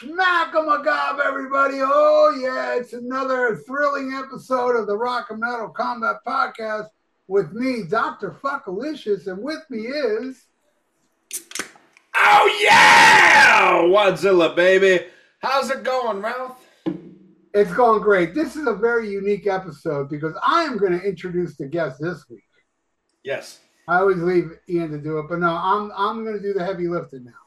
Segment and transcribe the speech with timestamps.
[0.00, 1.78] Smack 'em a gob, everybody.
[1.80, 6.88] Oh, yeah, it's another thrilling episode of the Rock and Metal Combat Podcast
[7.28, 8.32] with me, Dr.
[8.42, 10.46] Fuckalicious, and with me is.
[12.16, 13.82] Oh, yeah!
[13.82, 15.06] Wadzilla, baby.
[15.40, 16.66] How's it going, Ralph?
[17.52, 18.34] It's going great.
[18.34, 22.28] This is a very unique episode because I am going to introduce the guest this
[22.28, 22.42] week.
[23.22, 23.60] Yes.
[23.86, 26.64] I always leave Ian to do it, but no, I'm I'm going to do the
[26.64, 27.43] heavy lifting now.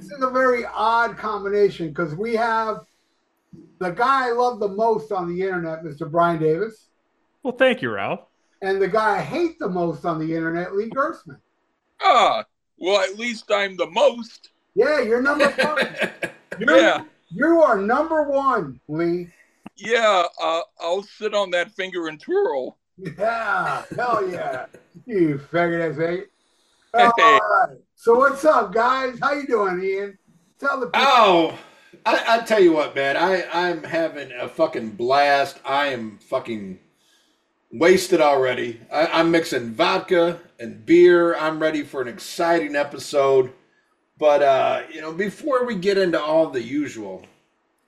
[0.00, 2.78] This is a very odd combination because we have
[3.80, 6.10] the guy I love the most on the internet, Mr.
[6.10, 6.88] Brian Davis,
[7.42, 8.20] Well, thank you, Ralph.
[8.62, 11.36] and the guy I hate the most on the internet, Lee Gersman.
[12.00, 12.44] Ah,
[12.78, 14.50] well, at least I'm the most.
[14.74, 15.88] Yeah, you're number one.
[16.58, 17.04] You're, Yeah.
[17.28, 19.28] You are number one, Lee.
[19.76, 22.78] Yeah, uh, I'll sit on that finger and twirl.
[22.96, 24.64] Yeah, hell yeah.
[25.06, 26.24] You faggot ass faggot.
[26.94, 27.78] All right.
[28.02, 29.18] So what's up, guys?
[29.20, 30.18] How you doing, Ian?
[30.58, 31.02] Tell the people.
[31.04, 31.58] Oh,
[32.06, 33.14] I, I tell you what, man.
[33.14, 35.60] I, I'm having a fucking blast.
[35.66, 36.78] I am fucking
[37.70, 38.80] wasted already.
[38.90, 41.36] I, I'm mixing vodka and beer.
[41.36, 43.52] I'm ready for an exciting episode.
[44.16, 47.26] But, uh, you know, before we get into all the usual,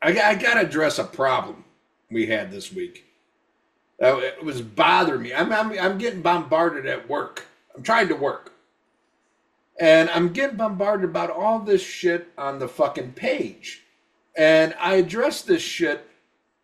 [0.02, 1.64] I, I got to address a problem
[2.10, 3.06] we had this week.
[3.98, 5.32] Uh, it was bothering me.
[5.32, 7.46] I'm, I'm, I'm getting bombarded at work.
[7.74, 8.51] I'm trying to work.
[9.80, 13.82] And I'm getting bombarded about all this shit on the fucking page.
[14.36, 16.06] And I addressed this shit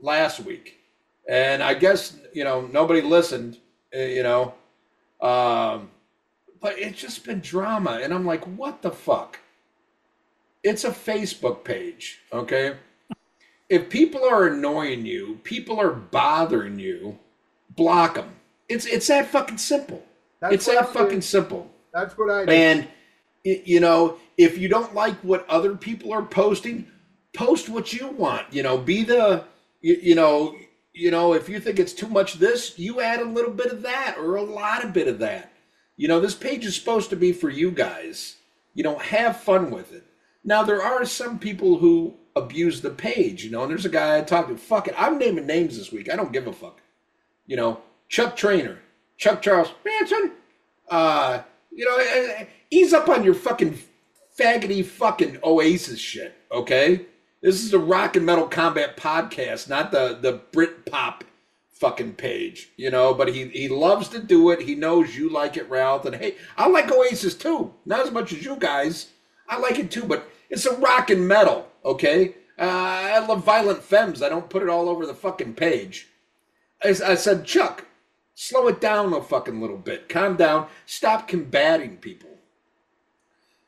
[0.00, 0.78] last week.
[1.28, 3.58] And I guess, you know, nobody listened,
[3.94, 4.54] uh, you know.
[5.20, 5.90] Um,
[6.60, 8.00] but it's just been drama.
[8.02, 9.38] And I'm like, what the fuck?
[10.62, 12.76] It's a Facebook page, okay?
[13.68, 17.18] If people are annoying you, people are bothering you,
[17.70, 18.30] block them.
[18.68, 20.02] It's it's that fucking simple.
[20.40, 21.24] That's it's that I fucking did.
[21.24, 21.70] simple.
[21.92, 22.48] That's what I did.
[22.50, 22.88] And
[23.44, 26.86] you know, if you don't like what other people are posting,
[27.34, 28.52] post what you want.
[28.52, 29.44] You know, be the
[29.80, 30.56] you, you know,
[30.92, 33.82] you know, if you think it's too much this, you add a little bit of
[33.82, 35.52] that or a lot of bit of that.
[35.96, 38.36] You know, this page is supposed to be for you guys.
[38.74, 40.04] You know, have fun with it.
[40.44, 44.18] Now there are some people who abuse the page, you know, and there's a guy
[44.18, 44.56] I talked to.
[44.56, 46.10] Fuck it, I'm naming names this week.
[46.10, 46.80] I don't give a fuck.
[47.46, 48.78] You know, Chuck Trainer,
[49.16, 50.32] Chuck Charles Manson,
[50.88, 51.42] uh,
[51.78, 53.78] you know, eh, eh, ease up on your fucking
[54.36, 57.06] faggoty fucking Oasis shit, okay?
[57.40, 61.22] This is a rock and metal combat podcast, not the the Brit pop
[61.70, 63.14] fucking page, you know.
[63.14, 64.62] But he he loves to do it.
[64.62, 66.04] He knows you like it, Ralph.
[66.04, 69.12] And hey, I like Oasis too, not as much as you guys.
[69.48, 72.34] I like it too, but it's a rock and metal, okay?
[72.58, 74.20] Uh, I love Violent Femmes.
[74.20, 76.08] I don't put it all over the fucking page.
[76.82, 77.86] I, I said, Chuck,
[78.38, 80.08] slow it down a fucking little bit.
[80.08, 80.68] Calm down.
[80.86, 82.30] Stop combating people.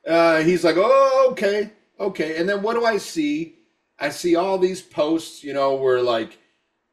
[0.06, 2.36] Uh, he's like, oh, okay, okay.
[2.36, 3.56] And then what do I see?
[3.98, 6.38] I see all these posts, you know, where like,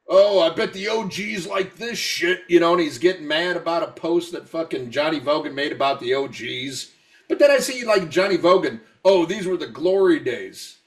[0.09, 3.83] oh, I bet the OGs like this shit, you know, and he's getting mad about
[3.83, 6.91] a post that fucking Johnny Vogan made about the OGs.
[7.29, 10.79] But then I see like Johnny Vogan, oh, these were the glory days.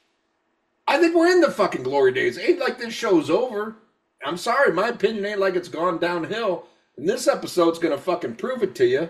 [0.89, 2.37] I think we're in the fucking glory days.
[2.37, 3.77] Ain't like this show's over.
[4.25, 6.67] I'm sorry, my opinion ain't like it's gone downhill.
[7.01, 9.09] And this episode's gonna fucking prove it to you.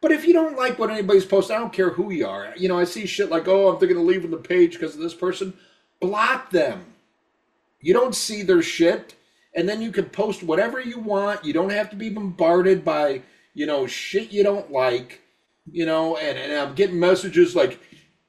[0.00, 2.54] But if you don't like what anybody's posting, I don't care who you are.
[2.56, 5.00] You know, I see shit like, oh, I'm thinking of leaving the page because of
[5.00, 5.52] this person.
[5.98, 6.84] Block them.
[7.80, 9.16] You don't see their shit,
[9.52, 11.44] and then you can post whatever you want.
[11.44, 13.22] You don't have to be bombarded by,
[13.52, 15.20] you know, shit you don't like.
[15.68, 17.80] You know, and, and I'm getting messages like,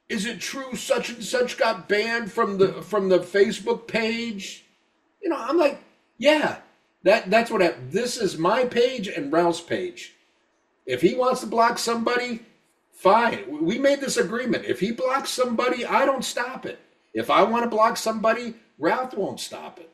[0.08, 4.64] is it true such and such got banned from the from the Facebook page?
[5.22, 5.80] You know, I'm like,
[6.18, 6.56] yeah,
[7.06, 7.92] that that's what happened.
[7.92, 10.14] This is my page and Ralph's page.
[10.86, 12.42] If he wants to block somebody,
[12.92, 13.64] fine.
[13.64, 14.64] We made this agreement.
[14.64, 16.78] If he blocks somebody, I don't stop it.
[17.12, 19.90] If I want to block somebody, Ralph won't stop it.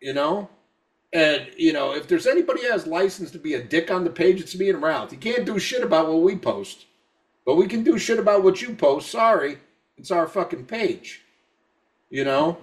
[0.00, 0.50] You know?
[1.12, 4.40] And, you know, if there's anybody has license to be a dick on the page,
[4.40, 5.12] it's me and Ralph.
[5.12, 6.86] You can't do shit about what we post.
[7.46, 9.10] But we can do shit about what you post.
[9.10, 9.58] Sorry.
[9.96, 11.22] It's our fucking page.
[12.10, 12.58] You know?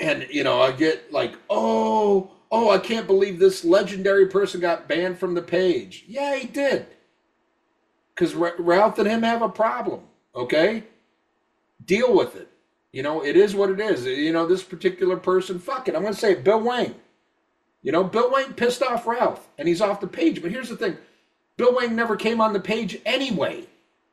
[0.00, 4.88] And, you know, I get like, oh, oh, I can't believe this legendary person got
[4.88, 6.04] banned from the page.
[6.08, 6.86] Yeah, he did.
[8.14, 10.00] Because Ralph and him have a problem.
[10.34, 10.84] Okay?
[11.84, 12.48] Deal with it.
[12.92, 14.04] You know, it is what it is.
[14.04, 15.94] You know, this particular person, fuck it.
[15.94, 16.96] I'm going to say it, Bill Wayne.
[17.82, 20.42] You know, Bill Wayne pissed off Ralph and he's off the page.
[20.42, 20.98] But here's the thing
[21.56, 23.66] Bill Wayne never came on the page anyway.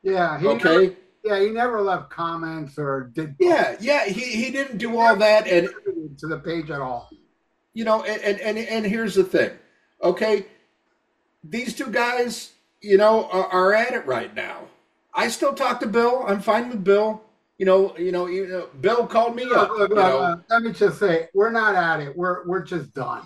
[0.03, 0.63] yeah, he Okay?
[0.63, 5.15] Never, yeah, he never left comments or did Yeah, yeah, he, he didn't do all
[5.17, 5.47] that.
[5.47, 5.69] And
[6.19, 7.09] to the page at all.
[7.77, 9.51] You know and, and and and here's the thing
[10.01, 10.45] okay
[11.43, 14.57] these two guys you know are, are at it right now
[15.13, 17.11] i still talk to bill i'm fine with bill
[17.59, 19.69] You know, you know, you know Bill called me Look, up.
[19.79, 20.19] look, know.
[20.21, 22.11] uh, let me just say, we're not at it.
[22.15, 23.23] We're we're just done.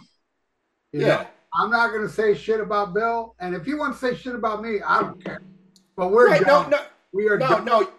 [0.94, 1.08] You know?
[1.08, 1.28] yeah.
[1.60, 4.34] I'm not going to say shit about Bill, and if you want to say shit
[4.42, 5.42] about me, I don't care.
[5.98, 6.80] But we're Right, no, no,
[7.12, 7.66] we are no, done.
[7.66, 7.90] no,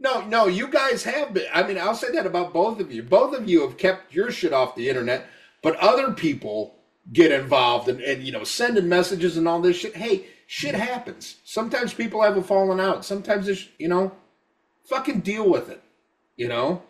[0.00, 0.46] no, no.
[0.46, 1.44] You guys have been.
[1.52, 3.02] I mean, I'll say that about both of you.
[3.02, 5.26] Both of you have kept your shit off the internet,
[5.66, 6.76] but other people
[7.12, 9.96] get involved and, and you know sending messages and all this shit.
[9.96, 11.38] Hey, shit happens.
[11.44, 13.04] Sometimes people have a falling out.
[13.04, 14.12] Sometimes it's you know,
[14.84, 15.82] fucking deal with it.
[16.36, 16.84] You know,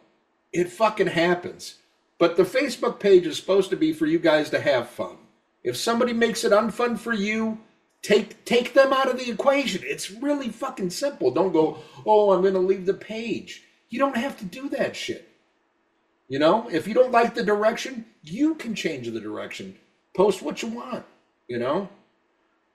[0.53, 1.77] it fucking happens.
[2.19, 5.17] But the Facebook page is supposed to be for you guys to have fun.
[5.65, 7.59] If somebody makes it unfun for you,
[8.03, 9.85] take take them out of the equation.
[9.87, 11.31] It's really fucking simple.
[11.31, 14.95] Don't go, "Oh, I'm going to leave the page." You don't have to do that
[14.95, 15.31] shit.
[16.29, 19.77] You know, if you don't like the direction, you can change the direction.
[20.15, 21.05] Post what you want,
[21.49, 21.89] you know?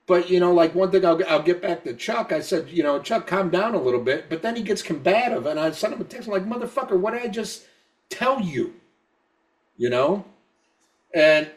[0.07, 2.31] But, you know, like one thing I'll, I'll get back to Chuck.
[2.31, 4.29] I said, you know, Chuck, calm down a little bit.
[4.29, 5.45] But then he gets combative.
[5.45, 6.27] And I sent him a text.
[6.27, 7.65] I'm like, motherfucker, what did I just
[8.09, 8.73] tell you?
[9.77, 10.25] You know?
[11.13, 11.49] And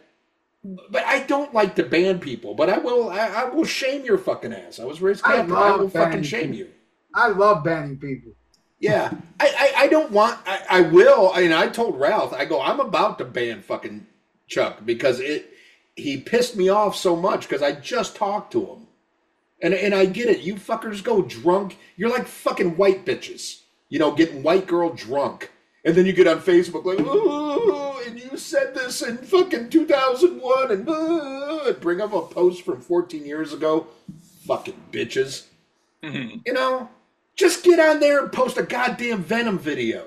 [0.64, 3.10] but I don't like to ban people, but I will.
[3.10, 4.80] I, I will shame your fucking ass.
[4.80, 5.58] I was raised I Catholic.
[5.58, 6.56] I, love will fucking shame people.
[6.56, 6.68] you.
[7.14, 8.32] I love banning people.
[8.84, 10.38] Yeah, I, I, I don't want.
[10.46, 11.32] I, I will.
[11.32, 12.34] I mean, I told Ralph.
[12.34, 12.60] I go.
[12.60, 14.06] I'm about to ban fucking
[14.46, 15.50] Chuck because it.
[15.96, 18.86] He pissed me off so much because I just talked to him,
[19.62, 20.40] and and I get it.
[20.40, 21.78] You fuckers go drunk.
[21.96, 23.62] You're like fucking white bitches.
[23.88, 25.50] You know, getting white girl drunk,
[25.82, 30.70] and then you get on Facebook like, oh, and you said this in fucking 2001,
[30.72, 33.86] and, uh, and bring up a post from 14 years ago.
[34.46, 35.46] Fucking bitches.
[36.02, 36.42] Mhm.
[36.44, 36.90] You know,
[37.36, 40.06] just get on there and post a goddamn Venom video.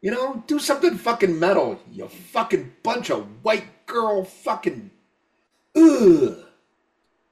[0.00, 1.80] You know, do something fucking metal.
[1.90, 4.90] You fucking bunch of white girl fucking.
[5.74, 6.36] Ugh.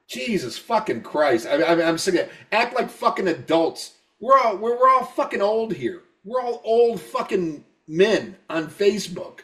[0.06, 1.46] Jesus fucking Christ.
[1.46, 2.32] I, I, I'm sick of it.
[2.52, 3.94] Act like fucking adults.
[4.20, 6.02] We're all we're, we're all fucking old here.
[6.24, 9.40] We're all old fucking men on Facebook.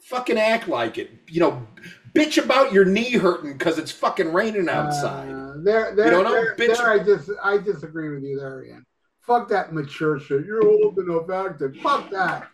[0.00, 1.10] Fucking act like it.
[1.28, 1.66] You know,
[2.14, 5.30] bitch about your knee hurting because it's fucking raining outside.
[5.30, 6.76] Uh, there, there, You don't know, there, bitch.
[6.76, 8.84] there I just, I disagree with you there, Ian.
[9.20, 10.44] Fuck that mature shit.
[10.44, 11.76] You're old enough active.
[11.76, 12.48] Fuck that.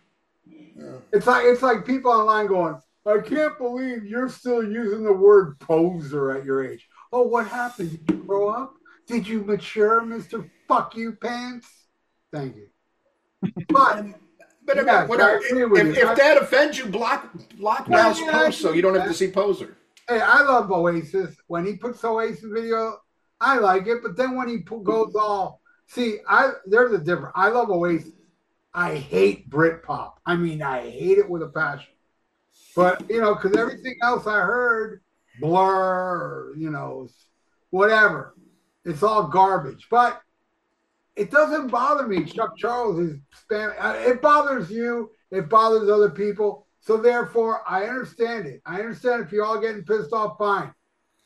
[1.11, 5.57] It's like it's like people online going, I can't believe you're still using the word
[5.59, 6.87] poser at your age.
[7.11, 7.91] Oh, what happened?
[8.05, 8.73] Did you grow up?
[9.07, 11.67] Did you mature, Mister Fuck You Pants?
[12.31, 12.67] Thank you.
[13.69, 14.05] But
[14.67, 15.39] But about whatever.
[15.43, 19.13] If, if that offends you, block block Ralph's yeah, post so you don't have to
[19.13, 19.77] see poser.
[20.09, 21.37] hey, I love Oasis.
[21.47, 22.99] When he puts Oasis video,
[23.39, 23.99] I like it.
[24.03, 27.31] But then when he goes all, see, I there's a difference.
[27.33, 28.11] I love Oasis.
[28.73, 30.15] I hate Britpop.
[30.25, 31.93] I mean, I hate it with a passion.
[32.75, 35.01] But you know, because everything else I heard,
[35.39, 37.07] Blur, you know,
[37.69, 38.35] whatever,
[38.83, 39.87] it's all garbage.
[39.89, 40.21] But
[41.17, 42.23] it doesn't bother me.
[42.25, 43.17] Chuck Charles is
[43.49, 43.73] spam.
[43.79, 45.11] uh, It bothers you.
[45.31, 46.67] It bothers other people.
[46.79, 48.61] So therefore, I understand it.
[48.65, 50.37] I understand if you're all getting pissed off.
[50.37, 50.73] Fine.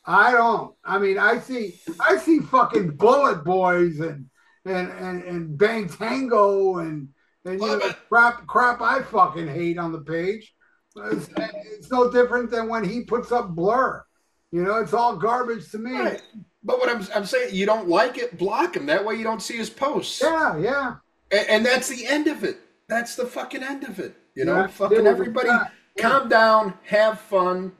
[0.06, 0.74] I don't.
[0.84, 1.80] I mean, I see.
[2.00, 4.26] I see fucking Bullet Boys and
[4.66, 7.10] and and and Bang Tango and
[7.46, 10.54] and you know crap crap I fucking hate on the page.
[10.96, 14.04] It's, it's no different than when he puts up Blur.
[14.52, 15.94] You know, it's all garbage to me.
[15.94, 16.22] Right.
[16.64, 18.86] But what I'm I'm saying, you don't like it, block him.
[18.86, 20.22] That way you don't see his posts.
[20.22, 20.96] Yeah, yeah.
[21.32, 22.58] And, and that's the end of it.
[22.88, 24.16] That's the fucking end of it.
[24.36, 25.50] You know, Yeah, fucking everybody.
[25.98, 27.74] Calm down, have fun.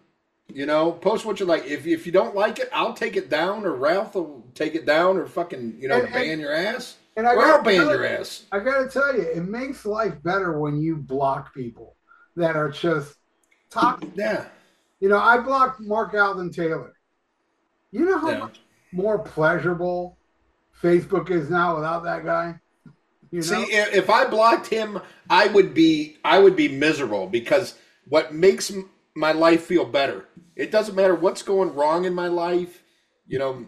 [0.54, 1.66] You know, post what you like.
[1.66, 4.86] If if you don't like it, I'll take it down, or Ralph will take it
[4.86, 7.64] down, or fucking you know And- and- ban your ass, And I or I'll gotta
[7.64, 8.46] ban your you- ass.
[8.52, 11.96] I gotta tell you, it makes life better when you block people
[12.36, 13.16] that are just
[13.70, 14.10] toxic.
[14.16, 14.46] Yeah,
[15.00, 16.94] You know, I blocked Mark Alvin Taylor.
[17.92, 18.40] You know how Yeah.
[18.40, 18.60] much
[18.92, 20.18] more pleasurable
[20.82, 22.60] Facebook is now without that guy?
[23.32, 23.42] You know?
[23.42, 27.76] See, if, I blocked him, I would be I would be miserable because
[28.10, 30.26] what makes m- my life feel better.
[30.56, 32.84] It doesn't matter what's going wrong in my life.
[33.28, 33.68] You know,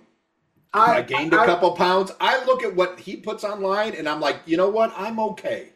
[0.74, 2.12] I, gained a I- couple pounds.
[2.20, 4.94] I look at what he puts online, and I'm like, you know what?
[4.98, 5.70] I'm okay.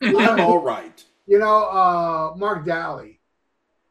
[0.00, 1.04] I'm all right.
[1.26, 3.20] you know, uh, Mark Daly.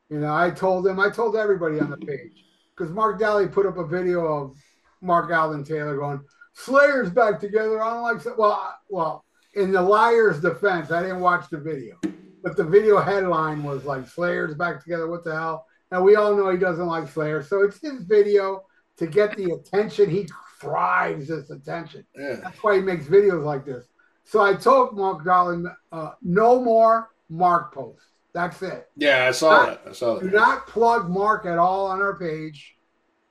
[0.09, 2.45] You know, I told him, I told everybody on the page
[2.75, 4.57] because Mark Daly put up a video of
[5.01, 6.21] Mark Allen Taylor going,
[6.53, 11.19] "Slayer's back together." I don't like, so-" well, well, in the liar's defense, I didn't
[11.19, 11.95] watch the video,
[12.43, 15.65] but the video headline was like, "Slayer's back together." What the hell?
[15.91, 18.63] And we all know he doesn't like Slayer, so it's his video
[18.97, 20.09] to get the attention.
[20.09, 20.27] He
[20.59, 22.05] thrives this attention.
[22.15, 22.39] Yeah.
[22.43, 23.85] That's why he makes videos like this.
[24.25, 28.03] So I told Mark Darling, uh, no more Mark posts.
[28.33, 28.89] That's it.
[28.97, 29.81] Yeah, I saw that.
[29.87, 30.23] I saw that.
[30.23, 32.76] Do not plug Mark at all on our page.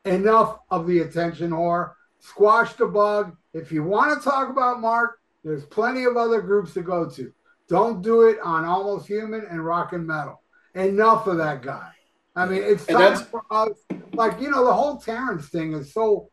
[0.06, 1.92] Enough of the attention whore.
[2.20, 3.36] Squash the bug.
[3.52, 7.32] If you want to talk about Mark, There's plenty of other groups to go to.
[7.68, 10.42] Don't do it on Almost Human and Rock and Metal.
[10.75, 11.90] Enough of that guy.
[12.34, 13.70] I mean, it's time for us.
[14.12, 16.30] Like you know, the whole Terrence thing is so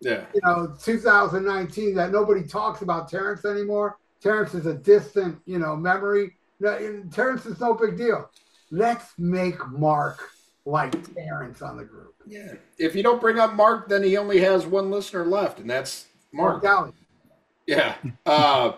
[0.00, 0.24] Yeah.
[0.34, 3.98] you know 2019 that nobody talks about Terrence anymore.
[4.22, 6.36] Terrence is a distant you know memory.
[6.60, 8.30] Terrence is no big deal.
[8.70, 10.20] Let's make Mark
[10.64, 12.09] like Terrence on the group.
[12.30, 12.54] Yeah.
[12.78, 16.06] If you don't bring up Mark, then he only has one listener left, and that's
[16.32, 16.62] Mark.
[16.62, 16.92] Galley.
[17.66, 17.96] Yeah.
[18.24, 18.72] Uh,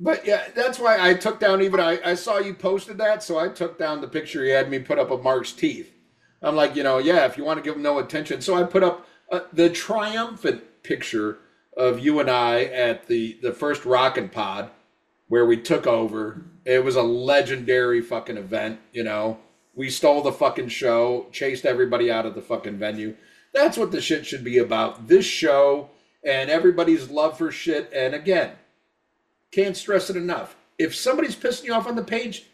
[0.00, 3.38] but yeah, that's why I took down even I, I saw you posted that, so
[3.38, 5.92] I took down the picture you had me put up of Mark's teeth.
[6.40, 8.40] I'm like, you know, yeah, if you want to give him no attention.
[8.40, 11.38] So I put up uh, the triumphant picture
[11.76, 14.70] of you and I at the the first Rockin' Pod
[15.28, 16.42] where we took over.
[16.64, 19.38] It was a legendary fucking event, you know.
[19.78, 23.14] We stole the fucking show, chased everybody out of the fucking venue.
[23.54, 25.06] That's what the shit should be about.
[25.06, 25.90] This show
[26.24, 27.88] and everybody's love for shit.
[27.94, 28.50] And again,
[29.52, 30.56] can't stress it enough.
[30.78, 32.46] If somebody's pissing you off on the page,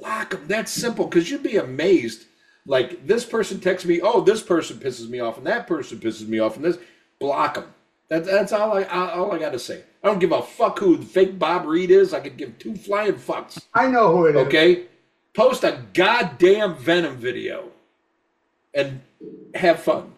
[0.00, 0.48] block them.
[0.48, 2.24] That's simple because you'd be amazed.
[2.66, 6.26] Like this person texts me, oh, this person pisses me off, and that person pisses
[6.26, 6.78] me off, and this
[7.20, 7.72] block them.
[8.08, 9.84] That, that's all I all I got to say.
[10.02, 12.12] I don't give a fuck who the fake Bob Reed is.
[12.12, 13.64] I could give two flying fucks.
[13.72, 14.46] I know who it is.
[14.46, 14.86] Okay,
[15.34, 17.70] post a goddamn Venom video,
[18.74, 19.00] and
[19.54, 20.12] have fun.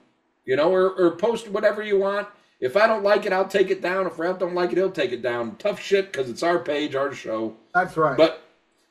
[0.45, 2.29] You know, or, or post whatever you want.
[2.61, 4.07] If I don't like it, I'll take it down.
[4.07, 5.57] If Ralph don't like it, he'll take it down.
[5.57, 7.57] Tough shit because it's our page, our show.
[7.75, 8.17] That's right.
[8.17, 8.43] But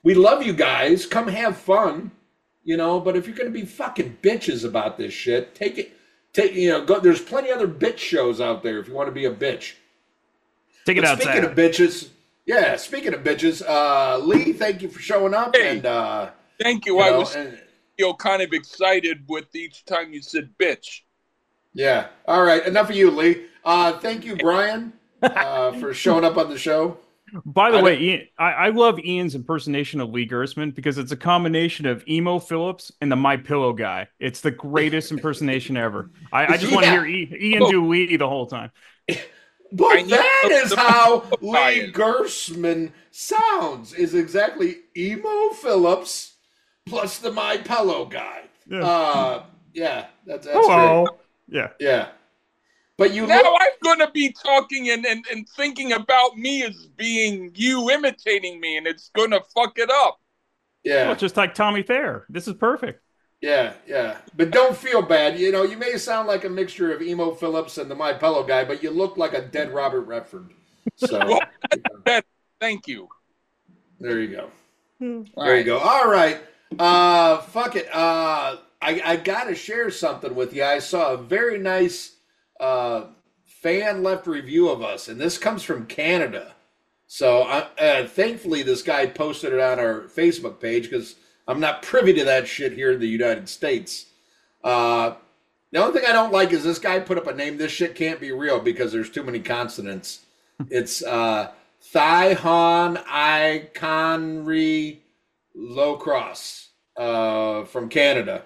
[0.03, 1.05] we love you guys.
[1.05, 2.11] Come have fun.
[2.63, 5.97] You know, but if you're gonna be fucking bitches about this shit, take it.
[6.33, 6.99] Take you know, go.
[6.99, 9.73] There's plenty other bitch shows out there if you want to be a bitch.
[10.85, 11.23] Take it But outside.
[11.31, 12.09] speaking of bitches,
[12.45, 12.75] yeah.
[12.75, 15.55] Speaking of bitches, uh, Lee, thank you for showing up.
[15.55, 15.77] Hey.
[15.77, 16.29] And uh,
[16.61, 16.95] Thank you.
[16.95, 17.59] you I know, was and-
[17.97, 21.01] feel kind of excited with each time you said bitch.
[21.73, 22.07] yeah.
[22.27, 22.65] All right.
[22.65, 23.45] Enough of you, Lee.
[23.63, 26.97] Uh, thank you, Brian, uh, for showing up on the show.
[27.45, 31.11] By the I way, Ian, I, I love Ian's impersonation of Lee Gersman because it's
[31.11, 34.07] a combination of emo Phillips and the My Pillow guy.
[34.19, 36.11] It's the greatest impersonation ever.
[36.31, 38.71] I, I just want to hear I, Ian do Lee the whole time.
[39.75, 41.91] But I need that to- is how Lee Brian.
[41.91, 43.93] Gersman sounds.
[43.93, 46.35] Is exactly emo Phillips
[46.85, 48.43] plus the My Pillow guy.
[48.67, 48.85] Yeah.
[48.85, 50.05] Uh, yeah.
[50.25, 51.07] That's, that's Hello.
[51.47, 51.69] Yeah.
[51.79, 52.09] Yeah.
[52.97, 56.63] But you Now look, I'm going to be talking and, and, and thinking about me
[56.63, 60.19] as being you imitating me, and it's going to fuck it up.
[60.83, 61.07] yeah.
[61.07, 62.25] Well, just like Tommy Thayer.
[62.29, 63.01] This is perfect.
[63.43, 64.19] Yeah, yeah.
[64.37, 65.37] But don't feel bad.
[65.37, 68.41] You know, you may sound like a mixture of emo Phillips and the My Pillow
[68.41, 70.51] guy, but you look like a dead Robert Redford.
[70.95, 71.19] So
[72.07, 72.21] Well,
[72.61, 73.09] Thank you.
[73.99, 74.49] there you go.
[75.35, 75.77] All There you go.
[75.77, 76.39] All right.
[76.79, 77.93] Uh fuck it.
[77.93, 80.63] Uh I, I gotta share something with you.
[80.63, 82.15] I saw a very nice
[82.61, 83.07] uh
[83.45, 86.53] fan left review of us, and this comes from Canada.
[87.07, 91.15] So I, uh, thankfully, this guy posted it on our Facebook page because
[91.47, 94.07] I'm not privy to that shit here in the United States.
[94.63, 95.15] Uh,
[95.71, 97.57] the only thing I don't like is this guy put up a name.
[97.57, 100.21] This shit can't be real because there's too many consonants.
[100.69, 101.51] It's uh,
[101.95, 104.99] I Conry
[105.55, 108.43] Low Cross uh, from Canada.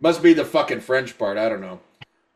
[0.00, 1.38] Must be the fucking French part.
[1.38, 1.80] I don't know.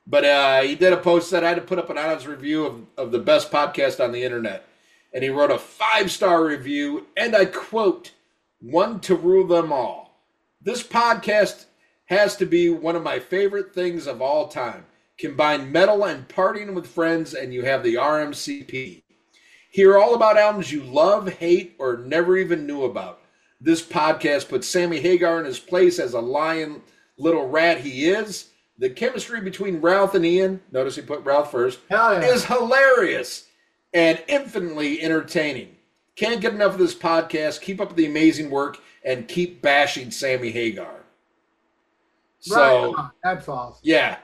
[0.06, 2.64] But uh, he did a post that I had to put up an honest review
[2.64, 4.66] of, of the best podcast on the internet.
[5.12, 8.12] And he wrote a five star review, and I quote,
[8.60, 10.22] one to rule them all.
[10.60, 11.66] This podcast
[12.06, 14.86] has to be one of my favorite things of all time.
[15.18, 19.02] Combine metal and partying with friends, and you have the RMCP.
[19.70, 23.20] Hear all about albums you love, hate, or never even knew about.
[23.60, 26.82] This podcast puts Sammy Hagar in his place as a lion
[27.18, 28.50] little rat he is.
[28.78, 32.20] The chemistry between Ralph and Ian, notice he put Ralph first, yeah.
[32.20, 33.48] is hilarious
[33.92, 35.77] and infinitely entertaining.
[36.18, 37.60] Can't get enough of this podcast.
[37.60, 41.04] Keep up the amazing work and keep bashing Sammy Hagar.
[42.40, 43.10] So, right.
[43.22, 43.80] That's awesome.
[43.84, 44.16] yeah,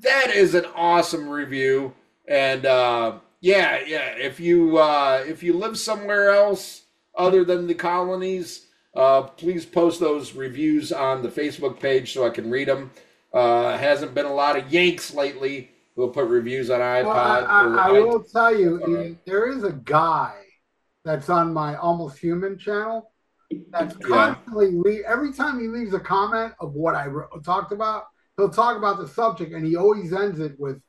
[0.00, 1.94] that is an awesome review.
[2.28, 6.82] And uh, yeah, yeah, if you uh, if you live somewhere else
[7.14, 12.30] other than the colonies, uh, please post those reviews on the Facebook page so I
[12.30, 12.90] can read them.
[13.32, 17.04] Uh, hasn't been a lot of Yanks lately who will put reviews on iPod.
[17.06, 19.24] Well, I, I, I will tell you, right.
[19.24, 20.34] there is a guy
[21.04, 23.12] that's on my Almost Human channel
[23.70, 24.06] that's Yeah.
[24.06, 28.04] constantly le- every time he leaves a comment of what I wrote, talked about,
[28.36, 30.80] he'll talk about the subject, and he always ends it with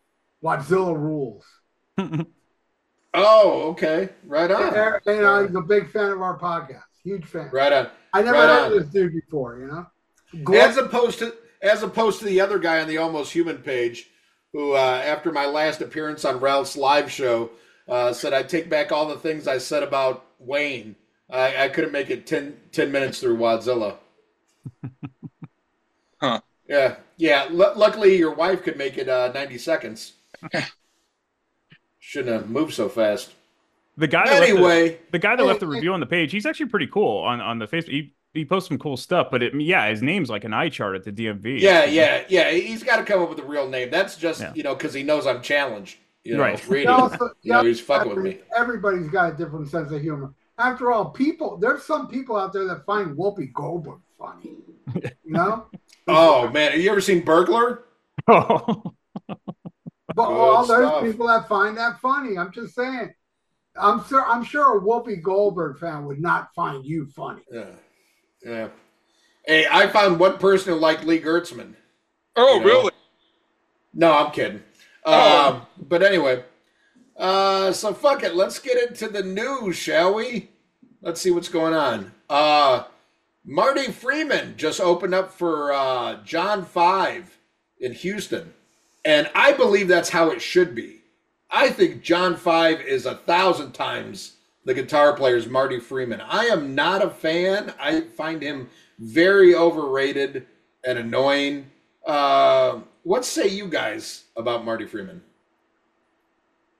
[0.43, 1.43] "Godzilla rules."
[3.13, 7.25] Oh, okay, right on, And, and, uh, he's a big fan of our podcast, huge
[7.25, 7.49] fan.
[7.51, 7.89] right on.
[8.13, 8.79] I never Right heard on.
[8.79, 10.55] this dude before, you know.
[10.57, 14.09] As opposed to as opposed to the other guy on the Almost Human page,
[14.53, 17.51] who uh, after my last appearance on Ralph's live show,
[17.91, 20.95] Uh, said I take back all the things I said about Wayne.
[21.29, 23.97] I, I couldn't make it 10, 10 minutes through Wadzilla.
[26.19, 26.39] Huh.
[26.67, 27.47] Yeah, yeah.
[27.49, 30.13] L- luckily, your wife could make it uh, ninety seconds.
[31.99, 33.31] Shouldn't have moved so fast.
[33.97, 35.75] The guy that left the- Anyway, the, guy that left the Hey, hey.
[35.77, 37.89] review on the page, he's actually pretty cool on on the Facebook.
[37.89, 40.95] He he posts some cool stuff, but it, yeah, his name's like an eye chart
[40.95, 41.59] at the DMV.
[41.59, 42.51] yeah, yeah, yeah.
[42.51, 43.89] He's got to come up with a real name.
[43.89, 44.53] That's just Yeah.
[44.55, 45.97] you know because he knows I'm challenged.
[46.23, 46.67] You know, Right.
[46.69, 46.87] reading.
[46.89, 48.39] Also- You know, he's fucking with me.
[48.55, 50.33] Everybody's got a different sense of humor.
[50.57, 54.55] After all, people there's some people out there that find Whoopi Goldberg funny.
[54.95, 55.65] You know?
[56.07, 57.83] Oh man, have you ever seen Burglar?
[58.27, 58.83] Oh,
[59.27, 61.03] But Good all there's stuff.
[61.03, 62.37] people that find that funny.
[62.37, 63.13] I'm just saying.
[63.77, 67.43] I'm sure I'm sure a Whoopi Goldberg fan would not find you funny.
[67.51, 67.65] Yeah,
[68.43, 68.67] yeah.
[69.45, 71.75] Hey, I found one person who liked Lee Gertzman.
[72.35, 72.65] Oh, You know?
[72.65, 72.91] really?
[73.93, 74.63] No, I'm kidding.
[75.05, 76.43] Um, but anyway,
[77.17, 78.35] uh, so fuck it.
[78.35, 80.49] Let's get into the news, shall we?
[81.01, 82.11] Let's see what's going on.
[82.29, 82.83] Uh,
[83.43, 87.37] Marty Friedman just opened up for uh, John Five
[87.79, 88.53] in Houston,
[89.03, 91.01] and I believe that's how it should be.
[91.49, 96.21] I think John Five is a thousand times the guitar player's Marty Friedman.
[96.21, 97.73] I am not a fan.
[97.79, 100.45] I find him very overrated
[100.85, 101.71] and annoying.
[102.05, 105.21] Uh, what say you guys about Marty Friedman?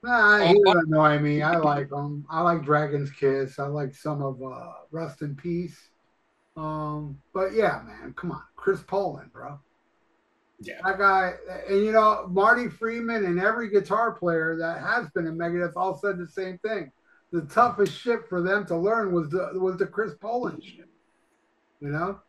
[0.03, 1.41] Nah, he Oh, doesn't annoy me.
[1.41, 2.25] I like him.
[2.29, 3.59] I like Dragon's Kiss.
[3.59, 5.77] I like some of uh, Rust in Peace.
[6.57, 9.59] Um, but yeah, man, come on, Chris Poland, bro.
[10.59, 10.79] Yeah.
[10.83, 11.33] That guy,
[11.67, 15.97] and you know, Marty Freeman and every guitar player that has been in Megadeth all
[15.97, 16.91] said the same thing.
[17.31, 20.89] The toughest shit for them to learn was the was the Chris Poland shit.
[21.79, 22.19] You know,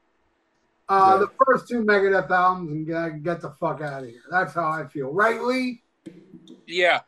[0.89, 1.19] uh, Yeah.
[1.27, 4.23] the first two Megadeth albums and get, get the fuck out of here.
[4.31, 5.13] That's how I feel.
[5.13, 5.83] Right, Lee?
[6.67, 7.01] Yeah.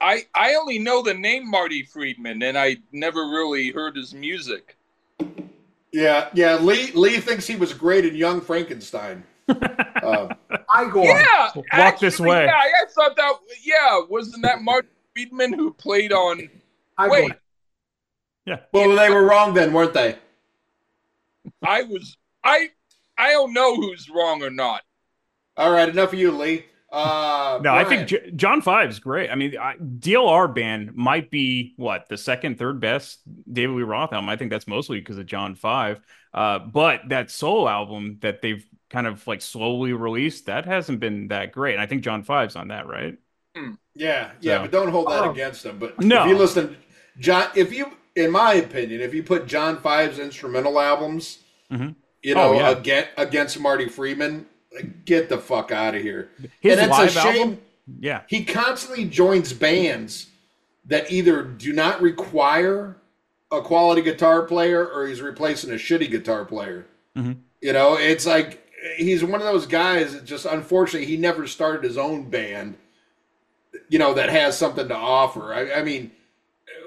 [0.00, 4.76] I I only know the name Marty Friedman, and I never really heard his music.
[5.90, 6.56] Yeah, yeah.
[6.56, 9.24] Lee Lee thinks he was great in Young Frankenstein.
[10.02, 10.28] Uh,
[10.72, 11.02] I go.
[11.02, 12.44] Yeah, Walk this way.
[12.44, 13.32] Yeah, I thought that.
[13.64, 16.48] Yeah, wasn't that Marty Friedman who played on?
[16.96, 17.32] I Wait,
[18.46, 18.58] go.
[18.72, 20.16] well, they were wrong then, weren't they?
[21.64, 22.16] I was.
[22.44, 22.70] I
[23.18, 24.82] I don't know who's wrong or not.
[25.56, 26.66] All right, enough of you, Lee.
[26.92, 29.30] Uh, no, I think J- John Five's great.
[29.30, 33.20] I mean, I, DLR band might be what the second, third best
[33.52, 34.28] David Lee Roth album.
[34.28, 36.00] I think that's mostly because of John Five.
[36.32, 41.28] Uh, but that solo album that they've kind of like slowly released, that hasn't been
[41.28, 41.72] that great.
[41.74, 43.16] And I think John Five's on that, right?
[43.94, 45.30] Yeah, yeah, So- but don't hold that Oh.
[45.32, 45.78] against them.
[45.78, 46.22] But No.
[46.24, 46.76] if you listen,
[47.18, 51.38] John, if you, in my opinion, if you put John Five's instrumental albums,
[51.72, 51.96] Mhm.
[52.26, 52.70] You know, Oh, yeah.
[52.70, 56.28] against against Marty Friedman, like, get the fuck out of here.
[56.60, 57.36] His and it's a shame.
[57.40, 57.60] album,
[58.00, 60.26] yeah, he constantly joins bands
[60.86, 62.96] that either do not require
[63.52, 66.84] a quality guitar player or he's replacing a shitty guitar player.
[67.16, 67.36] Mhm.
[67.60, 68.60] You know, it's like
[68.96, 72.74] he's one of those guys that just unfortunately he never started his own band,
[73.88, 75.54] you know, that has something to offer.
[75.54, 76.10] I, I mean,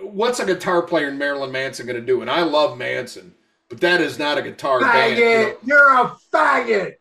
[0.03, 2.19] what's a guitar player in Marilyn Manson going to do?
[2.21, 3.35] And I love Manson,
[3.69, 5.17] but that is not a guitar band.
[5.17, 5.57] You know?
[5.63, 6.93] You're a faggot!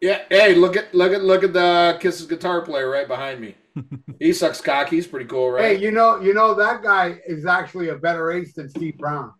[0.00, 3.56] Yeah, hey, look at look at look at the Kiss's guitar player right behind me.
[4.20, 4.88] he sucks cock.
[4.88, 5.76] He's pretty cool, right?
[5.76, 9.32] Hey, you know, you know that guy is actually a better ace than Steve Brown.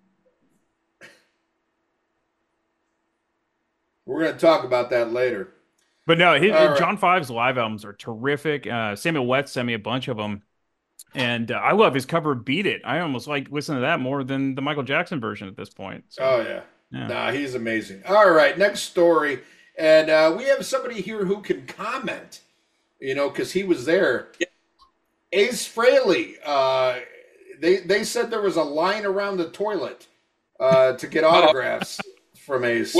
[4.04, 5.52] We're going to talk about that later.
[6.06, 6.78] but no, his, All right.
[6.78, 8.66] John Five's live albums are terrific.
[8.66, 10.42] Uh, Samuel Wetz sent me a bunch of them.
[11.14, 14.24] And uh, I love his cover "Beat It." I almost like listen to that more
[14.24, 16.04] than the Michael Jackson version at this point.
[16.08, 16.60] So, Oh yeah.
[16.90, 17.06] yeah.
[17.08, 18.02] Nah, he's amazing.
[18.06, 19.40] All right, next story,
[19.78, 22.40] and uh, we have somebody here who can comment.
[23.00, 24.28] You know, because he was there.
[25.32, 26.34] Ace Frehley.
[26.44, 26.96] Uh,
[27.60, 30.06] they they said there was a line around the toilet
[30.60, 32.00] uh, to get autographs
[32.36, 32.96] from Ace.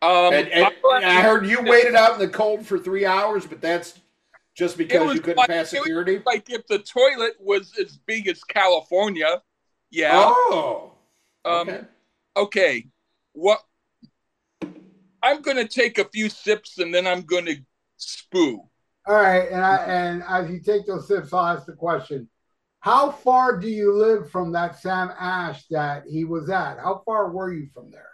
[0.00, 3.46] Um, And, and I- I heard you waited out in the cold for three hours,
[3.46, 4.00] but that's
[4.56, 6.22] just because you couldn't like- pass it was security.
[6.26, 9.42] like if the toilet was as big as California.
[9.90, 10.10] Yeah.
[10.14, 10.92] Oh,
[11.44, 11.84] um, okay.
[12.36, 12.86] okay.
[13.32, 13.62] What?
[15.22, 17.54] I'm gonna take a few sips and then I'm gonna
[17.98, 18.58] spoo.
[19.06, 22.28] All right, and I, and as you take those sips, I'll ask the question:
[22.80, 26.78] How far do you live from that Sam Ash that he was at?
[26.78, 28.08] How far were you from there?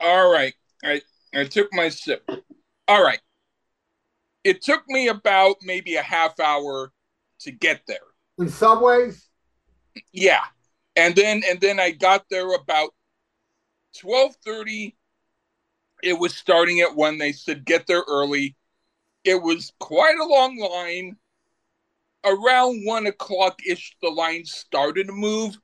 [0.00, 0.54] All right.
[0.84, 1.02] I
[1.34, 2.28] I took my sip.
[2.88, 3.20] All right.
[4.44, 6.92] It took me about maybe a half hour
[7.40, 7.96] to get there.
[8.38, 9.28] In subways?
[10.12, 10.44] Yeah.
[10.96, 12.90] And then and then I got there about
[14.02, 14.96] 12:30.
[16.02, 17.18] It was starting at 1.
[17.18, 18.56] They said get there early.
[19.24, 21.16] it was quite a long line.
[22.24, 25.58] Around one o'clock ish, the line started to move.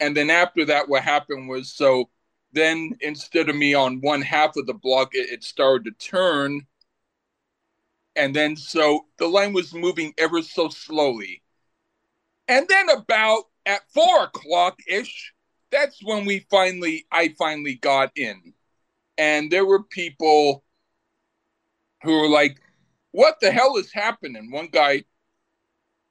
[0.00, 2.10] And then after that, what happened was so
[2.52, 6.66] then instead of me on one half of the block, it, it started to turn.
[8.14, 11.42] And then so the line was moving ever so slowly.
[12.48, 15.32] And then about at four o'clock ish,
[15.70, 18.52] that's when we finally, I finally got in.
[19.16, 20.64] And there were people
[22.02, 22.60] who were like,
[23.12, 24.50] what the hell is happening?
[24.50, 25.04] One guy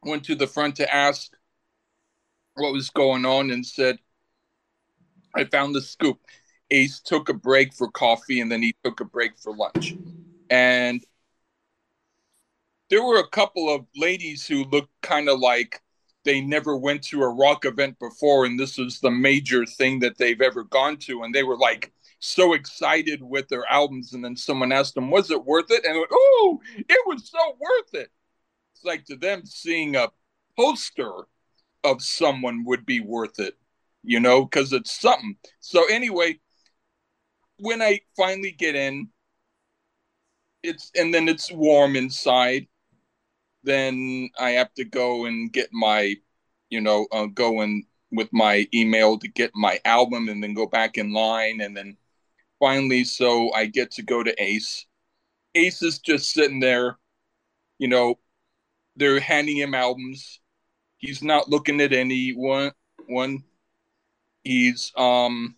[0.04, 1.32] went to the front to ask
[2.56, 4.00] what was going on and said,
[5.36, 6.20] I found the scoop.
[6.72, 9.96] Ace took a break for coffee and then he took a break for lunch.
[10.50, 11.04] And
[12.91, 15.82] there were a couple of ladies who looked kind of like
[16.25, 20.19] they never went to a rock event before and this was the major thing that
[20.19, 21.23] they've ever gone to.
[21.23, 25.32] And they were like, so excited with their albums, and then someone asked them, "Was
[25.32, 28.12] it worth it?" And "Oh, it was so worth it."
[28.75, 30.10] It's like to them seeing a
[30.56, 31.27] poster
[31.84, 33.58] of someone would be worth it,
[34.04, 35.38] you know, because it's something.
[35.60, 36.39] So anyway,
[37.58, 39.10] when I finally get in,
[40.63, 42.67] it's and then it's warm inside.
[43.63, 46.15] Then I have to go and get my,
[46.69, 50.65] you know, uh, go in with my email to get my album, and then go
[50.67, 51.97] back in line, and then
[52.60, 54.86] finally, so I get to go to Ace.
[55.56, 56.97] Ace is just sitting there,
[57.80, 58.19] you know,
[58.95, 60.39] they're handing him albums.
[60.97, 62.71] He's not looking at anyone.
[63.08, 63.43] One,
[64.43, 65.56] he's um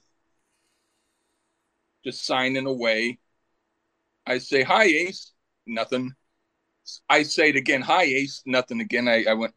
[2.04, 3.20] just signing away.
[4.26, 5.32] I say, "Hi, Ace."
[5.66, 6.16] Nothing.
[7.10, 9.08] I say it again, "Hi, Ace." Nothing again.
[9.08, 9.54] I, I went.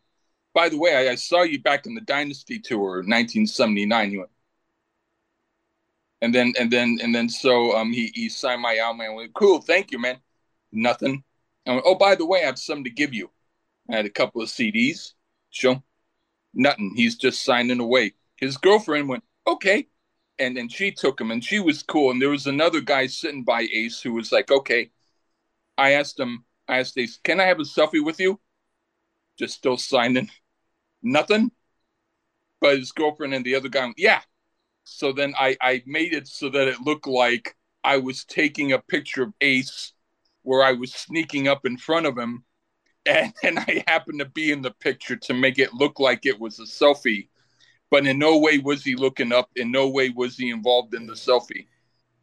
[0.54, 4.10] By the way, I, I saw you back in the Dynasty tour, 1979.
[4.10, 4.30] He went.
[6.22, 9.34] And then and then and then so um he he signed my album and went
[9.34, 10.18] cool thank you man.
[10.72, 11.22] Nothing.
[11.66, 13.30] And went, oh by the way i have something to give you.
[13.90, 15.12] I had a couple of cds
[15.50, 15.82] show
[16.54, 16.92] nothing.
[16.96, 18.14] He's just signing away.
[18.36, 19.88] His girlfriend went okay.
[20.38, 22.10] And then she took him and she was cool.
[22.10, 24.90] And there was another guy sitting by ace who was like okay.
[25.78, 28.38] I asked him i asked ace can i have a selfie with you
[29.38, 30.30] just still signing
[31.02, 31.50] nothing
[32.60, 34.20] but his girlfriend and the other guy yeah
[34.86, 38.78] so then I, I made it so that it looked like I was taking a
[38.78, 39.92] picture of Ace
[40.42, 42.44] where I was sneaking up in front of him.
[43.04, 46.38] And, and I happened to be in the picture to make it look like it
[46.38, 47.28] was a selfie.
[47.90, 49.50] But in no way was he looking up.
[49.56, 51.66] In no way was he involved in the selfie.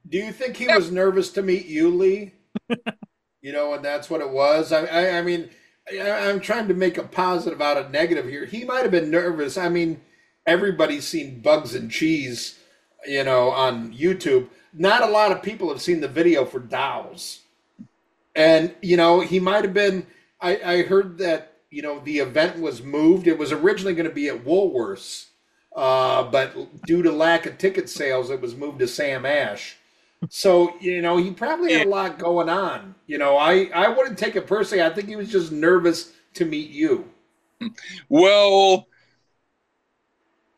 [0.08, 2.34] Do you think he was nervous to meet you, Lee?
[3.44, 4.72] you know, and that's what it was.
[4.72, 5.50] I, I, I mean,
[5.92, 8.46] I, I'm trying to make a positive out of negative here.
[8.46, 9.58] He might have been nervous.
[9.58, 10.02] I mean,
[10.48, 12.58] everybody's seen Bugs and Cheese,
[13.06, 14.48] you know, on YouTube.
[14.74, 17.42] Not a lot of people have seen the video for Dows.
[18.34, 20.08] And, you know, he might have been,
[20.42, 23.28] I, I heard that, you know, the event was moved.
[23.28, 25.28] It was originally going to be at Woolworths,
[25.76, 29.76] uh, but due to lack of ticket sales, it was moved to Sam Ash.
[30.30, 32.96] So, you know, he probably had a lot going on.
[33.08, 34.84] You know, I, I wouldn't take it personally.
[34.84, 37.10] I think he was just nervous to meet you.
[38.10, 38.88] Well,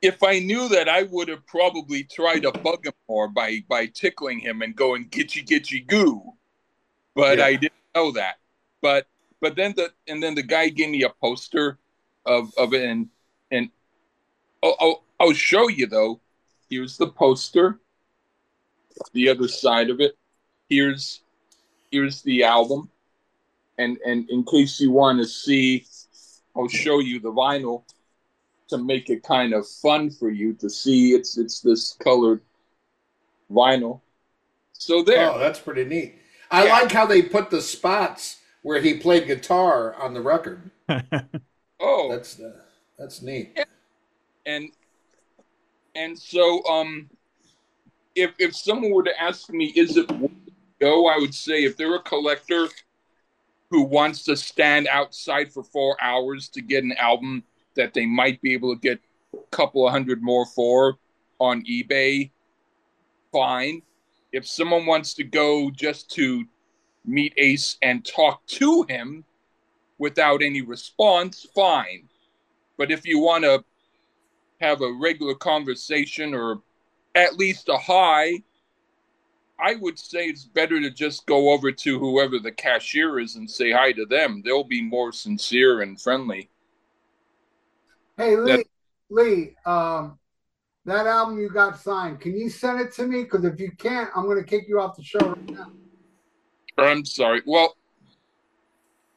[0.01, 3.87] if I knew that, I would have probably tried to bug him more by by
[3.87, 6.33] tickling him and going gitchy gitchy goo.
[7.15, 7.45] But yeah.
[7.45, 8.35] I didn't know that.
[8.81, 9.07] But
[9.41, 11.79] but then the and then the guy gave me a poster
[12.25, 13.09] of of it and
[13.51, 13.69] and
[14.63, 16.21] I'll, I'll, I'll show you though.
[16.69, 17.79] Here's the poster.
[19.13, 20.17] The other side of it.
[20.69, 21.21] Here's
[21.91, 22.89] here's the album.
[23.77, 25.85] And and in case you want to see,
[26.55, 27.83] I'll show you the vinyl
[28.69, 31.13] to make it kind of fun for you to see.
[31.13, 32.41] It's it's this colored
[33.51, 34.01] vinyl.
[34.73, 35.31] So there.
[35.31, 36.15] Oh, that's pretty neat.
[36.51, 36.73] I yeah.
[36.73, 40.71] like how they put the spots where he played guitar on the record.
[41.79, 42.51] oh, that's uh,
[42.97, 43.53] that's neat.
[43.55, 43.63] Yeah.
[44.45, 44.71] And
[45.95, 47.09] and so um,
[48.15, 50.31] if if someone were to ask me, is it worth
[50.79, 51.07] go?
[51.07, 52.67] I would say if they're a collector
[53.69, 57.43] who wants to stand outside for four hours to get an album
[57.75, 58.99] that they might be able to get
[59.33, 60.97] a couple of hundred more for
[61.39, 62.31] on eBay,
[63.31, 63.81] fine.
[64.31, 66.45] If someone wants to go just to
[67.05, 69.23] meet Ace and talk to him
[69.97, 72.07] without any response, fine.
[72.77, 73.63] But if you want to
[74.61, 76.61] have a regular conversation or
[77.15, 78.43] at least a high,
[79.59, 83.49] I would say it's better to just go over to whoever the cashier is and
[83.49, 84.41] say hi to them.
[84.43, 86.49] They'll be more sincere and friendly.
[88.17, 88.65] Hey Lee, that,
[89.09, 90.19] Lee, um,
[90.85, 93.23] that album you got signed, can you send it to me?
[93.23, 95.71] Because if you can't, I'm going to kick you off the show right now.
[96.77, 97.41] I'm sorry.
[97.45, 97.75] Well,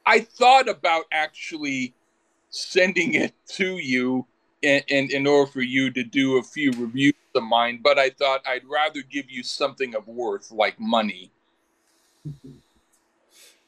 [0.07, 1.95] I thought about actually
[2.51, 4.27] sending it to you
[4.63, 8.11] in, in, in order for you to do a few reviews of mine, but I
[8.11, 11.31] thought I'd rather give you something of worth like money.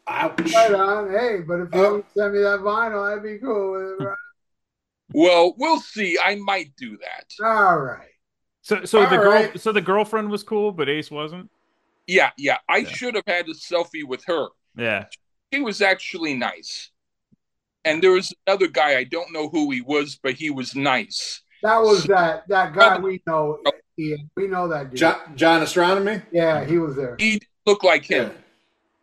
[0.08, 0.52] Ouch.
[0.52, 1.10] Right on.
[1.10, 3.72] Hey, but if you uh, would send me that vinyl, that'd be cool.
[3.72, 4.16] with it, right?
[5.12, 6.18] Well, we'll see.
[6.22, 7.44] I might do that.
[7.44, 8.08] All right.
[8.62, 9.60] So so the girl right.
[9.60, 11.50] so the girlfriend was cool, but Ace wasn't.
[12.06, 12.58] Yeah, yeah.
[12.68, 12.88] I Yeah.
[12.90, 14.48] should have had a selfie with her.
[14.76, 15.06] Yeah.
[15.52, 16.90] she was actually nice.
[17.84, 21.40] And there was another guy, I don't know who he was, but he was nice.
[21.62, 23.58] That was that that guy we know.
[23.98, 24.30] Ian.
[24.36, 24.98] We know that dude.
[24.98, 26.22] John, John Astronomy?
[26.32, 27.16] Yeah, he was there.
[27.18, 28.24] He didn't look like Yeah.
[28.24, 28.32] him.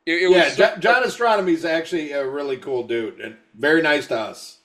[0.07, 3.81] It, it yeah, was Jo- John Astronomy is actually a really cool dude and very
[3.81, 4.57] nice to us.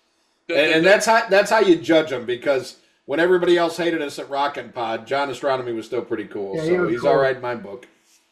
[0.49, 3.77] the- And, the- and that's how that's how you judge him because when everybody else
[3.77, 6.57] hated us at Rockin' Pod, John Astronomy was still pretty cool.
[6.57, 7.11] Yeah, so was he's cool.
[7.11, 7.87] all right in my book.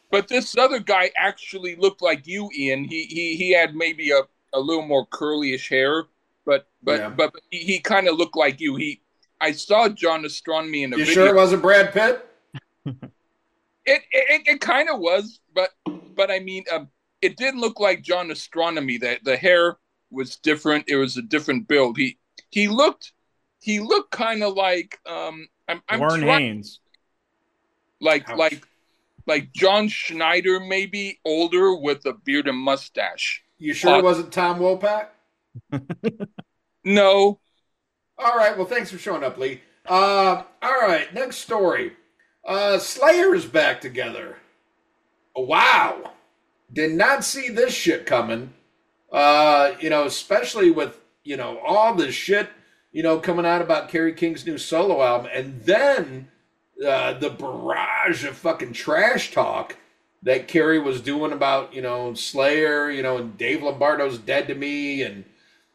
[0.09, 2.85] But this other guy actually looked like you, Ian.
[2.85, 4.21] He he he had maybe a,
[4.53, 6.05] a little more curlyish hair,
[6.45, 7.09] but but Yeah.
[7.09, 8.75] but he, he kind of looked like you.
[8.75, 9.01] He
[9.39, 11.25] I saw John Astronomy in a You video.
[11.25, 12.27] sure it wasn't Brad Pitt?
[13.83, 15.71] It it, it kind of was, but
[16.15, 16.89] but I mean, um,
[17.21, 18.99] it didn't look like John Astronomy.
[18.99, 19.77] That the hair
[20.11, 20.85] was different.
[20.87, 21.97] It was a different build.
[21.97, 22.19] He
[22.51, 23.11] he looked
[23.59, 26.79] he looked kind of like um I'm, I'm Warren trying, Haynes.
[27.99, 28.37] like Ouch.
[28.37, 28.67] like
[29.25, 33.43] like John Schneider, maybe older with a beard and mustache.
[33.61, 35.07] You sure Uh, it wasn't Tom Wopat?
[36.83, 37.39] No,
[38.17, 38.55] All right.
[38.57, 39.61] Well, thanks for showing up, Lee.
[39.85, 41.13] Uh, all right.
[41.13, 41.93] Next story.
[42.45, 44.37] Uh, Slayer's back together.
[45.35, 46.11] Wow.
[46.71, 48.53] Did not see this shit coming.
[49.11, 52.49] Uh, you know, especially with, you know, all this shit,
[52.91, 55.29] you know, coming out about Kerry King's new solo album.
[55.33, 56.29] And then
[56.85, 59.77] uh, the barrage of fucking trash talk
[60.23, 64.55] that Kerry was doing about, you know, Slayer, you know, and Dave Lombardo's dead to
[64.55, 65.01] me.
[65.01, 65.25] And,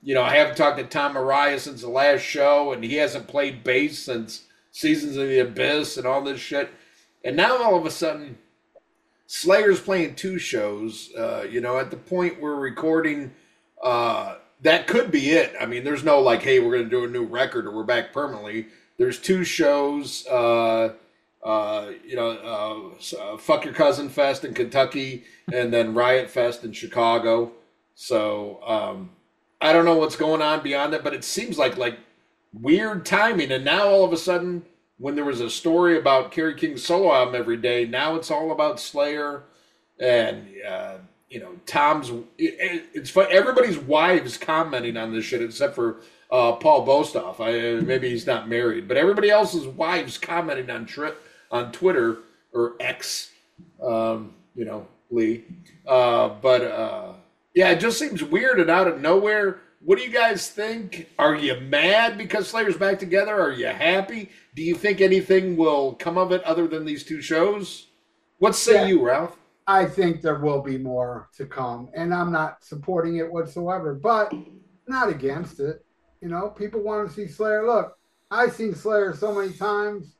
[0.02, 3.26] you know, I haven't talked to Tom Araya since the last show, and he hasn't
[3.26, 6.70] played bass since Seasons of the Abyss and all this shit.
[7.24, 8.38] And now all of a sudden,
[9.26, 11.10] Slayer's playing two shows.
[11.16, 13.32] Uh, you know, at the point we're recording,
[13.82, 15.54] uh, that could be it.
[15.60, 17.82] I mean, there's no like, hey, we're going to do a new record or we're
[17.82, 18.66] back permanently.
[18.96, 20.26] There's two shows.
[20.26, 20.94] Uh,
[21.46, 26.64] uh, you know, uh, uh, Fuck Your Cousin Fest in Kentucky, and then Riot Fest
[26.64, 27.52] in Chicago.
[27.94, 29.10] So um,
[29.60, 31.98] I don't know what's going on beyond that, but it seems like like
[32.52, 33.52] weird timing.
[33.52, 34.64] And now all of a sudden,
[34.98, 38.50] when there was a story about Kerry King's solo album every day, now it's all
[38.50, 39.44] about Slayer
[40.00, 40.96] and uh,
[41.30, 42.10] you know Tom's.
[42.10, 43.28] It, it- it's fun.
[43.30, 45.98] Everybody's wives commenting on this shit except for
[46.32, 47.36] uh, Paul Bostaph.
[47.38, 51.12] I, maybe he's not married, but everybody else's wives commenting on tri-
[51.50, 52.18] on Twitter
[52.52, 53.30] or X.
[53.82, 55.44] Um, you know Lee,
[55.86, 57.12] uh, but uh,
[57.54, 59.60] yeah, it just seems weird and out of nowhere.
[59.84, 61.08] What do you guys think?
[61.18, 63.38] Are you mad because Slayer's back together?
[63.40, 64.30] Are you happy?
[64.54, 67.86] Do you think anything will come of it other than these two shows?
[68.38, 68.86] What say Yeah.
[68.86, 69.36] you, Ralph?
[69.66, 74.32] I think there will be more to come, and I'm not supporting it whatsoever, but
[74.88, 75.84] not against it.
[76.20, 77.66] You know, people want to see Slayer.
[77.66, 77.96] Look,
[78.30, 80.15] I've seen Slayer so many times,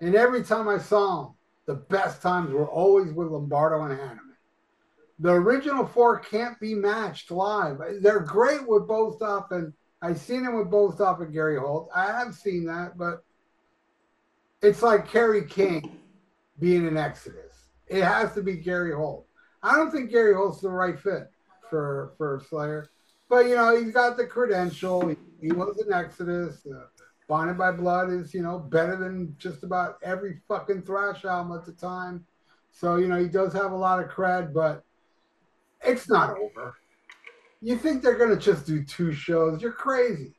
[0.00, 1.34] and every time I saw him,
[1.66, 4.20] the best times were always with Lombardo and Hanneman.
[5.18, 7.78] The original four can't be matched live.
[8.00, 11.90] They're great with both Bostaph, and I've seen him with both Bostaph and Gary Holt.
[11.94, 13.24] I have seen that, but
[14.62, 15.98] it's like Kerry King
[16.58, 17.66] being an Exodus.
[17.88, 19.26] It has to be Gary Holt.
[19.62, 21.30] I don't think Gary Holt's the right fit
[21.68, 22.88] for for Slayer,
[23.28, 25.08] but you know he's got the credential.
[25.08, 26.64] He, he was an Exodus.
[26.66, 26.84] Uh,
[27.28, 31.66] Bonded by Blood is you know better than just about every fucking thrash album at
[31.66, 32.24] the time.
[32.72, 34.82] So you know he does have a lot of cred, but
[35.84, 36.74] it's not over.
[37.60, 39.60] You think they're gonna just do two shows?
[39.60, 40.34] You're crazy.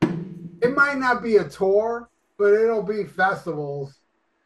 [0.61, 3.99] It might not be a tour, but it'll be festivals.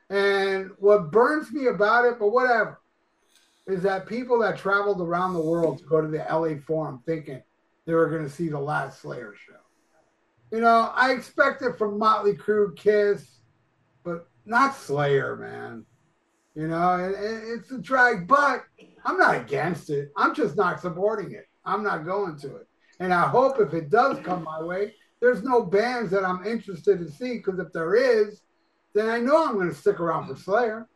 [0.10, 2.80] And what burns me about it, but whatever,
[3.68, 7.42] is that people that traveled around the world to go to the LA Forum thinking
[7.86, 9.63] they were going to see the last Slayer show.
[10.54, 13.40] You know, I expect it from Motley Crue, Kiss,
[14.04, 15.84] but not Slayer, man.
[16.54, 18.64] You know, and, and it's a drag, but
[19.04, 20.12] I'm not against it.
[20.16, 21.48] I'm just not supporting it.
[21.66, 22.68] I'm not going to it.
[23.00, 27.00] And I hope if it does come my way, there's no bands that I'm interested
[27.00, 28.44] to see because if there is,
[28.94, 30.88] then I know I'm going to stick around for Slayer,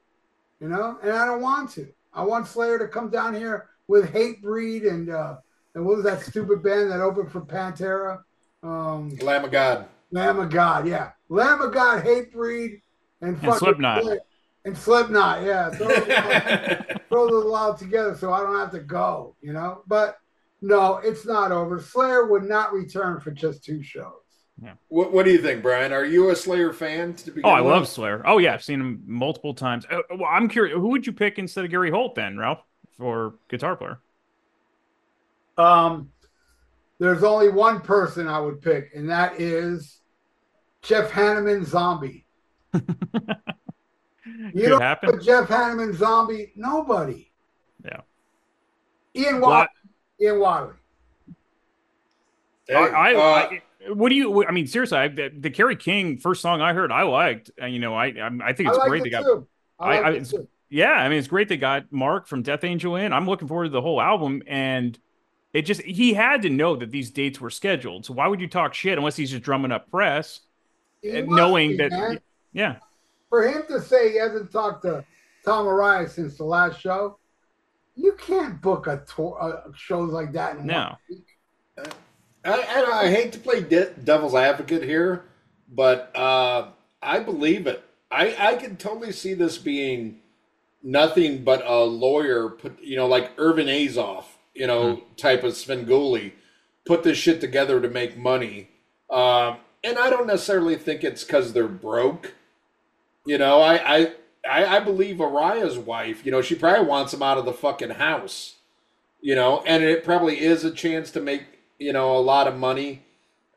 [0.62, 1.88] you know, and I don't want to.
[2.14, 5.38] I want Slayer to come down here with Hatebreed and uh,
[5.74, 8.20] and what was that stupid band that opened for Pantera?
[8.64, 9.88] Um, Lamb of God.
[10.12, 12.82] Lamb of God, yeah, Lamb of God, Hatebreed,
[13.22, 14.04] and, And fucking Slipknot.
[14.04, 14.20] Slayer.
[14.66, 15.70] and Slipknot, yeah.
[15.72, 19.82] Throw those, all, throw those all together so I don't have to go, you know.
[19.86, 20.18] But
[20.62, 21.80] No, it's not over.
[21.82, 24.14] Slayer would not return for just two shows.
[24.64, 24.74] Yeah.
[24.88, 25.92] What, what do you think, Brian?
[25.94, 27.14] Are you a Slayer fan?
[27.16, 27.72] To begin Oh, I with?
[27.74, 28.24] love Slayer.
[28.26, 29.86] Oh yeah, I've seen him multiple times.
[29.92, 32.64] Uh, well, I'm curious, who would you pick instead of Gary Holt then, Ralph,
[32.98, 34.00] for guitar player?
[35.58, 36.12] Um,
[37.00, 40.00] there's only one person I would pick, and that is
[40.82, 42.26] Jeff Hanneman Zombie.
[44.54, 45.12] You Could don't happen.
[45.12, 47.32] put Jeff Hanneman Zombie, nobody.
[47.84, 48.02] Yeah.
[49.16, 49.68] Ian Well, Wiley.
[50.22, 50.74] Ian Wiley.
[52.68, 53.20] Hey, I, I, uh,
[53.88, 54.46] I, what do you?
[54.46, 57.52] I mean, seriously, I, the, the Kerry King first song I heard, I liked.
[57.58, 59.24] And, you know, I, I, I think I it's like great it they got.
[59.24, 59.48] too.
[59.80, 60.48] I I- like I- it it's- too.
[60.70, 63.14] Yeah, I mean, it's great they got Mark from Death Angel in.
[63.14, 65.00] I'm looking forward to the whole album, and
[65.58, 68.06] it just he had to know that these dates were scheduled.
[68.06, 70.42] So why would you talk shit unless he's just drumming up press,
[71.04, 71.92] and knowing be, that?
[71.92, 72.20] man.
[72.54, 72.76] Yeah,
[73.30, 75.04] for him to say he hasn't talked to
[75.44, 77.18] Tom Araya since the last show,
[77.96, 80.58] you can't book a tour uh, shows like that.
[80.58, 80.84] In No.
[80.84, 81.94] one week.
[82.46, 85.26] I, I, I hate to play de- devil's advocate here,
[85.70, 86.70] but uh,
[87.02, 87.84] I believe it.
[88.10, 90.20] I, I can totally see this being
[90.82, 94.24] nothing but a lawyer put, you know, like Irvin Azoff,
[94.58, 96.34] you know, type of Svengoolie,
[96.86, 98.70] put this shit together to make money.
[99.10, 102.34] Um, and I don't necessarily think it's because they're broke.
[103.26, 104.12] You know, I, I
[104.50, 106.26] I I believe Araya's wife.
[106.26, 108.56] You know, she probably wants him out of the fucking house.
[109.22, 111.44] You know, and it probably is a chance to make
[111.78, 113.04] you know a lot of money.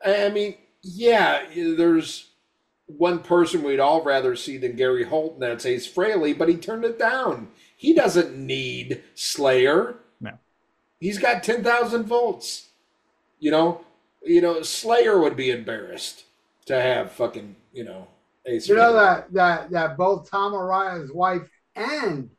[0.04, 2.28] I mean, yeah, there's
[2.86, 6.56] one person we'd all rather see than Gary Holt, and that's Ace Frehley, but he
[6.56, 7.48] turned it down.
[7.76, 9.96] He doesn't need Slayer.
[11.00, 11.06] No.
[11.06, 12.68] He's got ten thousand volts.
[13.38, 13.80] You know,
[14.22, 16.24] you know, Slayer would be embarrassed
[16.66, 18.06] to have fucking you know
[18.46, 18.68] Ace.
[18.68, 21.42] You know that that that both Tom Araya's wife
[21.76, 22.30] and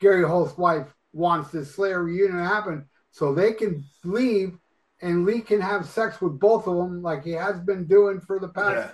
[0.00, 4.56] Gary Holt's wife wants this Slayer reunion to happen, so they can leave
[5.02, 8.38] and Lee can have sex with both of them like he has been doing for
[8.38, 8.90] the past Yeah.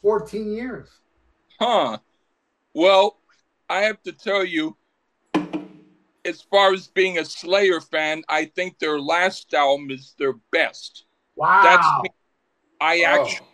[0.00, 0.88] 14 years.
[1.58, 1.98] Huh.
[2.74, 3.18] Well,
[3.68, 4.76] I have to tell you,
[6.24, 11.04] as far as being a Slayer fan, I think their last album is their best.
[11.36, 11.60] Wow.
[11.62, 12.10] That's me.
[12.80, 13.22] I Oh.
[13.22, 13.46] actually,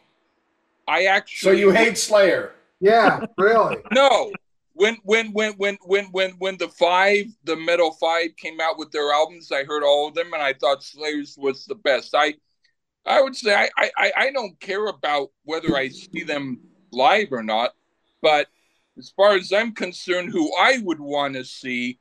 [0.86, 2.54] I actually So you hate Slayer?
[2.80, 3.76] Yeah, really.
[3.92, 4.32] No.
[4.74, 8.92] When when when when when when when the five the Metal Five came out with
[8.92, 12.14] their albums, I heard all of them and I thought Slayers was the best.
[12.14, 12.34] I
[13.04, 16.60] I would say I I, I don't care about whether I see them
[16.92, 17.74] live or not,
[18.22, 18.46] but
[18.96, 21.98] as far as I'm concerned, who I would want to see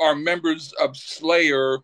[0.00, 1.78] are members of Slayer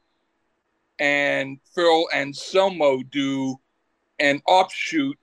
[0.99, 3.57] and Phil Anselmo do
[4.19, 5.19] an offshoot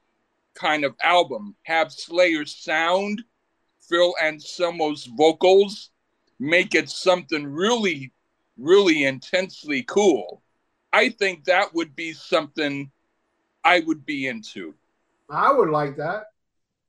[0.56, 1.56] kind of album.
[1.64, 3.24] Have Slayer sound
[3.88, 5.90] Phil Anselmo's vocals
[6.40, 8.14] make it something really,
[8.58, 10.42] really intensely cool.
[10.94, 12.92] I think that would be something
[13.64, 14.74] I would be into.
[15.30, 16.28] I would like that.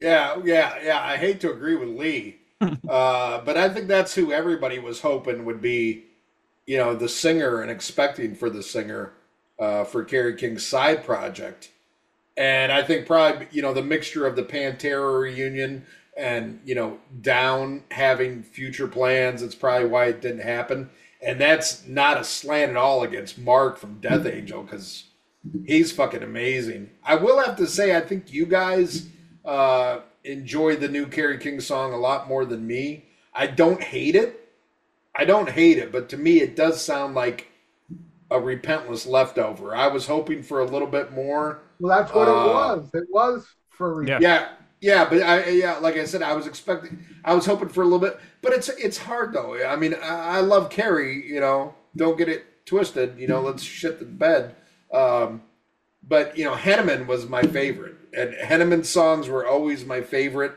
[0.00, 1.00] Yeah, yeah, yeah.
[1.02, 5.44] I hate to agree with Lee, uh, but I think that's who everybody was hoping
[5.44, 6.04] would be,
[6.66, 9.12] you know, the singer and expecting for the singer
[9.58, 11.70] uh, for Kerry King's side project.
[12.36, 16.98] And I think probably, you know, the mixture of the Pantera reunion and, you know,
[17.20, 20.90] Down having future plans, it's probably why it didn't happen.
[21.22, 25.04] And that's not a slant at all against Mark from Death Angel because
[25.66, 26.90] he's fucking amazing.
[27.04, 29.06] I will have to say, I think you guys
[29.44, 33.06] uh, enjoy the new Kerry King song a lot more than me.
[33.34, 34.48] I don't hate it.
[35.16, 37.48] I don't hate it, but to me, it does sound like
[38.30, 39.74] a repentless leftover.
[39.74, 41.60] I was hoping for a little bit more.
[41.78, 42.90] Well, that's what Uh, it was.
[42.94, 44.20] It was for Yeah.
[44.20, 44.48] Yeah,
[44.80, 47.84] yeah, but I yeah, like I said, I was expecting, I was hoping for a
[47.84, 49.62] little bit, but it's it's hard though.
[49.64, 53.62] I mean, I, I love Kerry, you know, don't get it twisted, you know, let's
[53.62, 54.54] shit the bed.
[54.92, 55.42] Um,
[56.06, 60.52] but you know, Hanneman was my favorite, and Hanneman's songs were always my favorite.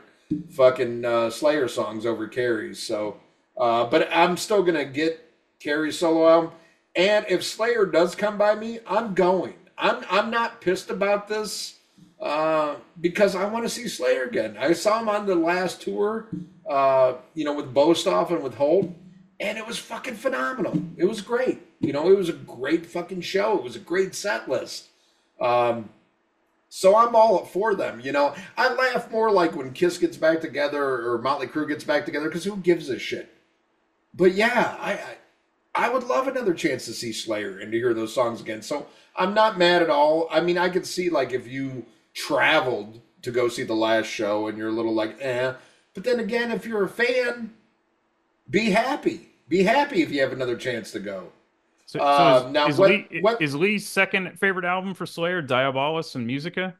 [0.50, 2.82] Fucking uh, Slayer songs over Kerry's.
[2.82, 3.20] So,
[3.56, 6.52] uh, but I'm still gonna get Kerry's solo album.
[6.96, 9.54] And if Slayer does come by me, I'm going.
[9.76, 11.78] I'm I'm not pissed about this
[12.20, 14.56] uh, because I want to see Slayer again.
[14.58, 16.28] I saw him on the last tour,
[16.68, 18.90] uh, you know, with Bostaph and with Holt,
[19.40, 20.80] and it was fucking phenomenal.
[20.96, 21.60] It was great.
[21.80, 23.58] You know, it was a great fucking show.
[23.58, 24.88] It was a great set list.
[25.40, 25.90] Um,
[26.76, 28.00] so I'm all for them.
[28.00, 31.84] You know, I laugh more like when Kiss gets back together or Motley Crue gets
[31.84, 33.32] back together because who gives a shit?
[34.12, 37.94] But yeah, I, I I would love another chance to see Slayer and to hear
[37.94, 38.60] those songs again.
[38.60, 40.26] So I'm not mad at all.
[40.32, 44.48] I mean, I could see like if you traveled to go see the last show
[44.48, 45.54] and you're a little like, eh.
[45.94, 47.54] But then again, if you're a fan,
[48.50, 49.28] be happy.
[49.46, 51.30] Be happy if you have another chance to go.
[51.94, 55.06] So, Uh, so is, now is, what- Lee, what- is Lee's second favorite album for
[55.06, 56.74] Slayer Diabolus in Musica?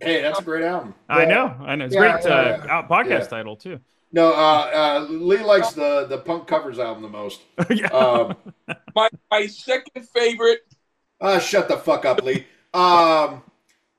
[0.00, 0.94] Hey, that's a great album.
[1.08, 1.28] I Yeah.
[1.28, 1.84] know, I know.
[1.86, 2.72] It's Yeah, great yeah, uh, yeah.
[2.72, 3.26] out- podcast Yeah.
[3.26, 3.80] title too.
[4.12, 4.70] No, uh,
[5.02, 7.40] uh, Lee likes the the punk covers album the most.
[7.70, 7.88] yeah.
[7.88, 8.36] Um,
[8.94, 10.60] My my second favorite.
[11.20, 12.46] uh, shut the fuck up, Lee.
[12.72, 13.42] Um,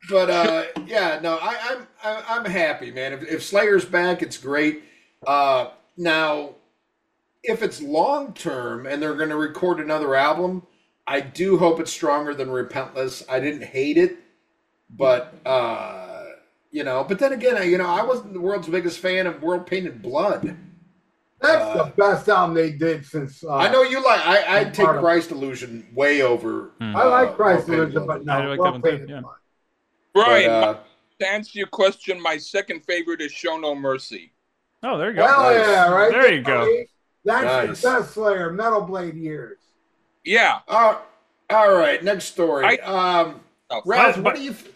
[0.10, 3.12] but uh, yeah, no, I, I'm I, I'm happy, man.
[3.12, 4.84] If, if Slayer's back, it's great.
[5.28, 6.52] Uh, now,
[7.44, 10.66] if it's long term and they're going to record another album,
[11.06, 13.24] I do hope it's stronger than Repentless.
[13.30, 14.18] I didn't hate it,
[14.90, 16.24] but uh,
[16.72, 19.42] you know, but then again, I- you know, I wasn't the world's biggest fan of
[19.44, 20.56] World Painted Blood.
[21.42, 23.44] That's Uh, the best album they did since.
[23.44, 24.26] Uh, I know you like.
[24.26, 26.72] I I take Part of- Christ Illusion way over.
[26.80, 26.96] Hmm.
[26.96, 29.10] I like uh, Christ World Painted Illusion, but no, I like World one too, Painted
[29.10, 29.20] yeah.
[29.22, 29.36] Blood.
[30.14, 30.80] Brian, But, uh,
[31.20, 34.32] to answer your question, my second favorite is Show No Mercy.
[34.84, 35.28] Oh, there you go.
[35.28, 35.68] Hell Nice.
[35.68, 36.68] yeah, right There you go.
[37.26, 37.82] That's Nice.
[37.82, 39.58] the best Slayer, Metal Blade years.
[40.26, 40.60] Yeah.
[40.68, 40.98] Uh,
[41.50, 42.80] all right, next story.
[42.82, 44.54] um, Oh, Ralph, but- what do you?
[44.54, 44.72] Th-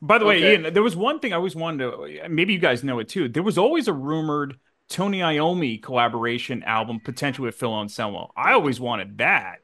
[0.00, 2.28] By the way, Ian, there was one thing I always wanted to.
[2.28, 3.28] Maybe you guys know it too.
[3.28, 8.32] There was always a rumored Tony Iommi collaboration album potentially with Phil Anselmo.
[8.36, 9.56] I always wanted that.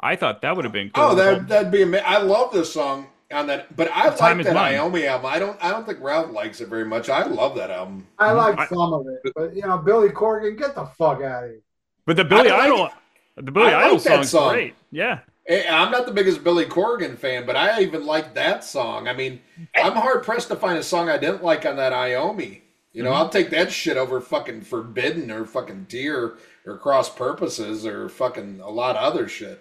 [0.00, 1.04] I thought that would have been cool.
[1.04, 2.06] oh, that that'd be amazing.
[2.08, 4.76] I love this song on that, but I Time like that Money.
[4.76, 5.26] Iommi album.
[5.26, 5.64] I don't.
[5.64, 7.08] I don't think Ralph likes it very much.
[7.08, 8.06] I love that album.
[8.18, 8.36] I Mhm.
[8.36, 11.50] like I- some of it, but you know, Billy Corgan, get the fuck out of
[11.50, 11.60] here.
[12.06, 12.90] But the Billy I like Idol,
[13.36, 14.52] the Billy I like Idol that song's song.
[14.52, 14.74] great.
[14.90, 19.08] Yeah, I'm not the biggest Billy Corgan fan, but I even like that song.
[19.08, 19.40] I mean,
[19.76, 22.60] I'm hard pressed to find a song I didn't like on that Iommi.
[22.92, 23.16] You know, Mhm.
[23.16, 26.34] I'll take that shit over fucking Forbidden or fucking Deer
[26.64, 29.60] or Cross Purposes or fucking a lot of other shit.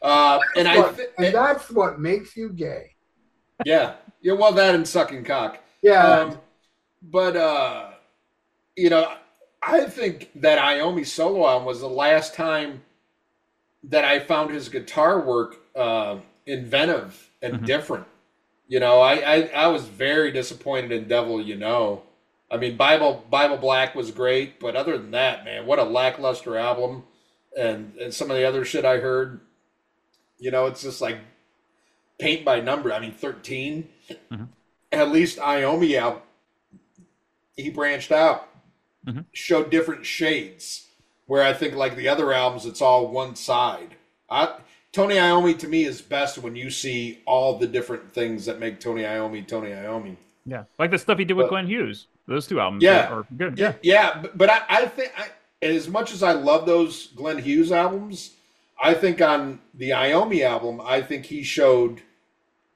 [0.00, 2.94] Uh, and I, But- thi- and that's what makes you gay.
[3.66, 5.58] yeah, yeah, well, that and sucking cock.
[5.82, 6.38] Yeah, Um,
[7.02, 7.90] but uh,
[8.76, 9.12] you know,
[9.62, 12.82] I think that Iommi solo album was the last time
[13.84, 17.66] that I found his guitar work uh, inventive and Mhm.
[17.66, 18.06] different.
[18.68, 22.02] You know, I, I I was very disappointed in Devil You Know.
[22.50, 26.56] I mean, Bible Bible Black was great, but other than that, man, what a lackluster
[26.56, 27.04] album.
[27.56, 29.40] And and some of the other shit I heard,
[30.38, 31.18] you know, it's just like
[32.18, 32.92] paint by number.
[32.92, 33.88] I mean, 13
[34.30, 34.48] Mhm.
[34.92, 36.24] At least Iommi out,
[37.56, 38.48] he branched out,
[39.06, 39.24] Mhm.
[39.32, 40.86] showed different shades.
[41.26, 43.94] Where I think like the other albums, it's all one side.
[44.28, 44.54] I,
[44.92, 48.80] Tony Iommi to me is best when you see all the different things that make
[48.80, 50.16] Tony Iommi Tony Iommi.
[50.44, 52.06] yeah, like the stuff he did with But- Glenn Hughes.
[52.26, 53.12] Those two albums, Yeah.
[53.12, 53.58] are good.
[53.58, 55.28] Yeah, Yeah, but, but I, I think I,
[55.66, 58.32] as much as I love those Glenn Hughes albums,
[58.82, 62.02] I think on the Iommi album, I think he showed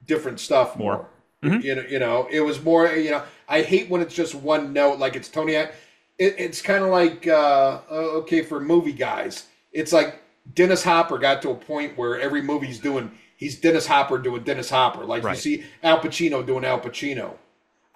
[0.05, 1.07] different stuff more.
[1.41, 1.53] More.
[1.53, 1.63] Mhm.
[1.63, 2.87] You know, you know, it was more.
[2.87, 5.57] You know, I hate when it's just one note, like it's Tony.
[5.57, 5.69] I-
[6.17, 9.47] It, it's kind of like uh, uh, okay for movie guys.
[9.73, 10.21] It's like
[10.53, 14.43] Dennis Hopper got to a point where every movie he's doing, he's Dennis Hopper doing
[14.43, 15.03] Dennis Hopper.
[15.05, 15.35] Like Right.
[15.35, 17.33] you see Al Pacino doing Al Pacino.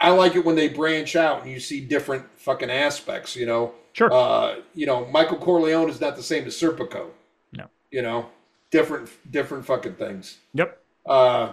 [0.02, 3.36] I like it when they branch out and you see different fucking aspects.
[3.36, 4.12] You know, sure.
[4.14, 7.08] uh, you know, Michael Corleone is not the same as Serpico.
[7.54, 7.66] No.
[7.92, 8.30] You know,
[8.72, 10.38] different, different fucking things.
[10.54, 10.82] yep.
[11.06, 11.52] Uh,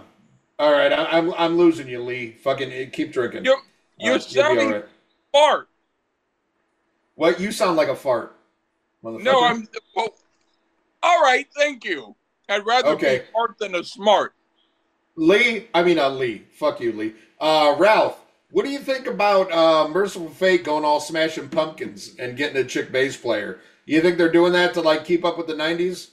[0.59, 2.31] all right, I, I'm I'm losing you, Lee.
[2.43, 3.45] Fucking keep drinking.
[3.45, 3.59] You're, Uh,
[3.99, 4.85] you're you'll be sounding all right.
[5.31, 5.69] smart.
[7.17, 8.35] What you sound like a fart.
[9.03, 9.23] motherfucker.
[9.23, 9.67] No, I'm.
[9.95, 10.09] Well,
[11.03, 12.15] all right, thank you.
[12.47, 13.19] I'd rather Okay.
[13.19, 14.33] be smart than a smart.
[15.15, 15.67] Lee.
[15.73, 16.45] I mean, uh, Lee.
[16.53, 17.15] Fuck you, Lee.
[17.39, 18.23] Uh, Ralph.
[18.51, 22.63] What do you think about uh, Mercyful Fate going all smashing pumpkins and getting a
[22.63, 23.59] chick bass player?
[23.85, 26.11] You think they're doing that to like keep up with the '90s?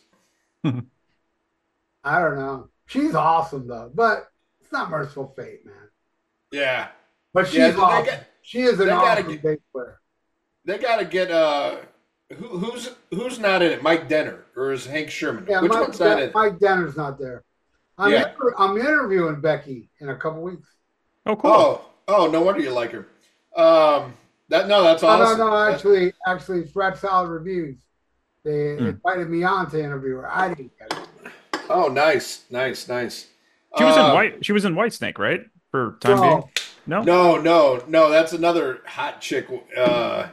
[0.65, 2.69] I don't know.
[2.87, 4.31] She's awesome though, but
[4.63, 5.75] it's not Mercyful Fate, man.
[6.51, 6.89] Yeah,
[7.33, 8.07] But she's Yeah, awesome.
[8.07, 10.01] got- she is an they awesome get- bass player.
[10.65, 11.77] They got to get uh,
[12.33, 13.83] who, who's who's not in it?
[13.83, 15.47] Mike Denner or is Hank Shermann?
[15.49, 16.29] Yeah, Which Mike, one's not in?
[16.31, 16.35] It?
[16.35, 17.43] Mike Denner's not there.
[17.99, 18.31] I'm, Yeah.
[18.31, 20.69] inter- I'm interviewing Becky in a couple weeks.
[21.27, 21.51] Oh, cool.
[21.51, 23.07] Oh, oh, no wonder you like her.
[23.57, 24.15] Um,
[24.49, 25.39] that no, that's Oh, awesome.
[25.39, 27.79] no, no, That- actually, actually, Fred Solid Reviews.
[28.43, 28.87] They Hmm.
[28.87, 30.29] invited me on to interview her.
[30.31, 31.33] I didn't get it.
[31.71, 33.27] oh, nice, nice, nice.
[33.79, 34.45] she was Uh, in White.
[34.45, 35.47] She was in White Snake, right?
[35.71, 36.51] For time So, being.
[36.87, 37.03] No.
[37.03, 38.11] No, no, no.
[38.11, 39.47] That's another hot chick.
[39.77, 40.27] Uh,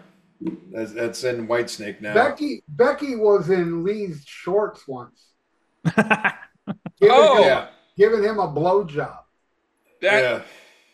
[0.72, 2.14] that's, that's in Whitesnake now.
[2.14, 5.28] Becky Becky was in Lee's shorts once,
[5.96, 6.06] giving,
[7.04, 7.38] Oh.
[7.38, 7.68] him, yeah,
[7.98, 9.20] giving him a blowjob.
[10.02, 10.42] That yeah.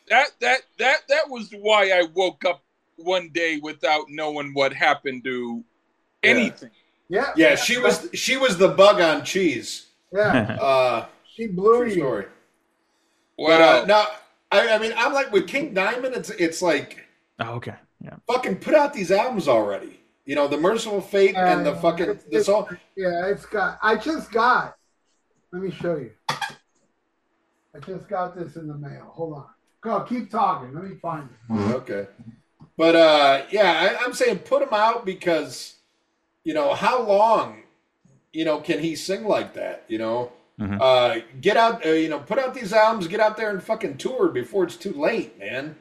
[0.10, 2.64] that that that that was why I woke up
[2.98, 5.64] one day without knowing what happened to
[6.24, 6.30] Yeah.
[6.30, 6.72] anything.
[7.10, 9.88] Yeah, Yeah, she was she was the bug on cheese.
[10.12, 11.94] Yeah, Uh, she blew true you.
[11.96, 12.26] story.
[13.38, 13.48] Wow.
[13.48, 14.06] But uh, no,
[14.52, 16.16] I, I mean, I'm like with King Diamond.
[16.16, 17.06] It's it's like
[17.40, 17.76] oh, okay.
[18.02, 18.16] Yeah.
[18.28, 20.00] fucking put out these albums already.
[20.26, 22.70] You know, the Mercyful Fate and the Uh, fucking it's- this all.
[22.96, 23.80] Yeah, it's got.
[23.82, 24.76] I just got
[25.54, 26.12] Let me show you.
[27.74, 29.12] I just got this in the mail.
[29.14, 29.46] Hold on.
[29.82, 30.74] Go, keep talking.
[30.74, 31.54] Let me find it.
[31.76, 32.08] Okay.
[32.76, 35.76] But uh, yeah, I, I'm saying put him out because,
[36.44, 37.64] you know, how long,
[38.34, 39.86] you know, can he sing like that?
[39.88, 40.78] You know, Mhm.
[40.82, 43.98] uh, get out, uh, you know, put out these albums, get out there and fucking
[43.98, 45.76] tour before it's too late, man.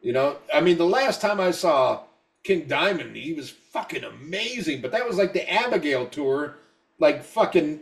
[0.00, 2.02] You know, I mean, the last time I saw
[2.44, 6.56] King Diamond, he was fucking amazing, but that was like the Abigail tour,
[6.98, 7.80] like fucking,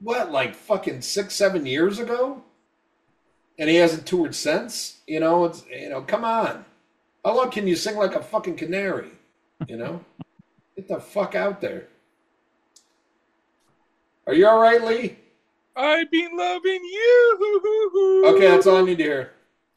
[0.00, 2.42] what, like fucking six, seven years ago?
[3.58, 5.00] And he hasn't toured since?
[5.06, 6.64] You know, it's, you know, come on.
[7.24, 9.10] How long can you sing like a fucking canary?
[9.66, 10.04] You know?
[10.76, 11.86] Get the fuck out there.
[14.26, 15.16] Are you all right, Lee?
[15.74, 18.22] I've been loving you.
[18.24, 19.32] Okay, that's all I need to hear.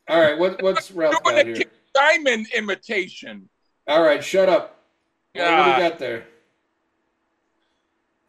[0.08, 1.56] All right, what what's Ralph Doing got a here?
[1.56, 3.50] King Diamond imitation.
[3.88, 4.80] All right, shut up.
[5.34, 6.26] What, what do you got there?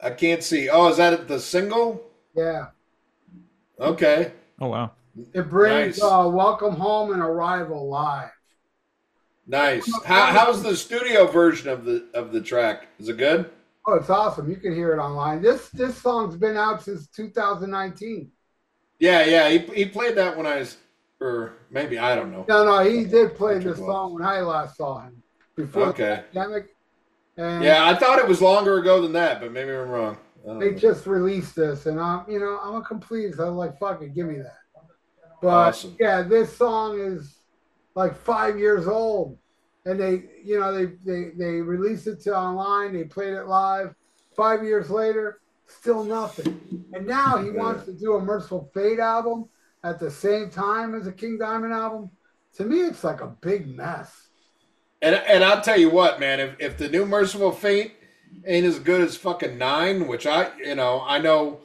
[0.00, 0.68] I can't see.
[0.68, 2.02] Oh, is that the single?
[2.34, 2.66] Yeah.
[3.80, 4.32] Okay.
[4.60, 4.92] Oh wow.
[5.34, 6.02] It brings Nice.
[6.02, 8.30] uh, Welcome Home and Arrival live.
[9.46, 9.90] Nice.
[10.04, 12.88] How, how's the studio version of the of the track?
[12.98, 13.50] Is it good?
[13.86, 14.50] Oh, it's awesome.
[14.50, 15.40] You can hear it online.
[15.42, 18.30] This this song's been out since 2019.
[18.98, 19.48] Yeah, yeah.
[19.50, 20.78] He, he played that when I was,
[21.20, 22.44] or maybe I don't know.
[22.48, 25.22] No, no, he did play this song when I last saw him
[25.56, 26.22] before Okay.
[26.32, 26.66] the pandemic.
[27.36, 30.18] And Yeah, I thought it was longer ago than that, but maybe I'm wrong.
[30.58, 30.78] They know.
[30.78, 33.34] just released this, and I'm, you know, I'm a complete.
[33.38, 34.56] I'm like, fuck it, give me that.
[35.42, 35.96] But Awesome.
[36.00, 37.40] yeah, this song is
[37.94, 39.38] like five years old,
[39.84, 42.94] and they, you know, they they they released it to online.
[42.94, 43.94] They played it live.
[44.34, 46.60] Five years later, still nothing.
[46.92, 47.52] And now he Yeah.
[47.62, 49.48] wants to do a Mercyful Fate album
[49.88, 52.10] at the same time as a King Diamond album.
[52.54, 54.28] To me, it's like a big mess.
[55.02, 57.94] And and I'll tell you what, man, if if the new Mercyful Fate
[58.46, 61.60] ain't as good as fucking nine, which I you know I know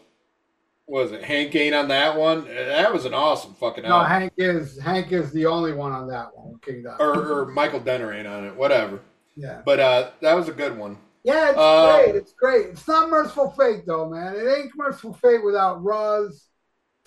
[0.87, 2.45] was it Hank ain't on that one.
[2.45, 4.07] That was an awesome fucking No, album.
[4.07, 6.59] Hank is Hank is the only one on that one.
[6.61, 7.01] King Diamond.
[7.01, 8.55] or, or Michael Denner ain't on it.
[8.55, 8.99] Whatever.
[9.35, 9.61] yeah.
[9.65, 10.97] But uh, that was a good one.
[11.23, 12.15] Yeah, it's Uh, great.
[12.15, 12.67] It's great.
[12.69, 14.35] It's not Mercyful Fate though, man.
[14.35, 16.45] It ain't Mercyful Fate without Ruzz,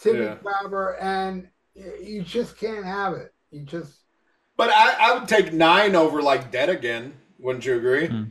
[0.05, 0.35] Timmy Yeah.
[0.37, 3.33] Crabber, and you just can't have it.
[3.51, 4.01] You just.
[4.57, 7.15] But I, I would take nine over like Dead Again.
[7.41, 8.07] Wouldn't you agree?
[8.07, 8.25] Hmm.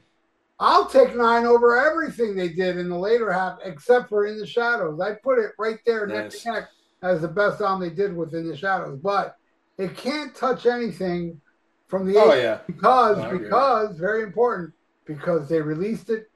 [0.59, 4.45] I'll take nine over everything they did in the later half, except for In the
[4.47, 5.01] Shadows.
[5.01, 6.69] I put it right there neck to neck
[7.01, 9.35] as the best album they did with In the Shadows, but
[9.77, 11.41] it can't touch anything
[11.87, 12.59] from the Oh 80s yeah.
[12.67, 13.39] because I agree.
[13.39, 14.73] because very important
[15.05, 16.29] because they released it.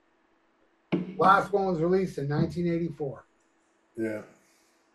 [1.17, 3.25] Last one was released in 1984.
[3.97, 4.21] Yeah.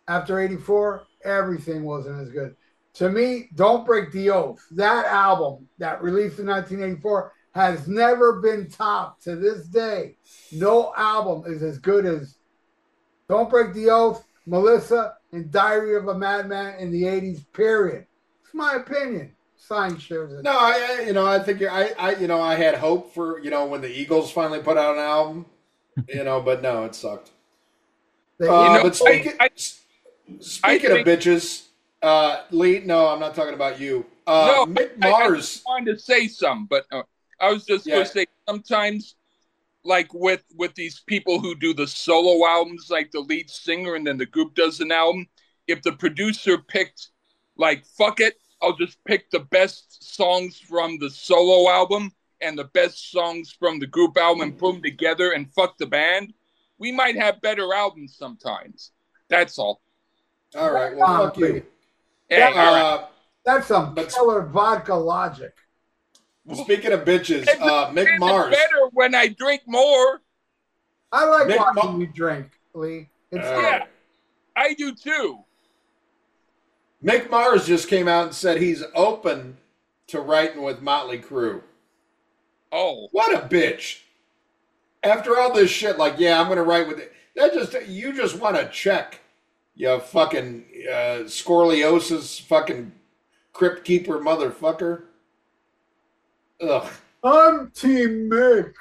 [0.07, 2.55] After 84 everything wasn't as good.
[2.95, 8.69] To me don't break the oath that album that released in 1984 has never been
[8.69, 10.17] topped to this day.
[10.51, 12.35] No album is as good as
[13.29, 18.05] don't break the oath melissa and diary of a madman in the 80s period.
[18.43, 19.33] It's my opinion.
[19.55, 22.41] Sign shares it No, I, I you know I think you're, I I you know
[22.41, 25.45] I had hope for you know when the Eagles finally put out an album,
[26.09, 27.31] you know, but no, it sucked.
[28.39, 29.49] They- Uh, know, but speaking, I-
[30.39, 31.67] speaking I of bitches,
[32.01, 34.05] uh, Lee, no, I'm not talking about you.
[34.27, 35.53] Uh, No, Mick I- I Mars.
[35.55, 37.03] just wanted to say some, but uh,
[37.39, 37.95] I was just Yeah.
[37.95, 39.15] going to say sometimes,
[39.83, 44.07] like with with these people who do the solo albums, like the lead singer and
[44.07, 45.27] then the group does an album.
[45.67, 47.09] If the producer picked,
[47.57, 52.11] like, fuck it, I'll just pick the best songs from the solo album
[52.41, 55.85] and the best songs from the group album and put them together and fuck the
[55.85, 56.33] band.
[56.77, 58.91] We might have better albums sometimes.
[59.29, 59.81] That's all.
[60.55, 61.63] All right, well, fuck you.
[62.29, 62.81] Hey, all right.
[62.81, 63.05] Uh,
[63.45, 65.53] that's some But- killer vodka logic
[66.53, 68.51] speaking of bitches, uh, Mick It's Mars.
[68.53, 70.21] better when I drink more.
[71.11, 73.85] i like Mick watching Ma- you drink lee it's All Yeah.
[74.55, 75.43] I do too.
[77.03, 79.57] Mick Mars just came out and said he's open
[80.07, 81.61] to writing with Motley Crue.
[82.71, 84.01] Oh, What a bitch!
[85.03, 87.13] After all this shit, like, yeah, I'm gonna write with it.
[87.35, 89.19] That just you just want to check,
[89.75, 92.91] you fucking uh, scoliosis, fucking
[93.53, 95.03] crypt keeper motherfucker.
[96.61, 96.91] Ugh.
[97.23, 98.73] I'm Team Mick.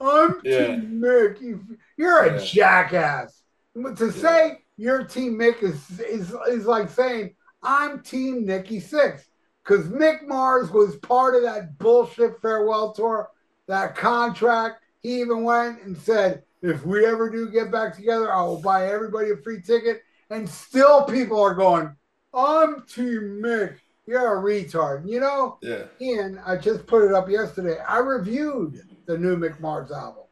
[0.00, 0.66] I'm Yeah.
[0.66, 1.40] Team Mick.
[1.40, 1.64] You,
[1.96, 2.44] you're a Yeah.
[2.44, 3.42] jackass.
[3.74, 9.24] But To say you're Team Mick is, is is like saying I'm Team Nikki Sixx
[9.62, 13.30] because Mick Mars was part of that bullshit farewell tour,
[13.68, 14.82] that contract.
[15.02, 18.88] He even went and said, "If we ever do get back together, I will buy
[18.88, 21.94] everybody a free ticket." And still, people are going,
[22.32, 25.08] "I'm Team Mick." You're a retard.
[25.08, 25.84] You know, Yeah.
[26.00, 27.78] And I just put it up yesterday.
[27.78, 30.24] I reviewed the new Mick Mars album,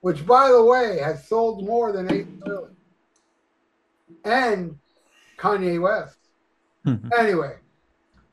[0.00, 2.76] which, by the way, has sold more than eight million.
[4.24, 4.78] and
[5.38, 6.18] Kanye West.
[7.18, 7.56] anyway,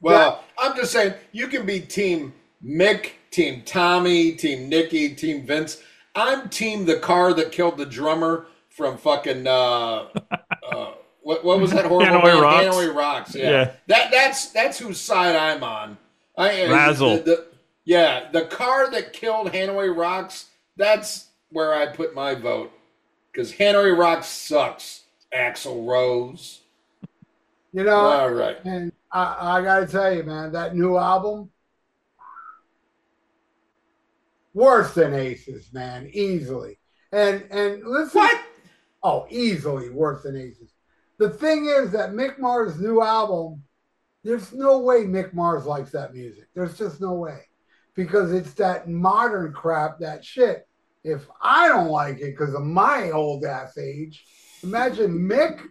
[0.01, 2.33] Well, I'm just saying you can be team
[2.63, 5.81] Mick, team Tommy, team Nikki, team Vince.
[6.15, 10.07] I'm team the car that killed the drummer from fucking uh
[11.26, 12.41] what what was that horrible Hanoi band?
[12.41, 12.65] Rocks.
[12.65, 13.36] Hanoi Rocks.
[13.36, 13.49] Yeah.
[13.49, 13.71] Yeah.
[13.88, 15.97] That that's that's whose side I'm on.
[16.38, 17.17] I Razzle.
[17.17, 17.47] the- the-
[17.84, 20.45] yeah, the car that killed Hanoi Rocks,
[20.78, 22.71] that's where I put my vote.
[23.32, 25.01] Because Hanoi Rocks sucks.
[25.36, 26.61] Axl Rose.
[27.73, 28.57] you know, All right.
[28.63, 31.49] and I, I gotta tell you, man, that new album,
[34.53, 36.78] worse than Aces, man, easily.
[37.11, 38.41] And and listen, What?
[39.03, 40.71] oh, easily worse than Aces.
[41.18, 43.63] The thing is that Mick Mars' new album,
[44.24, 46.47] there's no way Mick Mars likes that music.
[46.53, 47.39] There's just no way.
[47.93, 50.68] Because it's that modern crap, that shit.
[51.03, 54.26] If I don't like it because of my old ass age,
[54.63, 55.61] imagine Mick,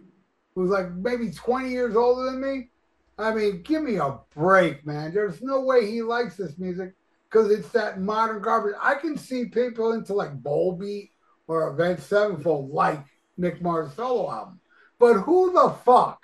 [0.55, 2.69] who's like maybe 20 years older than me.
[3.17, 5.13] I mean, give me a break, man.
[5.13, 6.93] There's no way he likes this music
[7.29, 8.75] because it's that modern garbage.
[8.81, 11.11] I can see people into like Volbeat
[11.47, 13.03] or Avenged Sevenfold like
[13.39, 14.59] Mick Mars' solo album.
[14.99, 16.21] But who the fuck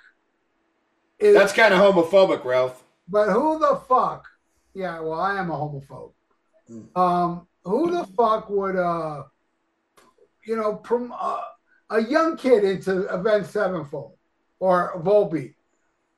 [1.18, 2.82] is That's kind of homophobic, Ralph.
[3.08, 4.26] but who the fuck?
[4.74, 6.12] Yeah, well, I am a homophobe.
[6.70, 6.96] Mm.
[6.96, 9.24] Um, who the fuck would uh,
[10.44, 11.40] you know, prom- uh,
[11.90, 14.16] a young kid into Avenged Sevenfold
[14.58, 15.54] or Volbeat?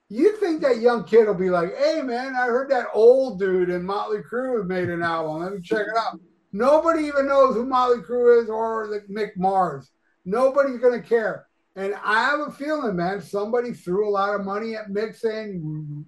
[0.08, 3.70] You think that young kid will be like, "Hey, man, I heard that old dude
[3.70, 5.42] in Motley Crue made an album.
[5.42, 6.20] Let me check it out."
[6.52, 9.90] Nobody even knows who Motley Crue is or the Mick Mars.
[10.24, 11.46] Nobody's gonna care.
[11.76, 16.06] And I have a feeling, man, somebody threw a lot of money at Mick saying,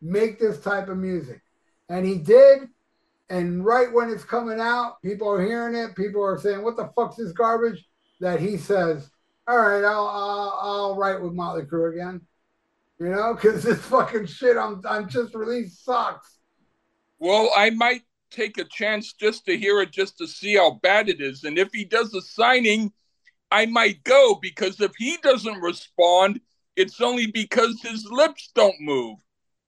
[0.00, 1.40] make this type of music.
[1.88, 2.68] And he did.
[3.28, 5.96] And right when it's coming out, people are hearing it.
[5.96, 7.84] People are saying, what the fuck's this garbage?
[8.20, 9.10] That he says,
[9.48, 12.20] all right, I'll, I'll, I'll write with Motley Crue again.
[12.98, 16.38] You know, because this fucking shit I'm, I'm just released sucks.
[17.18, 21.08] Well, I might take a chance just to hear it, just to see how bad
[21.08, 21.44] it is.
[21.44, 22.92] And if he does a signing,
[23.50, 26.40] I might go because if he doesn't respond,
[26.76, 29.18] it's only because his lips don't move.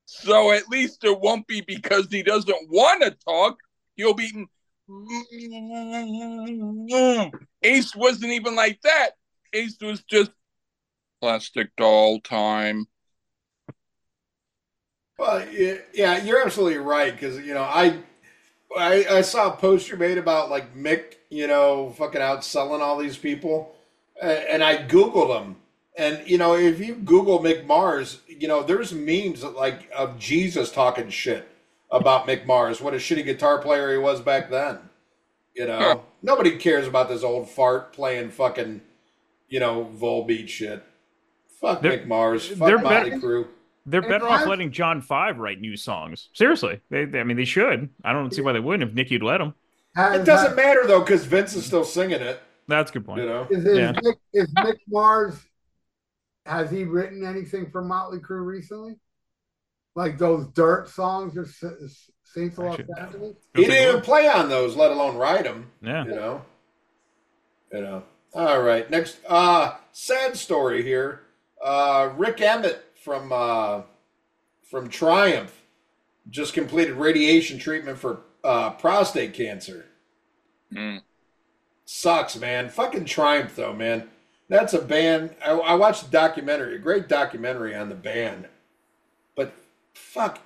[0.07, 3.59] So at least it won't be because he doesn't want to talk.
[3.97, 4.47] He'll be.
[7.63, 9.11] Ace wasn't even like that.
[9.53, 10.31] Ace was just
[11.21, 12.87] plastic doll time.
[15.19, 18.03] Well, yeah, you're absolutely right because you know I,
[18.79, 22.99] I I saw a post you made about like Mick, you know, fucking outselling all
[22.99, 23.75] these people,
[24.21, 25.57] and I googled him,
[25.97, 30.71] and you know, if you Google Mick Mars, you know, there's memes like of Jesus
[30.71, 31.49] talking shit
[31.91, 34.79] about Mick Mars, what a shitty guitar player he was back then.
[35.55, 35.99] You know, Huh.
[36.23, 38.81] nobody cares about this old fart playing fucking,
[39.49, 40.83] you know, Volbeat shit.
[41.61, 42.49] Fuck They're- Mick Mars.
[42.49, 43.49] Fuck Motley better- Crue.
[43.85, 46.29] They're And better off letting John Five write new songs.
[46.35, 47.89] Seriously, they, they- I mean, they should.
[48.05, 49.55] I don't see why they wouldn't if Nicky'd let them.
[49.97, 52.41] It doesn't matter though, because Vince is still singing it.
[52.69, 53.21] That's a good point.
[53.23, 53.93] You know, Is, is, Yeah.
[53.93, 55.35] Mick, is Mick Mars,
[56.47, 58.97] has he written anything for Motley Crue recently?
[59.95, 63.37] Like those dirt songs or S- S- Saints of Los Angeles?
[63.55, 65.71] he Go take a didn't even play on those, let alone write them.
[65.83, 66.05] Yeah.
[66.05, 66.43] You know,
[67.73, 68.03] you know.
[68.35, 71.21] All right, next, uh, sad story here.
[71.63, 73.83] Uh, Rik Emmett from uh,
[74.63, 75.63] from Triumph
[76.31, 79.87] just completed radiation treatment for uh, prostate cancer.
[80.73, 81.03] Mm.
[81.85, 82.69] Sucks, man.
[82.69, 84.09] Fucking Triumph, though, man.
[84.49, 85.35] That's a band.
[85.45, 88.49] I, I watched a documentary, a great documentary on the band.
[89.35, 89.53] But
[89.95, 90.41] fuck,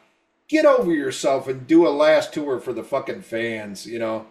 [0.48, 3.86] get over yourself and do a last tour for the fucking fans.
[3.86, 4.26] You know,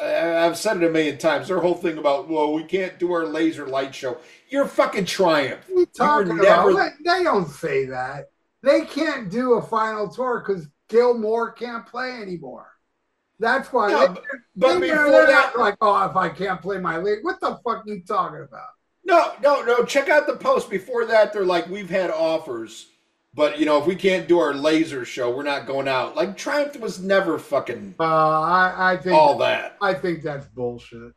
[0.00, 1.48] I, I've said it a million times.
[1.48, 4.18] Their whole thing about, well, we can't do our laser light show.
[4.50, 5.60] You're fucking Triumph.
[5.68, 6.66] What are you talking were about?
[6.72, 8.26] never- They don't say that.
[8.62, 12.66] They can't do a final tour because Gil Moore can't play anymore.
[13.38, 13.90] That's why.
[13.92, 14.20] No, they,
[14.56, 17.66] but, they- before that, like, oh, if I can't play my league, what the fuck
[17.66, 18.68] are you talking about?
[19.04, 19.84] No, no, no.
[19.84, 20.68] Check out the post.
[20.68, 22.88] Before that, they're like, we've had offers,
[23.32, 26.16] but you know, if we can't do our laser show, we're not going out.
[26.16, 29.76] Like Triumph was never fucking Uh, I, I think all that.
[29.80, 31.12] I think that's bullshit.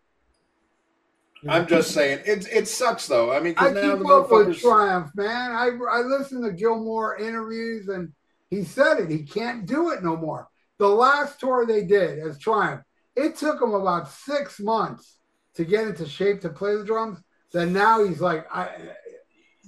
[1.48, 3.32] I'm just saying, it it sucks though.
[3.32, 4.58] I mean, I 'cause now keep the up with.
[4.60, 5.52] Triumph, man.
[5.52, 8.12] I I listen to Gil Moore interviews, and
[8.50, 9.10] he said it.
[9.10, 10.48] He can't do it no more.
[10.78, 12.82] The last tour they did as Triumph,
[13.16, 15.18] it took him about six months
[15.56, 17.20] to get into shape to play the drums.
[17.52, 18.70] Then now he's like, I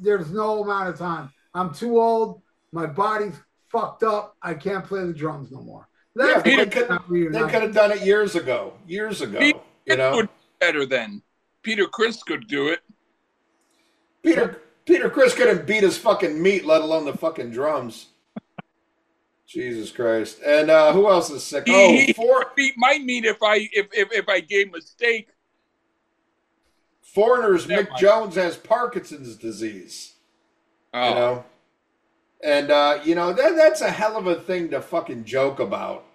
[0.01, 1.31] there's no amount of time.
[1.53, 2.41] I'm too old.
[2.71, 3.35] My body's
[3.71, 4.35] fucked up.
[4.41, 5.87] I can't play the drums no more.
[6.15, 8.73] Yeah, That's but why they could- They could have done it years ago.
[8.87, 9.39] Years ago.
[9.39, 10.27] Pete You know,
[10.59, 11.21] better then.
[11.63, 12.81] Peter Criss could do it.
[14.21, 18.07] Peter Peter Criss couldn't beat his fucking meat, let alone the fucking drums.
[19.47, 20.39] Jesus Christ!
[20.45, 21.65] And uh, who else is sick?
[21.67, 24.81] Oh, he four beat my meat if I if if, if I gave him a
[24.81, 25.29] steak.
[27.01, 27.67] foreigners.
[27.67, 27.99] Never Mick mind.
[27.99, 30.13] Jones has Parkinson's disease.
[30.93, 31.45] Oh, You know,
[32.43, 36.05] and uh, you know that that's a hell of a thing to fucking joke about.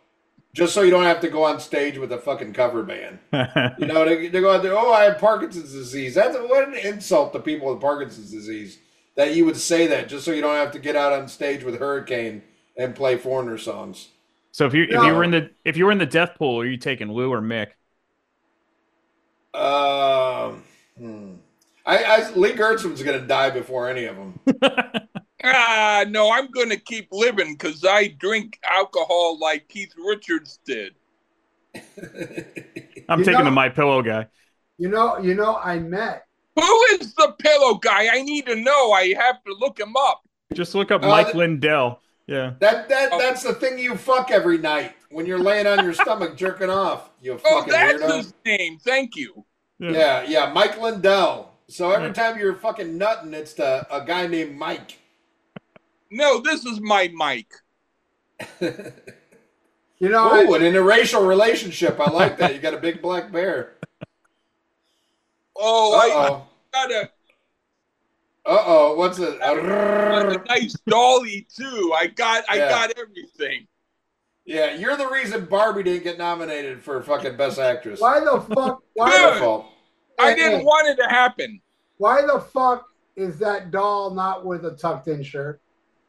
[0.55, 3.18] Just so you don't have to go on stage with a fucking cover band.
[3.78, 6.14] You know, they, they go out there, oh, I have Parkinson's disease.
[6.14, 8.78] That's what an insult to people with Parkinson's disease
[9.18, 11.64] that you would say that just so you don't have to get out on stage
[11.64, 12.40] with Hurricane
[12.76, 14.09] and play foreigner songs.
[14.53, 16.61] so if you if you were in the if you were in the death pool,
[16.61, 17.70] are you taking Lou or Mick?
[19.55, 20.62] Um,
[20.96, 21.32] hmm.
[21.84, 24.38] I, I Lee Gertzman's going to die before any of them.
[25.55, 30.94] ah, no, I'm going to keep living because I drink alcohol like Keith Richards did.
[33.09, 34.26] I'm You taking know- the my pillow guy.
[34.78, 36.24] You know, you know, I met.
[36.55, 38.09] Who is the pillow guy?
[38.12, 38.92] I need to know.
[38.92, 40.22] I have to look him up.
[40.53, 42.01] Just look up Uh, Mike th- Lindell.
[42.26, 42.55] Yeah.
[42.61, 43.18] That that Oh.
[43.18, 47.11] that's the thing you fuck every night when you're laying on your stomach jerking off.
[47.20, 48.16] You Oh, fucking that's weirdo.
[48.18, 48.78] his name.
[48.78, 49.44] Thank you.
[49.80, 51.53] Yeah, yeah, Mike Lindell.
[51.68, 52.12] So every Yeah.
[52.14, 54.99] time you're fucking nutting, it's to a guy named Mike.
[56.11, 57.52] No, this is my mic.
[60.00, 61.98] You know, Oh, I, an interracial relationship.
[61.98, 62.54] I like that.
[62.54, 63.78] You got a big black bear.
[65.56, 66.40] Oh, Uh
[66.76, 67.02] I got a,
[68.46, 68.94] Uh oh.
[68.94, 69.40] What's it?
[69.40, 69.59] got
[70.36, 71.92] a nice dolly too.
[71.96, 72.68] I got I Yeah.
[72.68, 73.66] got everything.
[74.44, 78.00] Yeah, you're the reason Barbie didn't get nominated for fucking Best Actress.
[78.00, 78.80] why the fuck?
[78.94, 79.38] Why, Your Good.
[79.40, 79.66] fault.
[80.20, 80.64] I Hey, didn't hey.
[80.64, 81.61] want it to happen.
[81.96, 82.86] why the fuck
[83.16, 85.61] is that doll not with a tucked-in shirt?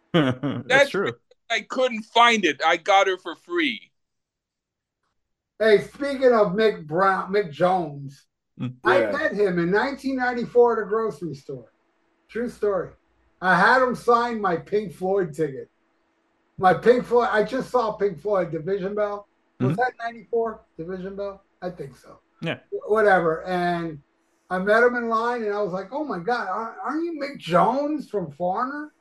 [0.14, 1.14] That's, That's true.
[1.50, 2.62] I couldn't find it.
[2.66, 3.92] I got her for free.
[5.60, 8.26] Hey, speaking of Mick Brown, Mick Jones,
[8.60, 8.74] Mm.
[8.84, 11.72] I met him in 1994 at a grocery store.
[12.28, 12.90] True story.
[13.42, 15.70] I had him sign my Pink Floyd ticket.
[16.58, 17.30] My Pink Floyd.
[17.32, 19.30] I just saw Pink Floyd Division Bell.
[19.62, 19.76] Was Mhm.
[19.78, 21.42] that 94 Division Bell?
[21.62, 22.20] I think so.
[22.42, 22.60] Yeah.
[22.70, 23.44] Whatever.
[23.46, 24.02] And
[24.50, 27.14] I met him in line, and I was like, "Oh my God, aren't aren't you
[27.14, 28.92] Mick Jones from Foreigner?"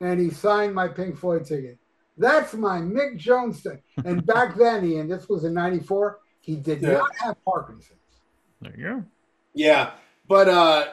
[0.00, 1.78] And he signed my Pink Floyd ticket.
[2.18, 3.80] That's my Mick Jones thing.
[4.04, 6.18] And back then, Ian, this was in '94.
[6.40, 6.92] He did Yeah.
[6.92, 7.98] not have Parkinson's.
[8.60, 9.04] There you go.
[9.54, 9.92] Yeah,
[10.28, 10.86] but uh,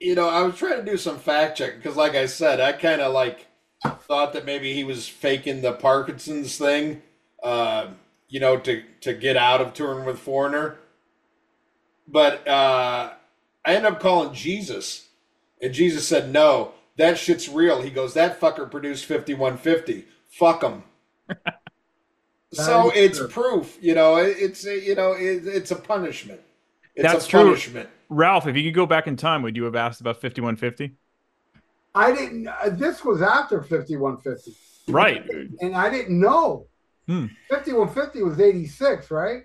[0.00, 2.72] you know, I was trying to do some fact checking because, like I said, I
[2.72, 3.46] kind of like
[4.02, 7.02] thought that maybe he was faking the Parkinson's thing,
[7.42, 7.88] uh,
[8.28, 10.76] you know, to to get out of touring with Foreigner.
[12.08, 13.12] But uh,
[13.64, 15.08] I ended up calling Jesus,
[15.60, 20.06] and Jesus said, "No, that shit's real." He goes, "That fucker produced fifty one fifty.
[20.28, 20.82] Fuck him."
[22.52, 23.28] so it's true.
[23.28, 24.16] proof, you know.
[24.16, 26.40] It's a, you know, it's a punishment.
[26.94, 27.44] It's That's a true.
[27.44, 27.88] punishment.
[28.08, 30.94] Ralph, if you could go back in time, would you have asked about 5150?
[31.94, 32.46] I didn't.
[32.48, 34.54] Uh, this was after 5150,
[34.88, 35.28] Right.
[35.60, 36.66] and I didn't know.
[37.08, 37.26] Hmm.
[37.50, 39.42] 5150 was 86, right?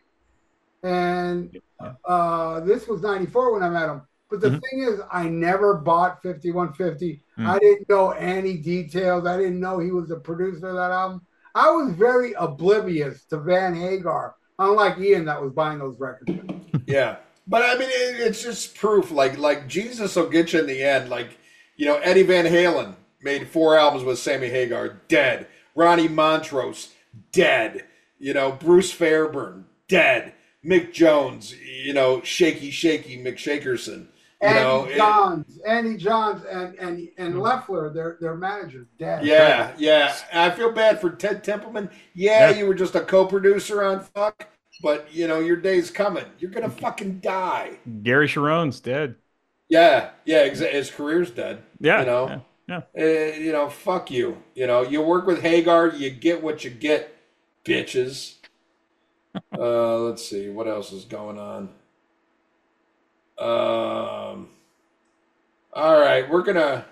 [0.84, 1.58] And
[2.06, 4.02] uh, this was 94 when I met him.
[4.32, 4.62] But the Mhm.
[4.70, 7.22] thing is, I never bought 5150.
[7.36, 7.48] Hmm.
[7.48, 9.28] I didn't know any details.
[9.28, 11.22] I didn't know he was the producer of that album.
[11.54, 16.32] I was very oblivious to Van Hagar, unlike Ian that was buying those records.
[16.88, 19.12] Yeah, but I mean, it, it's just proof.
[19.12, 21.10] Like, like Jesus will get you in the end.
[21.10, 21.38] Like,
[21.76, 25.48] you know, Eddie Van Halen made four albums with Sammy Hagar, dead.
[25.76, 26.94] Ronnie Montrose,
[27.34, 27.84] dead.
[28.18, 30.34] You know, Bruce Fairbairn, dead.
[30.64, 34.08] Mick Jones, you know, shaky, shaky Mick Shakerson.
[34.42, 39.24] You Andy know, it- Johns, Andy Johns, and and and Leffler, their their manager, dead.
[39.26, 40.16] yeah, yeah.
[40.34, 41.89] I feel bad for Ted Templeman.
[42.16, 42.58] Yeah, Yeah.
[42.58, 44.48] you were just a co-producer on Fuck,
[44.82, 46.26] but you know your day's coming.
[46.39, 47.78] You're gonna fucking die.
[48.02, 49.16] Gary Sharon's dead.
[49.70, 50.48] Yeah, yeah.
[50.48, 51.62] Exa- his career's dead.
[51.80, 52.00] Yeah.
[52.00, 52.46] You know?
[52.68, 52.82] Yeah.
[52.98, 53.04] Uh,
[53.38, 54.42] you know, fuck you.
[54.56, 57.14] You know, you work with Hagar, you get what you get,
[57.66, 58.36] bitches.
[59.58, 61.70] uh, let's see what else is going on.
[63.42, 64.50] Um,
[65.74, 66.86] all right, we're gonna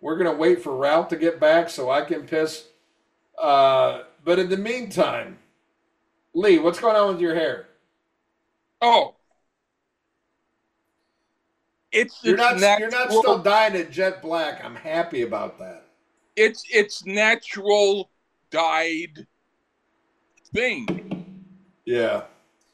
[0.00, 2.66] we're gonna wait for Ralph to get back so I can piss.
[3.40, 5.38] Uh, but in the meantime,
[6.34, 7.68] Lee, what's going on with your hair?
[8.82, 9.14] Oh,
[11.92, 12.90] it's You're not natural.
[12.90, 14.62] you're not still dying it jet black.
[14.64, 15.84] I'm happy about that.
[16.36, 18.10] it's it's natural
[18.50, 19.26] dyed
[20.54, 21.44] thing.
[21.86, 22.24] Yeah.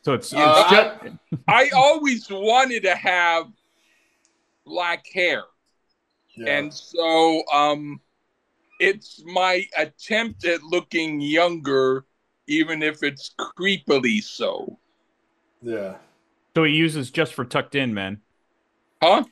[0.05, 3.47] So it's, it's Uh, ju- I always wanted to have
[4.67, 5.45] black hair.
[6.37, 6.59] yeah.
[6.59, 8.01] And so um
[8.81, 12.05] it's my attempt at looking younger,
[12.49, 14.79] even if it's creepily so.
[15.63, 15.95] yeah.
[16.57, 18.21] so he uses just for tucked in man.
[19.03, 19.25] Huh?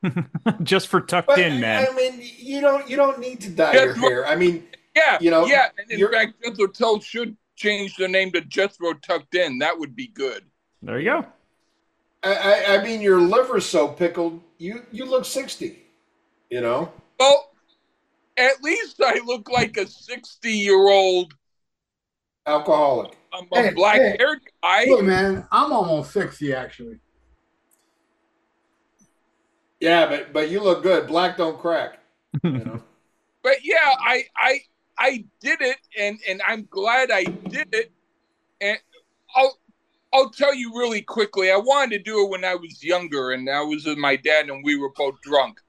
[0.62, 1.84] Just for tucked But in, man.
[1.90, 4.26] I mean, you don't you don't need to dye Yes, your look- hair.
[4.28, 4.64] I mean,
[4.94, 5.70] Yeah, You know, yeah.
[5.76, 9.58] And in fact, Jethro Tull should change their name to Jethro Tucked In.
[9.58, 10.44] That would be good.
[10.82, 11.26] there you go.
[12.22, 15.84] I, I, I mean, your liver's so pickled, you you look sixty.
[16.50, 16.92] You know.
[17.18, 17.50] Well,
[18.36, 21.34] at least I look like a sixty-year-old
[22.46, 23.16] Alcoholic.
[23.32, 24.84] um, a Hey, black-haired guy.
[24.86, 26.98] Hey, man, I'm almost 60 actually.
[29.80, 31.06] Yeah, but but you look good.
[31.06, 31.98] Black don't crack.
[32.42, 32.82] You know.
[33.42, 34.60] but yeah, I I
[34.98, 37.92] I did it, and and I'm glad I did it.
[38.60, 38.78] And
[39.34, 39.58] I'll
[40.12, 41.50] I'll tell you really quickly.
[41.50, 44.48] I wanted to do it when I was younger, and I was with my dad,
[44.48, 45.60] and we were both drunk.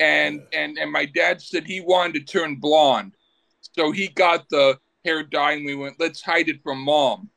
[0.00, 3.14] And and and my dad said he wanted to turn blonde,
[3.60, 7.30] so he got the hair dye, and we went, let's hide it from mom.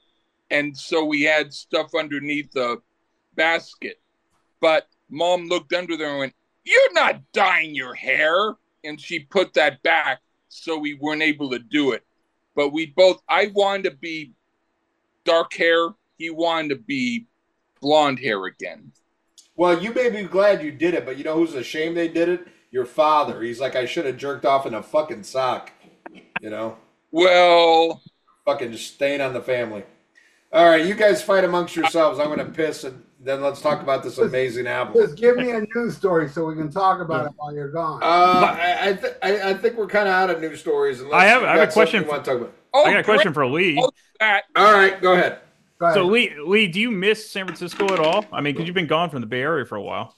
[0.49, 2.81] And so we had stuff underneath the
[3.35, 4.01] basket,
[4.61, 6.35] but mom looked under there and went,
[6.65, 11.59] "You're not dyeing your hair." and she put that back so we weren't able to
[11.59, 12.03] do it
[12.55, 14.31] but we both i wanted to be
[15.23, 17.25] dark hair he wanted to be
[17.81, 18.91] blonde hair again
[19.55, 22.29] Well, you may be glad you did it, but you know who's ashamed they did
[22.29, 22.47] it?
[22.69, 23.41] Your father.
[23.41, 25.71] He's like, I should have jerked off in a fucking sock.
[26.41, 26.77] You know,
[27.11, 28.01] well
[28.45, 29.83] fucking just staying on the family.
[30.53, 32.19] All right, you guys fight amongst yourselves.
[32.19, 35.01] I'm gonna piss, and then let's talk about this amazing apple.
[35.01, 38.01] Just give me a news story so we can talk about it while you're gone.
[38.03, 41.01] Uh, I I, th- I I think we're kind of out of news stories.
[41.13, 42.53] I have- I have a question something You want to talk about?
[42.73, 43.79] oh I got a question great, for Lee.
[43.81, 43.91] Oh.
[44.55, 45.39] All right, go ahead.
[45.79, 45.95] Go ahead.
[45.95, 48.25] So Lee, Lee, do you miss San Francisco at all?
[48.31, 50.15] I mean, because you've been gone from the Bay Area for a while.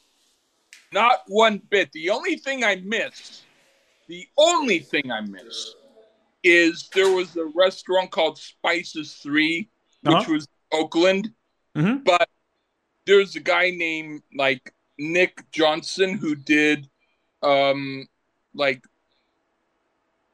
[0.91, 3.43] not one bit the only thing i miss
[4.07, 5.75] the only thing i miss
[6.43, 9.69] is there was a restaurant called spices 3
[10.01, 10.33] which Uh-huh.
[10.33, 11.29] was oakland
[11.77, 12.03] Mhm.
[12.03, 12.27] but
[13.09, 16.87] there's a guy named like nick johnson who did
[17.41, 18.07] um
[18.53, 18.83] like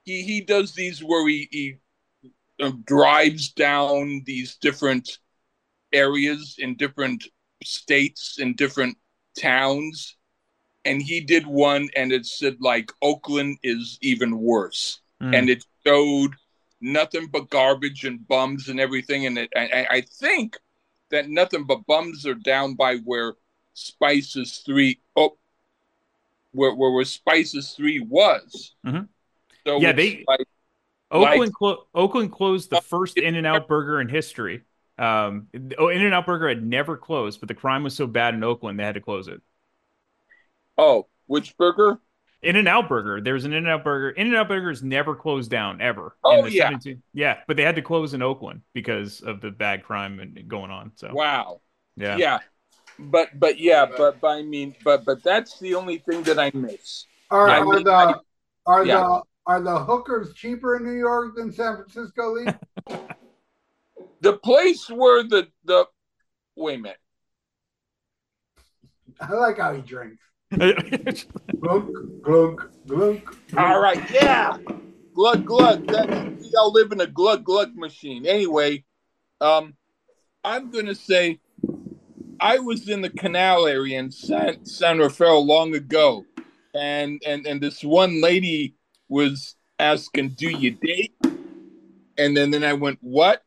[0.03, 1.75] he he does these where he, he
[2.61, 5.19] uh, drives down these different
[5.93, 7.23] areas in different
[7.63, 8.97] states in different
[9.39, 10.17] towns
[10.83, 15.33] and he did one and it said like oakland is even worse Mm.
[15.33, 16.31] and it showed
[16.81, 20.57] nothing but garbage and bums and everything and it, I, I- I think
[21.15, 23.33] that nothing but bums are down by where
[23.73, 25.37] spices 3 oh
[26.51, 29.07] where, where, where spices 3 was Mhm.
[29.65, 30.47] so Yeah, they- like
[31.11, 34.63] Oakland, clo- Oakland closed the first In and Out Burger in history.
[34.97, 35.47] Um,
[35.77, 38.43] oh, In and Out Burger had never closed, but the crime was so bad in
[38.43, 39.41] Oakland they had to close it.
[40.77, 41.99] oh which burger
[42.45, 44.11] In and Out Burger, there's an In and Out Burger.
[44.11, 46.15] In and Out Burger's never closed down ever.
[46.23, 46.69] Oh, the yeah.
[46.69, 50.47] 17 yeah, but they had to close in Oakland because of the bad crime and
[50.47, 50.91] going on.
[50.95, 51.61] So wow
[51.97, 52.39] yeah, yeah
[52.99, 56.51] but but yeah but, but i mean but but that's the only thing that i
[56.53, 58.13] miss are, I are the I-
[58.65, 58.97] are yeah.
[58.97, 62.47] the are the hookers cheaper in New York than San Francisco, Lee?
[64.21, 65.85] the place where the the
[66.55, 66.97] wait a minute
[69.21, 70.23] I like how he drinks.
[71.55, 73.57] Glunk, glunk, glunk.
[73.57, 74.57] all right yeah.
[75.13, 75.87] Glug glug.
[75.87, 78.25] That we all live in a glug glug machine.
[78.25, 78.83] Anyway
[79.41, 79.75] um
[80.43, 81.39] i'm gonna say
[82.39, 86.25] i was in the canal area in san san rafael long ago
[86.73, 88.75] and and and this one lady
[89.09, 91.13] was asking do you date?
[92.17, 93.43] And then then i went what?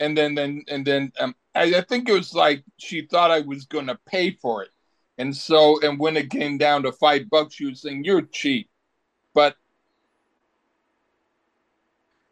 [0.00, 3.40] And then then and then um I, I think it was like she thought i
[3.40, 4.70] was gonna pay for it
[5.18, 8.68] and so and when it came down to five bucks she was saying you're cheap
[9.34, 9.56] but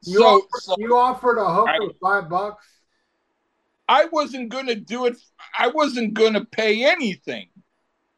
[0.03, 2.67] You, so, offered, so you offered a hooker I- five bucks.
[3.89, 5.17] I wasn't gonna do it.
[5.59, 7.49] I wasn't gonna pay anything.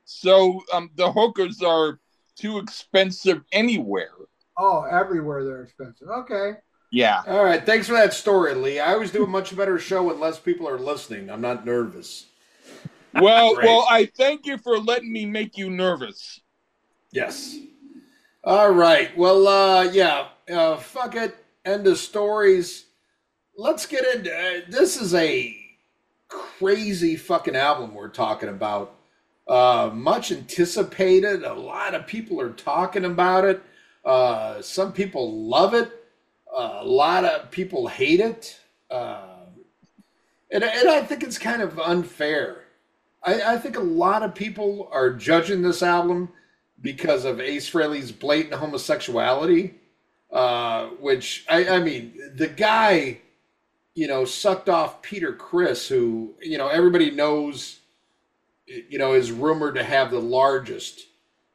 [0.05, 1.99] So um, the hookers are
[2.37, 4.13] too expensive anywhere.
[4.59, 6.09] Oh, everywhere they're expensive.
[6.09, 6.53] Okay.
[6.91, 7.23] Yeah.
[7.27, 8.79] All right, thanks for that story, Lee.
[8.79, 11.31] I always do a much better show when less people are listening.
[11.31, 12.27] I'm not nervous.
[13.15, 13.67] Well, Great.
[13.67, 16.41] well, I thank you for letting me make you nervous.
[17.11, 17.59] Yes.
[18.45, 19.17] All right.
[19.17, 20.29] Well, uh, yeah.
[20.51, 21.37] Uh, fuck it.
[21.65, 22.87] End of stories.
[23.57, 25.01] Let's get into uh, this.
[25.01, 25.57] Is a
[26.29, 28.97] crazy fucking album we're talking about.
[29.47, 31.45] Uh, much anticipated.
[31.45, 33.63] A lot of people are talking about it.
[34.05, 35.91] Uh, some people love it.
[36.53, 38.59] Uh, a lot of people hate it.
[38.91, 39.21] Uh,
[40.51, 42.62] and, and I think it's kind of unfair.
[43.25, 46.31] I, I think a lot of people are judging this album
[46.81, 49.75] because of Ace Frehley's blatant homosexuality,
[50.33, 53.21] uh, which I, I mean, the guy,
[53.95, 57.79] you know, sucked off Peter Criss, who you know everybody knows,
[58.67, 61.07] you know, is rumored to have the largest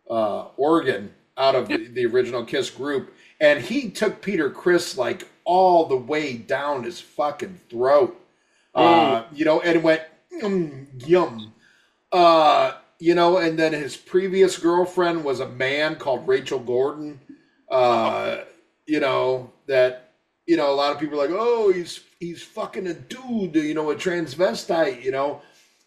[0.10, 5.28] uh, Oregon out of the, the original Kiss group, and he took Peter Criss like
[5.44, 8.20] all the way down his fucking throat.
[8.74, 10.04] Uh, you know, and went
[10.42, 11.52] mm, yum.
[12.12, 17.20] Uh, you know, and then his previous girlfriend was a man called Rachel Gordon.
[17.70, 18.40] Uh,
[18.86, 20.14] you know that
[20.46, 23.74] you know a lot of people are like, oh, he's he's fucking a dude, you
[23.74, 25.42] know, a transvestite, you know,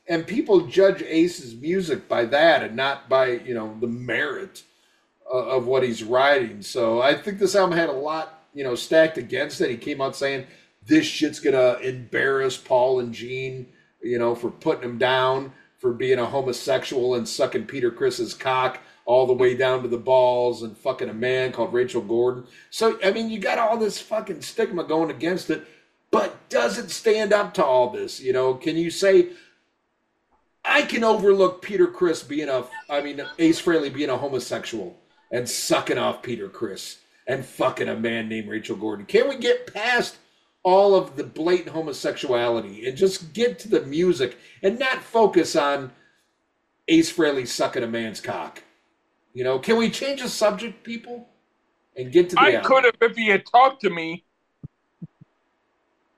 [0.08, 4.62] and people judge Ace's music by that and not by you know the merit
[5.30, 6.60] of, what he's writing.
[6.60, 9.70] So I think this album had a lot, you know, stacked against it.
[9.70, 10.46] He came out saying
[10.84, 13.68] this shit's gonna embarrass Paul and Gene,
[14.02, 18.78] you know, for putting him down for being a homosexual and sucking Peter Criss's cock
[19.06, 22.44] all the way down to the balls and fucking a man called Rachel Gordon.
[22.68, 25.66] So I mean, you got all this fucking stigma going against it,
[26.10, 28.20] but does it stand up to all this?
[28.20, 29.30] You know, can you say
[30.64, 34.98] I can overlook Peter Criss being a, I mean, Ace Frehley being a homosexual
[35.32, 39.06] and sucking off Peter Criss and fucking a man named Rachel Gordon.
[39.06, 40.18] Can we get past
[40.62, 45.92] all of the blatant homosexuality and just get to the music and not focus on
[46.88, 48.62] Ace Frehley sucking a man's cock?
[49.32, 51.28] You know, can we change the subject, people,
[51.96, 52.40] and get to the?
[52.40, 52.64] I album?
[52.64, 54.24] could have if he had talked to me.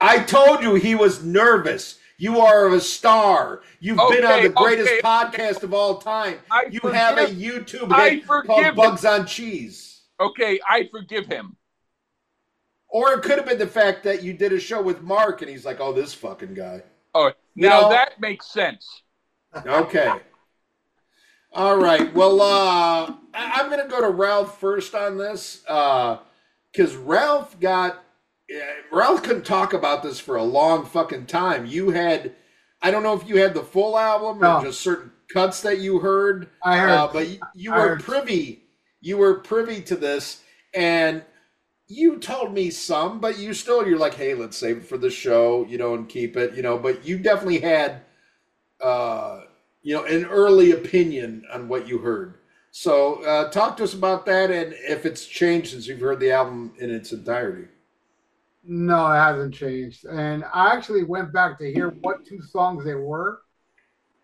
[0.00, 1.98] I told you he was nervous.
[2.18, 3.62] You are a star.
[3.80, 5.00] You've been on the greatest okay.
[5.00, 6.38] podcast of all time.
[6.50, 8.74] I You have a YouTube I hit forgive called him.
[8.74, 10.02] Bugs on Cheese.
[10.20, 11.56] Okay, I forgive him.
[12.92, 15.50] Or it could have been the fact that you did a show with Mark and
[15.50, 16.82] he's like, oh, this fucking guy.
[17.14, 19.02] Oh, You now know- that makes sense.
[19.66, 20.12] Okay.
[21.52, 22.12] All right.
[22.14, 28.04] Well, uh, I- I'm going to go to Ralph first on this because Ralph got.
[28.54, 28.58] uh,
[28.90, 31.66] Ralph couldn't talk about this for a long fucking time.
[31.66, 32.34] You had.
[32.84, 34.62] I don't know if you had the full album or No.
[34.64, 36.48] just certain cuts that you heard.
[36.62, 36.90] I heard.
[36.90, 38.64] Uh, but you, you were heard- privy.
[39.00, 40.42] You were privy to this,
[40.74, 41.24] and
[41.92, 45.10] you told me some, but you still you're like, hey, let's save it for the
[45.10, 46.78] show, you know, and keep it, you know.
[46.78, 48.02] But you definitely had,
[48.80, 49.42] uh,
[49.82, 52.34] you know, an early opinion on what you heard.
[52.70, 56.30] So uh, talk to us about that, and if it's changed since you've heard the
[56.30, 57.68] album in its entirety.
[58.64, 60.04] No, it hasn't changed.
[60.06, 63.42] And I actually went back to hear what two songs they were.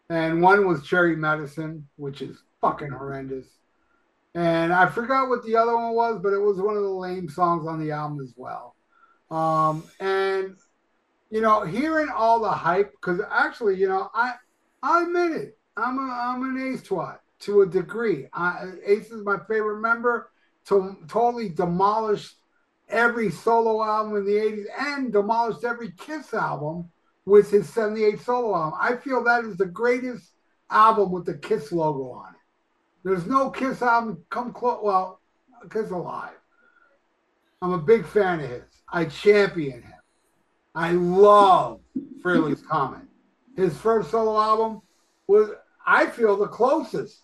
[0.08, 3.46] And one was Cherry Medicine, which is fucking horrendous.
[4.39, 7.28] And I forgot what the other one was, but it was one of the lame
[7.28, 8.76] songs on the album as well.
[9.32, 10.55] Um, and
[11.28, 14.34] you know, hearing all the hype, because actually, you know, I
[14.80, 15.59] I admit it.
[15.76, 18.28] I'm a I'm an Ace twat to a degree.
[18.32, 20.30] I, Ace is my favorite member.
[20.66, 22.36] To totally demolished
[22.89, 26.91] every solo album in the 80s and demolished every Kiss album
[27.24, 28.78] with his 78 solo album.
[28.80, 30.30] I feel that is the greatest
[30.70, 32.38] album with the Kiss logo on it.
[33.09, 34.80] There's no Kiss album come close.
[34.82, 35.20] Well,
[35.70, 36.36] Kiss Alive.
[37.62, 38.62] I'm a big fan of his.
[38.92, 39.94] I champion him.
[40.74, 41.80] I love
[42.22, 43.02] Frehley's Comet.
[43.56, 44.82] His first solo album
[45.26, 45.50] was,
[45.86, 47.22] I feel, the closest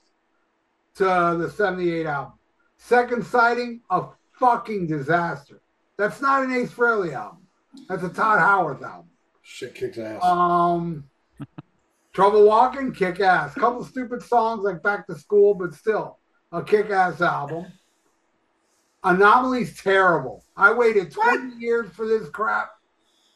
[0.97, 2.33] to the 78 album.
[2.79, 4.07] Second sighting, a
[4.39, 5.61] fucking disaster.
[5.99, 7.47] That's not an Ace Frehley album.
[7.89, 9.11] That's a Tod Howarth album.
[9.43, 10.25] Shit kicks ass.
[10.25, 11.05] Um,
[12.15, 13.55] Trouble Walking, kick ass.
[13.55, 16.21] Couple stupid songs like Back to School, but still
[16.53, 17.67] a kick ass album.
[19.03, 20.45] Anomaly's terrible.
[20.57, 22.71] I waited 20 years for this crap.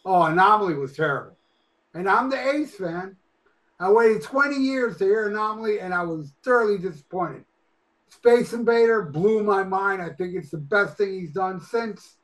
[0.04, 1.36] Oh, Anomaly was terrible.
[1.92, 3.16] And I'm the Ace fan.
[3.80, 7.44] I waited 20 years to hear Anomaly, and I was thoroughly disappointed.
[8.10, 10.00] Space Invader blew my mind.
[10.00, 12.16] I think it's the best thing he's done since.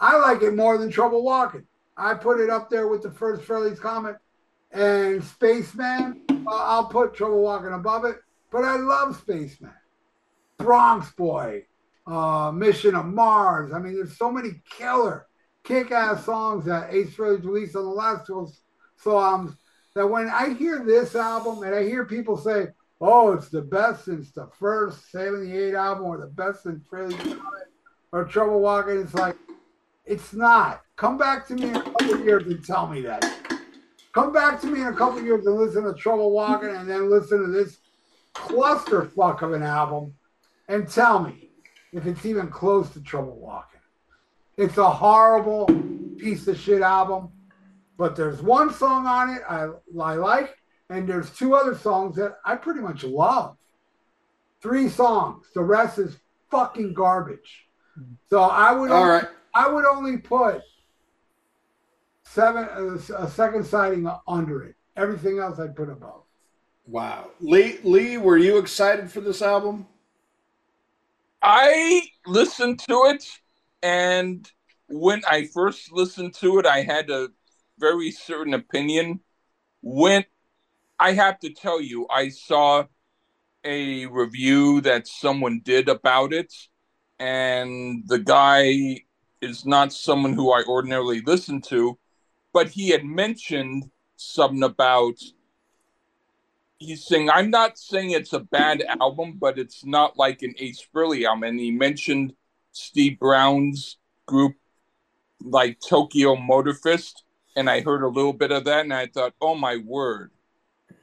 [0.00, 1.66] I like it more than Trouble Walking.
[1.96, 4.16] I put it up there with the first Frehley's Comet
[4.72, 6.22] and Spaceman.
[6.46, 8.16] I'll put Trouble Walking above it,
[8.50, 9.72] but I love Spaceman.
[10.58, 11.64] Bronx Boy,
[12.06, 13.72] uh, Mission of Mars.
[13.72, 15.26] I mean, there's so many killer,
[15.62, 18.48] kick-ass songs that Ace Frehley's released on the last two
[18.96, 19.54] songs
[19.94, 22.68] that when I hear this album and I hear people say,
[23.00, 27.38] "Oh, it's the best since the first '78 album," or the best since Comet,
[28.12, 29.36] or Trouble Walking, it's like
[30.04, 30.82] it's not.
[30.96, 33.24] Come back to me in a couple years and tell me that.
[34.18, 37.08] Come back to me in a couple years and listen to Trouble Walking and then
[37.08, 37.78] listen to this
[38.34, 40.12] clusterfuck of an album
[40.66, 41.50] and tell me
[41.92, 43.78] if it's even close to Trouble Walking.
[44.56, 45.66] It's a horrible
[46.18, 47.28] piece of shit album,
[47.96, 49.68] but there's one song on it I,
[50.02, 50.56] I like,
[50.90, 53.56] and there's two other songs that I pretty much love.
[54.60, 55.46] Three songs.
[55.54, 56.16] The rest is
[56.50, 57.68] fucking garbage.
[58.28, 59.28] So I would All right.
[59.54, 60.62] I would only put
[62.32, 64.74] seven uh, a second sighting under it.
[64.96, 66.22] Everything else I'd put above.
[66.86, 67.30] Wow.
[67.40, 69.86] Lee, Lee, were you excited for this album?
[71.42, 73.24] I listened to it,
[73.82, 74.50] and
[74.88, 77.28] when I first listened to it, I had a
[77.78, 79.20] very certain opinion.
[79.82, 80.24] When
[80.98, 82.84] I have to tell you, I saw
[83.64, 86.52] a review that someone did about it,
[87.18, 89.04] and the guy
[89.40, 91.98] is not someone who I ordinarily listen to,
[92.58, 95.14] but he had mentioned something about
[96.80, 100.84] he's saying I'm not saying it's a bad album, but it's not like an Ace
[100.92, 101.44] Frehley album.
[101.44, 102.32] And he mentioned
[102.72, 104.56] Steve Brown's group,
[105.40, 107.22] like Tokyo Motor Fist,
[107.54, 110.32] and I heard a little bit of that, and I thought, oh my word,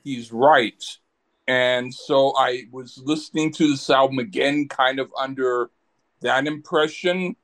[0.04, 0.84] he's right.
[1.48, 5.70] And so I was listening to this album again, kind of under
[6.20, 7.38] that impression,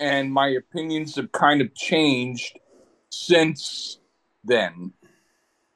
[0.00, 2.58] and my opinions have kind of changed
[3.26, 3.98] since
[4.44, 4.92] then.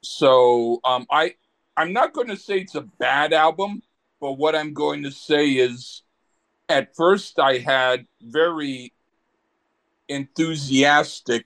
[0.01, 1.35] So um, I
[1.75, 3.81] I'm not going to say it's a bad album,
[4.21, 6.03] but what I'm going to say is
[6.69, 8.93] at first I had very
[10.07, 11.45] enthusiastic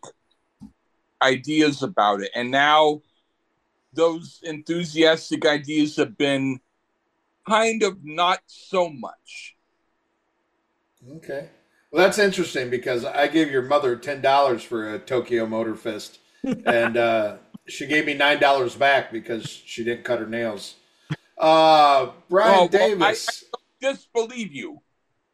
[1.22, 2.32] ideas about it.
[2.36, 3.02] And now
[3.94, 6.60] those enthusiastic ideas have been
[7.48, 9.56] kind of not so much.
[11.16, 11.50] Okay.
[11.92, 16.20] Well, that's interesting because I gave your mother ten dollars for a Tokyo Motor Fist,
[16.66, 20.76] and uh, she gave me nine dollars back because she didn't cut her nails.
[21.38, 23.44] Uh, Brian Well, well, Davis.
[23.54, 23.58] I,
[23.90, 24.82] I disbelieve you.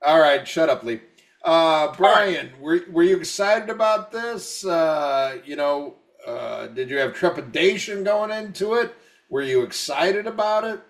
[0.06, 1.00] All right, shut up, Lee.
[1.44, 4.66] Uh, Brian, were were you excited about this?
[4.66, 5.96] Uh, you know,
[6.26, 8.94] uh, did you have trepidation going into it?
[9.30, 10.82] Were you excited about it?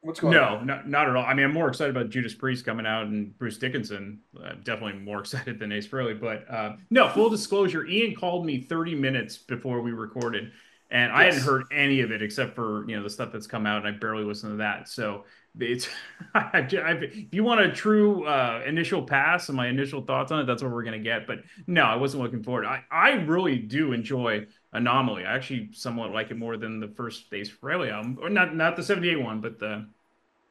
[0.00, 0.64] What's going No, on?
[0.64, 1.24] not, not at all.
[1.24, 4.20] I mean, I'm more excited about Judas Priest coming out and Bruce Dickinson.
[4.38, 6.18] Uh, definitely more excited than Ace Frehley.
[6.18, 10.52] But uh, no, full disclosure, Ian called me 30 minutes before we recorded,
[10.90, 13.66] and I hadn't heard any of it except for you know the stuff that's come
[13.66, 14.88] out, and I barely listened to that.
[14.88, 15.24] So
[15.58, 15.88] it's
[16.34, 20.40] I, I, if you want a true uh, initial pass and my initial thoughts on
[20.40, 21.26] it, that's what we're gonna get.
[21.26, 22.66] But no, I wasn't looking forward.
[22.66, 25.24] I I really do enjoy Anomaly.
[25.24, 28.76] I actually somewhat like it more than the first Ace Frehley album, or not not
[28.76, 29.86] the 78 one, but the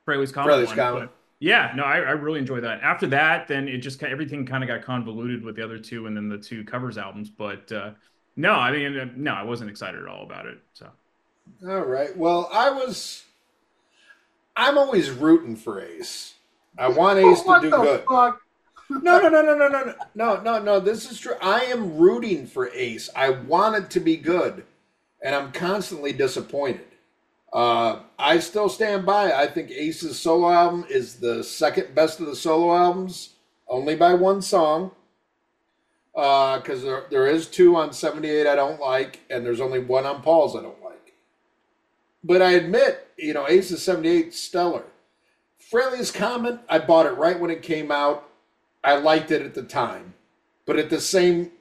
[0.07, 0.78] Frehley's Comet Frehley's one.
[0.78, 1.09] Comet.
[1.39, 2.82] Yeah, no, I, I really enjoy that.
[2.82, 6.18] After that, then it just everything kind of got convoluted with the other two, and
[6.18, 7.30] then the two covers albums.
[7.30, 7.91] But uh,
[8.36, 10.57] no, I mean, uh, no, I wasn't excited at all about it.
[10.74, 10.89] So
[11.68, 12.15] All right.
[12.18, 13.24] Well, I was.
[14.55, 16.34] I'm always rooting for Ace.
[16.80, 18.03] I want Ace to do the good.
[18.09, 18.41] fuck?
[18.89, 20.79] No, no, no, no, no, no, no, no, no.
[20.79, 21.35] This is true.
[21.41, 23.09] I am rooting for Ace.
[23.15, 24.63] I want it to be good,
[25.21, 26.85] and I'm constantly disappointed.
[27.51, 29.33] Uh, I still stand by.
[29.33, 33.31] I think Ace's solo album is the second best of the solo albums,
[33.67, 34.91] only by one song.
[36.13, 40.21] Because there, there is two on 78 I don't like, and there's only one on
[40.21, 41.13] Paul's I don't like.
[42.23, 44.83] But I admit, you know, Ace's 78 stellar.
[45.71, 48.26] Frehley's Comet, I bought it right when it came out.
[48.88, 50.13] I liked it at the time,
[50.65, 51.51] but at the same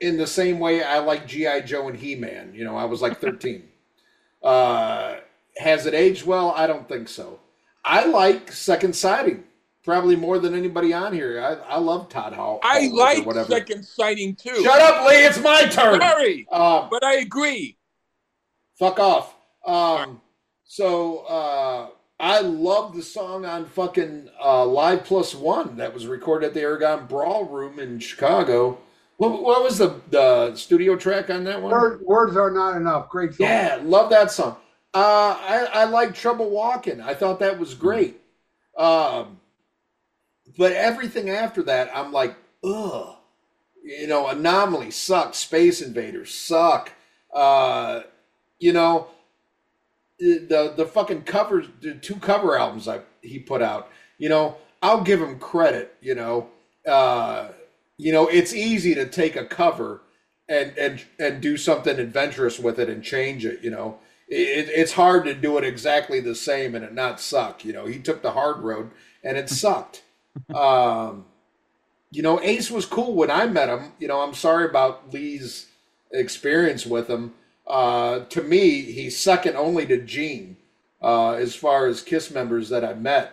[0.00, 2.52] in the same way I like GI Joe and He Man.
[2.54, 3.68] You know, I was like thirteen.
[4.42, 5.16] uh,
[5.58, 6.50] has it aged well?
[6.52, 7.40] I don't think so.
[7.84, 9.44] I like Second Sighting
[9.84, 11.40] probably more than anybody on here.
[11.40, 12.58] I, I love Todd Hall.
[12.62, 13.48] I like whatever.
[13.48, 14.62] second sighting too.
[14.62, 15.24] Shut up, Lee.
[15.24, 16.00] It's my turn.
[16.00, 17.76] Sorry, Um, but I agree.
[18.78, 19.34] Fuck off.
[19.64, 20.20] Um,
[20.64, 21.88] so uh,
[22.18, 26.60] I love the song on fucking uh, Live Plus One that was recorded at the
[26.60, 28.78] Aragon Ballroom in Chicago.
[29.18, 31.72] What, what was the, the studio track on that one?
[31.72, 33.08] Word, words are not enough.
[33.10, 33.46] Great song.
[33.46, 34.56] Yeah, love that song.
[34.94, 37.00] Uh, I, I like Trouble Walking.
[37.02, 38.20] I thought that was great.
[38.78, 39.38] Um,
[40.56, 42.34] but everything after that, I'm like,
[42.64, 43.16] ugh.
[43.82, 45.38] You know, Anomaly sucks.
[45.38, 46.92] Space Invaders suck.
[47.32, 48.00] Uh,
[48.58, 49.08] you know,
[50.18, 53.90] the the fucking covers, the two cover albums I he put out.
[54.18, 55.96] You know, I'll give him credit.
[56.00, 56.48] You know,
[56.86, 57.48] uh,
[57.96, 60.02] you know, it's easy to take a cover
[60.48, 63.62] and and and do something adventurous with it and change it.
[63.62, 63.98] You know,
[64.28, 67.64] it, it's hard to do it exactly the same and it not suck.
[67.64, 68.90] You know, he took the hard road
[69.22, 70.02] and it sucked.
[70.54, 71.26] um,
[72.10, 73.92] you know, Ace was cool when I met him.
[73.98, 75.66] You know, I'm sorry about Lee's
[76.12, 77.34] experience with him.
[77.66, 80.56] Uh, to me, he's second only to Gene
[81.02, 83.32] uh, as far as Kiss members that I met.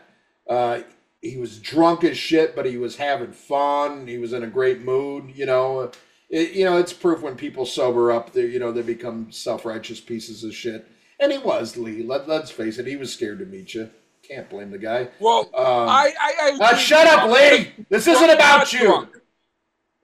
[0.50, 0.82] Uh,
[1.22, 4.08] he was drunk as shit, but he was having fun.
[4.08, 5.32] He was in a great mood.
[5.36, 5.92] You know,
[6.30, 9.66] it, you know, it's proof when people sober up, they you know they become self
[9.66, 10.86] righteous pieces of shit.
[11.20, 12.04] And he was Lee.
[12.04, 13.90] Let, let's face it, he was scared to meet you.
[14.28, 15.10] Can't blame the guy.
[15.20, 17.72] Well, Um, I, I, I uh, shut up, Lee.
[17.90, 19.08] This isn't about you.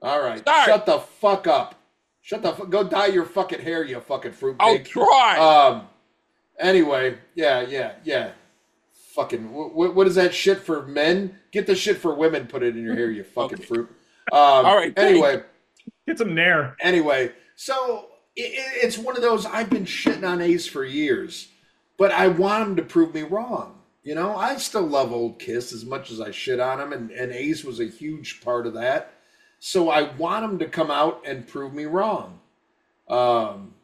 [0.02, 0.64] All right, Sorry.
[0.66, 1.74] shut the fuck up.
[2.30, 2.70] Shut the fuck.
[2.70, 4.54] go dye your fucking hair, you fucking fruit.
[4.60, 4.92] I'll fruitcake.
[4.92, 5.36] try.
[5.36, 5.88] Um.
[6.60, 8.30] Anyway, yeah, yeah, yeah.
[9.16, 11.36] Fucking what, what is that shit for men?
[11.50, 12.46] Get the shit for women.
[12.46, 13.64] Put it in your hair, you fucking Okay.
[13.66, 13.88] fruit.
[14.30, 15.42] Um, All right, Anyway,
[16.06, 16.76] Get some nair.
[16.80, 19.44] anyway, so it, it- it's one of those.
[19.44, 21.48] I've been shitting on Ace for years,
[21.98, 23.80] but I want him to prove me wrong.
[24.04, 27.10] You know, I still love Old Kiss as much as I shit on him, and,
[27.10, 29.14] and Ace was a huge part of that.
[29.60, 32.40] So I want him to come out and prove me wrong.
[33.08, 33.74] Um,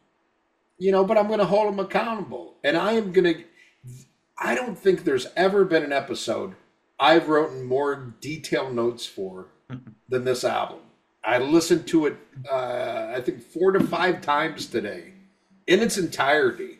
[0.79, 3.43] you know, but I'm going to hold him accountable, and I am going to.
[4.39, 6.55] I don't think there's ever been an episode
[6.99, 9.47] I've written more detailed notes for
[10.09, 10.79] than this album.
[11.23, 12.17] I listened to it,
[12.51, 15.13] uh, I think, four to five times today
[15.67, 16.79] in its entirety,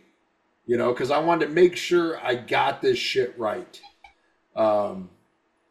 [0.65, 3.79] you know, because I wanted to make sure I got this shit right.
[4.55, 5.09] Um,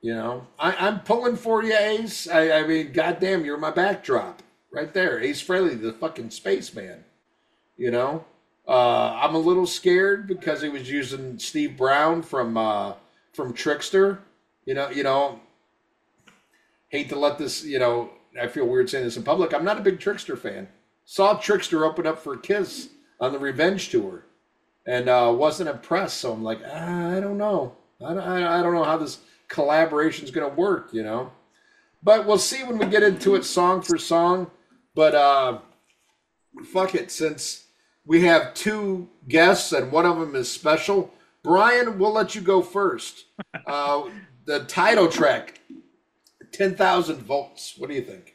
[0.00, 2.28] you know, I, I'm pulling for you, Ace.
[2.28, 4.42] I, I mean, goddamn, you're my backdrop
[4.72, 5.20] right there.
[5.20, 7.04] Ace Frehley, the fucking spaceman.
[7.76, 8.24] You know,
[8.66, 12.94] uh, I'm a little scared because he was using Steve Brown from uh,
[13.32, 14.18] from Trixter.
[14.64, 15.40] You know, you know,
[16.88, 18.10] hate to let this, you know,
[18.40, 19.54] I feel weird saying this in public.
[19.54, 20.68] I'm not a big Trixter fan.
[21.04, 22.88] Saw Trixter open up for Kiss
[23.20, 24.24] on the Revenge tour,
[24.86, 26.18] and uh, wasn't impressed.
[26.18, 27.76] So I'm like, ah, I don't know.
[28.04, 29.18] I don't, I don't know how this
[29.48, 30.92] collaboration is going to work.
[30.92, 31.32] You know,
[32.02, 34.50] but we'll see when we get into it, song for song.
[34.94, 35.58] But uh,
[36.72, 37.66] fuck it, since
[38.06, 41.12] we have two guests and one of them is special.
[41.42, 43.24] Brian, we'll let you go first.
[43.66, 44.08] Uh,
[44.44, 45.60] the title track,
[46.52, 47.74] 10,000 volts.
[47.76, 48.34] What do you think?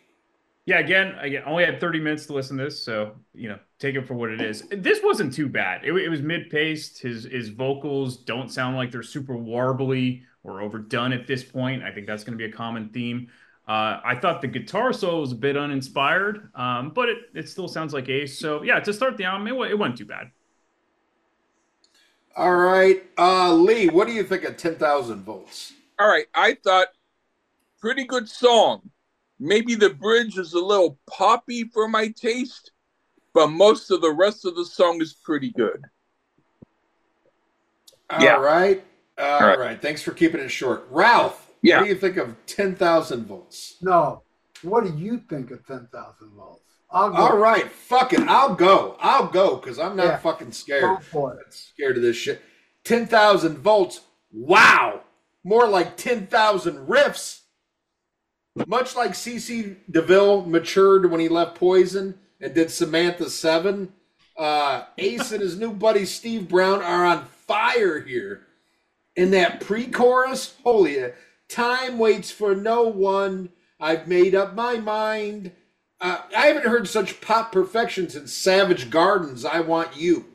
[0.66, 3.96] Yeah, again, I only had 30 minutes to listen to this, so you know, take
[3.96, 4.64] it for what it is.
[4.72, 5.86] This wasn't too bad.
[5.86, 7.02] It, it was mid-paced.
[7.02, 11.84] His his vocals don't sound like they're super warbly or overdone at this point.
[11.84, 13.30] I think that's going to be a common theme.
[13.68, 17.68] Uh, I thought the guitar solo was a bit uninspired, um, but it, it still
[17.68, 18.38] sounds like Ace.
[18.40, 20.32] So yeah, to start the album, it, wa- it wasn't too bad.
[22.36, 23.04] All right.
[23.18, 25.74] Uh, Lee, what do you think of 10,000 volts?
[26.00, 26.88] All right, I thought
[27.80, 28.90] pretty good song.
[29.40, 32.72] Maybe the bridge is a little poppy for my taste,
[33.34, 35.84] but most of the rest of the song is pretty good.
[38.10, 38.36] All Yeah.
[38.36, 38.84] right.
[39.22, 39.60] All right.
[39.60, 39.82] right.
[39.82, 40.88] Thanks for keeping it short.
[40.90, 41.78] Ralph, Yeah.
[41.78, 43.76] what do you think of 10,000 volts?
[43.82, 44.24] No.
[44.64, 46.62] What do you think of 10,000 volts?
[46.92, 47.16] I'll go.
[47.18, 47.72] All right.
[47.72, 48.20] Fuck it.
[48.28, 48.98] I'll go.
[49.00, 50.18] I'll go because I'm not Yeah.
[50.18, 50.82] fucking scared.
[50.82, 51.54] Go for it.
[51.54, 52.42] scared of this shit.
[52.84, 54.02] 10,000 volts.
[54.32, 55.02] Wow.
[55.44, 57.40] More like 10,000 riffs.
[58.68, 63.94] Much like CC DeVille matured when he left Poison and did Samantha 7,
[64.38, 68.48] uh, Ace and his new buddy Steve Brown are on fire here.
[69.22, 70.98] In that pre chorus, holy,
[71.48, 73.50] time waits for no one.
[73.80, 75.52] I've made up my mind.
[76.00, 79.46] Uh, I haven't heard such pop perfection since Savage Gardens.
[79.46, 80.26] I want you.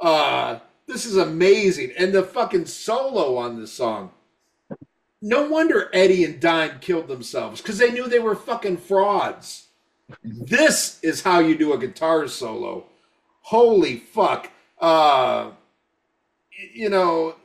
[0.00, 0.58] Uh,
[0.88, 1.92] this is amazing.
[1.96, 4.10] And the fucking solo on this song.
[5.22, 9.68] No wonder Eddie and Dime killed themselves because they knew they were fucking frauds.
[10.24, 12.86] This is how you do a guitar solo.
[13.42, 14.50] Holy fuck.
[14.80, 15.52] Uh,
[16.74, 17.36] you know,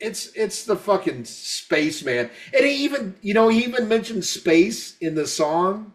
[0.00, 2.30] it's it's the fucking spaceman.
[2.54, 5.92] And he even, you know, he even mentioned space in the song.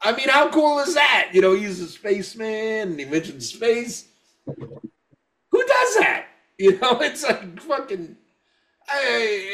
[0.00, 1.30] I mean, how cool is that?
[1.32, 4.06] You know, he's a spaceman and he mentioned space.
[4.46, 6.26] Who does that?
[6.56, 8.16] You know, it's like fucking.
[8.88, 9.00] I,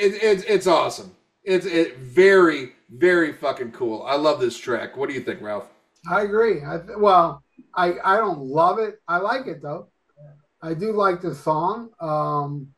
[0.03, 1.17] it, it, it's awesome.
[1.43, 4.03] It's it very very fucking cool.
[4.03, 4.99] I love this track.
[4.99, 5.67] What do you think, Ralph?
[6.11, 6.63] I agree.
[6.63, 7.43] I well,
[7.75, 9.01] I I don't love it.
[9.09, 9.89] I like it though.
[10.63, 11.89] I do like the song.
[12.01, 12.69] Um,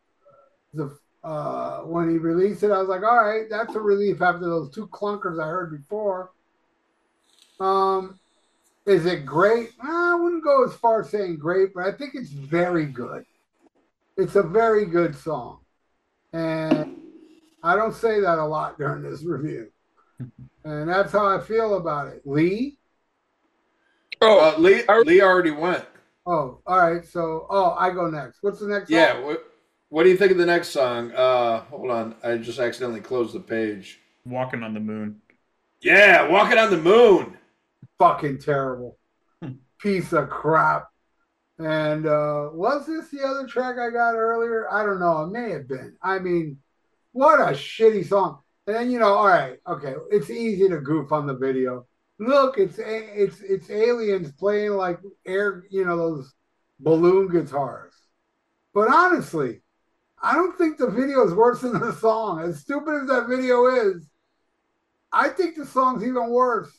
[0.72, 4.40] the uh, when he released it, I was like, all right, that's a relief after
[4.40, 6.32] those two clunkers I heard before.
[7.60, 8.18] Um,
[8.86, 9.70] is it great?
[9.80, 13.24] I wouldn't go as far as saying great, but I think it's very good.
[14.16, 15.60] It's a very good song,
[16.32, 16.96] and
[17.62, 19.68] I don't say that a lot during this review,
[20.64, 22.22] and that's how I feel about it.
[22.24, 22.78] Lee.
[24.20, 25.84] Oh, Uh, Lee Lee already went.
[26.26, 27.04] Oh, all right.
[27.04, 28.38] So, oh, I go next.
[28.42, 28.90] What's the next?
[28.90, 29.20] Yeah.
[29.92, 30.00] Song?
[30.00, 31.12] What, what do you think of the next song?
[31.12, 32.14] Uh, hold on.
[32.22, 34.00] I just accidentally closed the page.
[34.24, 35.20] Walking on the moon.
[35.80, 37.38] Yeah, walking on the moon.
[37.98, 38.98] Fucking terrible.
[39.78, 40.88] Piece of crap.
[41.58, 44.72] And uh was this the other track I got earlier?
[44.72, 45.24] I don't know.
[45.24, 45.96] It may have been.
[46.02, 46.58] I mean,
[47.12, 48.40] what a shitty song.
[48.66, 51.86] And then you know, all right, okay, it's easy to goof on the video.
[52.18, 56.34] Look, it's it's it's aliens playing like air, you know, those
[56.80, 57.94] balloon guitars.
[58.74, 59.62] But honestly,
[60.22, 62.40] I don't think the video is worse than the song.
[62.40, 64.06] As stupid as that video is,
[65.12, 66.72] I think the song's even worse.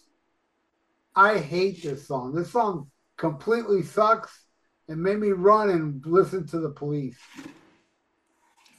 [1.16, 2.34] I hate this song.
[2.34, 4.46] This song completely sucks
[4.88, 7.18] and made me run and listen to the police.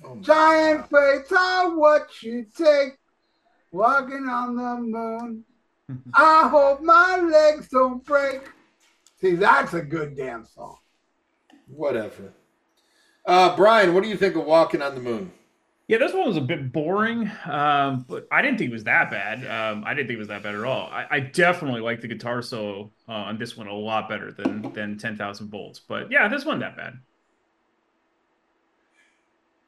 [0.04, 2.94] Oh Giant faiths are what you take.
[3.70, 5.44] Walking on the moon.
[6.14, 8.42] I hope my legs don't break.
[9.20, 10.78] See, that's a good damn song.
[11.66, 12.32] Whatever.
[13.26, 15.32] Uh, Brian, what do you think of Walking on the Moon?
[15.86, 19.10] Yeah, this one was a bit boring, um, but I didn't think it was that
[19.10, 19.44] bad.
[19.46, 20.88] Um, I didn't think it was that bad at all.
[20.88, 24.72] I, I definitely like the guitar solo uh, on this one a lot better than
[24.72, 25.80] than Ten Thousand Volts.
[25.80, 26.98] But yeah, this wasn't that bad.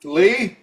[0.05, 0.57] Lee?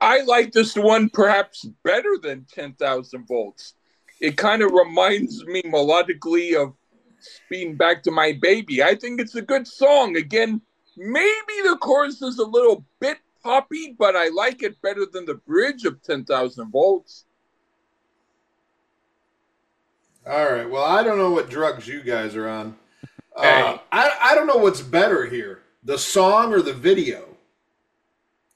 [0.00, 3.74] I like this one perhaps better than 10,000 volts.
[4.20, 6.74] It kind of reminds me melodically of
[7.20, 8.82] Speeding Back to My Baby.
[8.82, 10.16] I think it's a good song.
[10.16, 10.60] Again,
[10.96, 15.34] maybe the chorus is a little bit poppy, but I like it better than the
[15.34, 17.24] bridge of 10,000 volts.
[20.26, 20.68] All right.
[20.68, 22.76] Well, I don't know what drugs you guys are on.
[23.36, 23.80] Uh, Hey.
[23.90, 27.28] I, I don't know what's better here, the song or the video.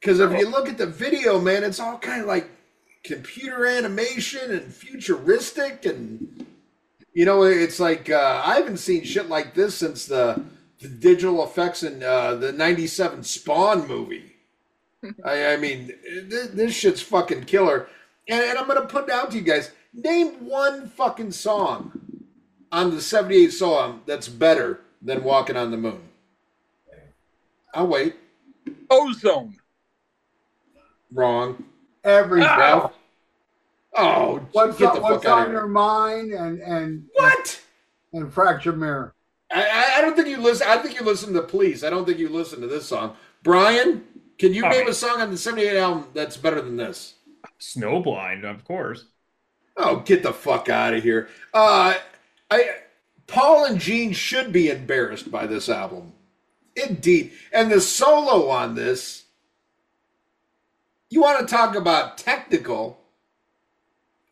[0.00, 2.48] Because if you look at the video, man, it's all kind of like
[3.02, 6.46] computer animation and futuristic, and
[7.12, 10.44] you know, it's like uh, I haven't seen shit like this since the,
[10.80, 14.32] the digital effects in uh, the '97 Spawn movie.
[15.24, 15.92] I, I mean,
[16.28, 17.88] this, this shit's fucking killer.
[18.28, 21.92] And, and I'm gonna put it out to you guys: name one fucking song
[22.72, 26.00] on the '78 song that's better than "Walking on the Moon."
[27.74, 28.16] I'll wait.
[28.90, 29.54] Ozone.
[31.12, 31.64] Wrong.
[32.04, 32.56] Every Ah.
[32.56, 32.92] Ralph.
[33.98, 35.68] Oh, what's get on, the what's fuck out on of your here.
[35.68, 37.60] mind and and What?
[38.12, 39.14] and fracture mirror.
[39.52, 40.66] I, I- don't think you listen.
[40.68, 41.84] I think you listen to Police.
[41.84, 43.16] I don't think you listen to this song.
[43.42, 44.04] Brian,
[44.38, 44.88] can you All name right.
[44.90, 47.14] a song on the '78 album that's better than this?
[47.60, 49.06] Snowblind, of course.
[49.76, 51.28] Oh, get the fuck out of here.
[51.54, 51.94] Uh,
[52.50, 52.70] I,
[53.26, 56.12] Paul and Gene should be embarrassed by this album.
[56.76, 57.32] Indeed.
[57.52, 59.24] And the solo on this,
[61.08, 62.98] you want to talk about technical?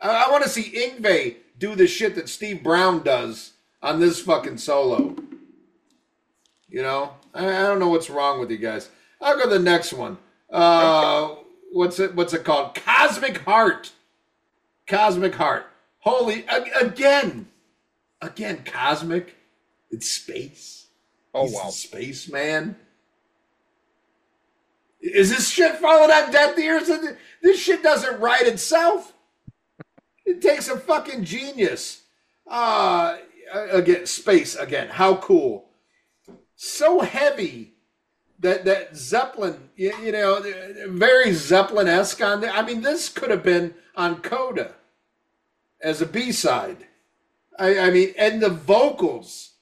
[0.00, 3.52] I, I want to see Yngwie do the shit that Steve Brown does
[3.84, 5.14] on this fucking solo.
[6.68, 8.88] You know, I, I don't know what's wrong with you guys.
[9.20, 10.18] I'll go to the next one.
[10.50, 11.36] Uh,
[11.70, 12.14] what's it?
[12.16, 12.74] What's it called?
[12.74, 13.92] Cosmic Heart.
[14.88, 15.66] Cosmic Heart.
[16.00, 16.44] Holy
[16.80, 17.46] again,
[18.20, 19.36] again, cosmic.
[19.90, 20.86] It's space.
[21.34, 21.68] Oh, He's wow.
[21.68, 22.76] space man.
[25.00, 26.90] Is this shit falling on deaf ears?
[27.42, 29.12] This shit doesn't write itself.
[30.24, 32.02] It takes a fucking genius.
[32.46, 33.18] Uh
[33.52, 34.88] again, space again.
[34.88, 35.66] How cool.
[36.56, 37.74] So heavy
[38.40, 40.42] that that Zeppelin, you, you know,
[40.88, 42.52] very Zeppelin esque on there.
[42.52, 44.74] I mean, this could have been on Coda
[45.80, 46.86] as a B side.
[47.58, 49.52] I, I mean, and the vocals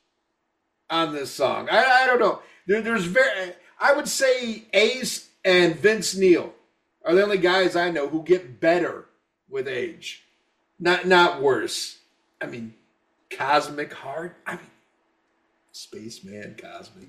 [0.88, 1.68] on this song.
[1.70, 2.40] I, I don't know.
[2.66, 3.52] There, there's very.
[3.80, 6.52] I would say Ace and Vince Neil
[7.04, 9.06] are the only guys I know who get better
[9.48, 10.24] with age,
[10.78, 11.98] not not worse.
[12.40, 12.74] I mean,
[13.36, 14.36] Cosmic Heart.
[14.46, 14.60] I mean,
[15.72, 17.08] Spaceman Cosmic.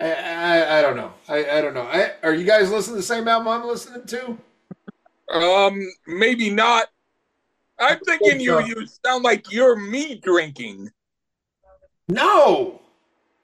[0.00, 1.12] I, I, I don't know.
[1.28, 1.82] I, I don't know.
[1.82, 4.38] I, are you guys listening to the same album I'm listening to?
[5.36, 6.86] Um, maybe not.
[7.80, 10.90] I'm thinking you you sound like you're me drinking.
[12.08, 12.80] No,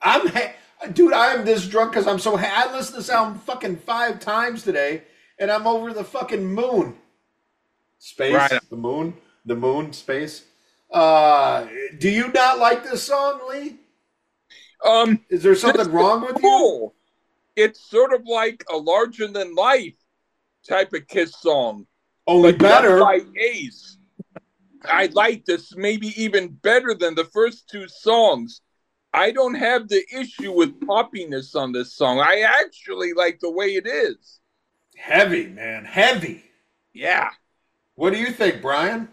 [0.02, 0.52] I'm ha-
[0.92, 1.12] dude.
[1.12, 2.36] I am this drunk because I'm so.
[2.36, 5.02] Ha- I listened to this album fucking five times today,
[5.38, 6.96] and I'm over the fucking moon.
[7.98, 8.60] Space, Right.
[8.70, 9.14] the moon,
[9.44, 10.44] the moon, space.
[10.94, 11.66] Uh,
[11.98, 13.76] do you not like this song, Lee?
[14.84, 16.92] Um, Is there something wrong with you?
[17.56, 19.96] It's sort of like a larger than life
[20.68, 21.86] type of Kiss song.
[22.28, 23.00] Only but better.
[23.00, 23.98] by Ace.
[24.84, 28.60] I like this maybe even better than the first two songs.
[29.12, 32.20] I don't have the issue with poppiness on this song.
[32.20, 34.40] I actually like the way it is.
[34.96, 36.44] Heavy, man, heavy.
[36.92, 37.30] Yeah.
[37.96, 39.08] What do you think, Brian?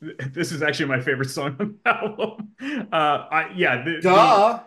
[0.32, 2.48] This is actually my favorite song on the album.
[2.92, 4.60] Uh, I yeah, the, the- Duh.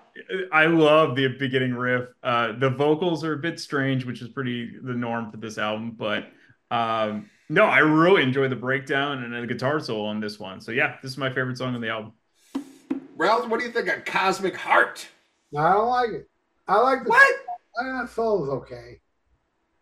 [0.51, 2.09] I love the beginning riff.
[2.21, 5.91] Uh, the vocals are a bit strange, which is pretty the norm for this album,
[5.97, 6.25] but
[6.69, 10.59] um, no, I really enjoy the breakdown and the guitar solo on this one.
[10.59, 12.11] So yeah, this is my favorite song on the album.
[13.15, 15.07] Ralph, what do you think of Cosmic Heart?
[15.57, 16.29] I don't like it.
[16.67, 17.35] I like the What?
[17.79, 18.99] I that solo's okay.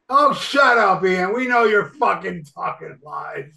[0.09, 1.33] Oh, shut up, Ian.
[1.33, 3.51] We know you're fucking talking lies.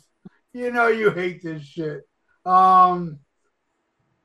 [0.52, 2.02] You know you hate this shit.
[2.44, 3.20] Um,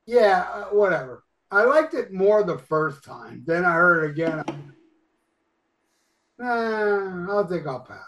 [0.06, 1.24] yeah, uh, whatever.
[1.50, 3.44] I liked it more the first time.
[3.46, 4.44] Then I heard it again.
[6.38, 8.00] Nah, I'll think I'll pass.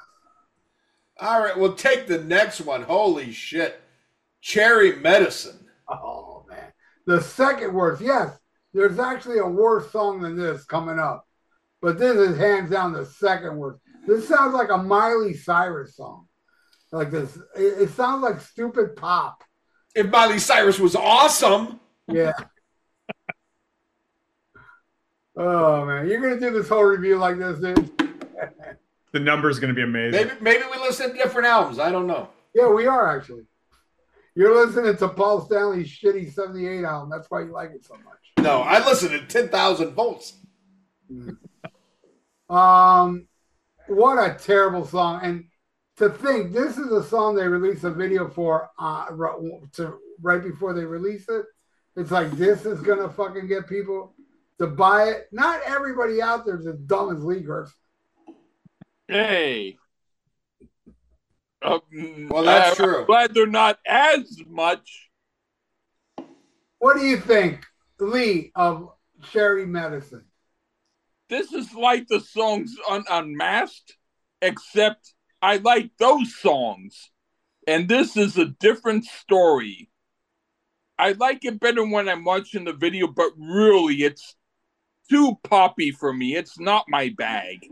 [1.21, 2.83] All right, we'll take the next one.
[2.83, 3.81] Holy shit.
[4.41, 5.67] Cherry Medicine.
[5.89, 6.71] Oh man,
[7.05, 8.01] the second worst.
[8.01, 8.37] Yes,
[8.73, 11.25] there's actually a worse song than this coming up,
[11.81, 13.79] but this is hands down the second worst.
[14.07, 16.28] This sounds like a Miley Cyrus song.
[16.91, 19.43] Like this, it, it sounds like stupid pop.
[19.95, 22.33] If Miley Cyrus was awesome, Yeah.
[25.37, 27.91] oh man, you're gonna do this whole review like this, dude?
[29.11, 30.27] The number's going to be amazing.
[30.27, 31.79] maybe maybe we listen to different albums.
[31.79, 32.29] I don't know.
[32.53, 33.47] Yeah, we are actually.
[34.35, 37.09] You're listening to Paul Stanley's shitty '78 album.
[37.09, 38.19] That's why you like it so much.
[38.37, 40.33] No, I listen to ten thousand volts.
[42.49, 43.27] Um,
[43.87, 45.21] what a terrible song!
[45.23, 45.45] And
[45.99, 50.41] to think this is a song they released a video for uh, ri- to right
[50.41, 51.45] before they release it.
[51.95, 54.13] It's like this is gonna fucking get people
[54.59, 55.27] to buy it.
[55.31, 57.73] Not everybody out there is as dumb as Lee Gerst.
[59.07, 59.77] Hey.
[61.61, 61.81] Um,
[62.29, 63.05] Well, that's I'm true.
[63.05, 65.09] glad they're not as much.
[66.77, 67.65] What do you think,
[67.99, 68.89] Lee of
[69.31, 70.23] Cherry Medicine?
[71.27, 73.97] This is like the songs on Unmasked,
[74.41, 77.11] except I like those songs.
[77.67, 79.89] And this is a different story.
[80.97, 84.35] I like it better when I'm watching the video, but really, it's
[85.09, 86.35] too poppy for me.
[86.35, 87.67] It's not my bag.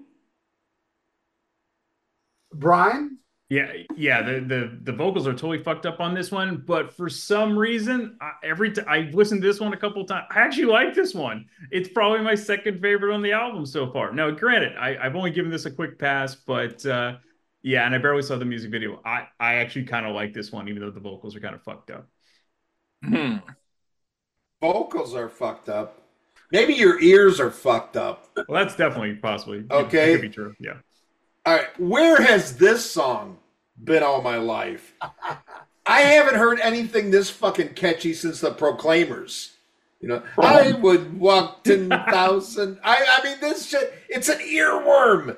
[2.53, 3.17] Brian?
[3.49, 4.21] Yeah, yeah.
[4.23, 8.17] The, the the vocals are totally fucked up on this one, but for some reason,
[8.19, 11.13] I, every time I listened to this one a couple times, I actually like this
[11.13, 11.45] one.
[11.71, 14.11] It's probably my second favorite on the album so far.
[14.11, 17.17] Now, granted, I, I've only given this a quick pass, but uh,
[17.67, 19.01] yeah, and I barely saw the music video.
[19.03, 21.61] I I actually kind of like this one, even though the vocals are kind of
[21.63, 22.07] fucked up.
[23.03, 23.35] Hmm.
[24.61, 26.01] Vocals are fucked up.
[26.49, 28.29] Maybe your ears are fucked up.
[28.47, 30.13] Well, that's definitely possibly Okay.
[30.13, 30.55] It could be true.
[30.61, 30.77] Yeah.
[31.45, 33.37] All right, where has this song
[33.83, 34.93] been all my life?
[35.85, 39.53] I haven't heard anything this fucking catchy since the Proclaimers.
[39.99, 42.79] You know, I would walk ten thousand.
[42.81, 43.93] I, I mean, this shit.
[44.07, 45.35] It's an earworm.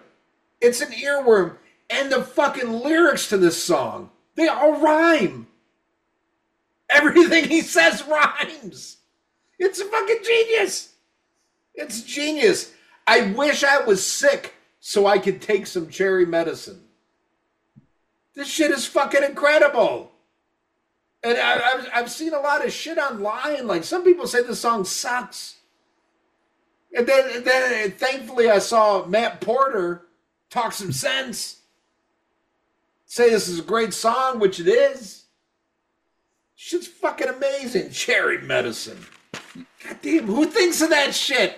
[0.62, 1.56] It's an earworm,
[1.90, 5.48] and the fucking lyrics to this song they all rhyme.
[6.90, 8.98] Everything he says rhymes.
[9.60, 10.94] It's fucking genius.
[11.76, 12.72] It's genius.
[13.06, 16.80] I wish I was sick so I could take some cherry medicine.
[18.34, 20.12] This shit is fucking incredible.
[21.22, 23.68] And I, I've, I've seen a lot of shit online.
[23.68, 25.58] Like some people say the song sucks.
[26.96, 30.04] And then, and then thankfully, I saw Matt Porter
[30.50, 31.59] talk some sense.
[33.10, 35.24] Say this is a great song, which it is.
[36.54, 37.90] Shit's fucking amazing.
[37.90, 39.00] Cherry medicine.
[39.34, 41.58] God damn, who thinks of that shit?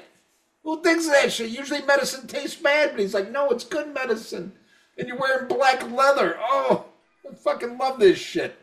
[0.64, 1.50] Who thinks of that shit?
[1.50, 4.54] Usually medicine tastes bad, but he's like, no, it's good medicine.
[4.98, 6.38] And you're wearing black leather.
[6.40, 6.86] Oh,
[7.30, 8.56] I fucking love this shit.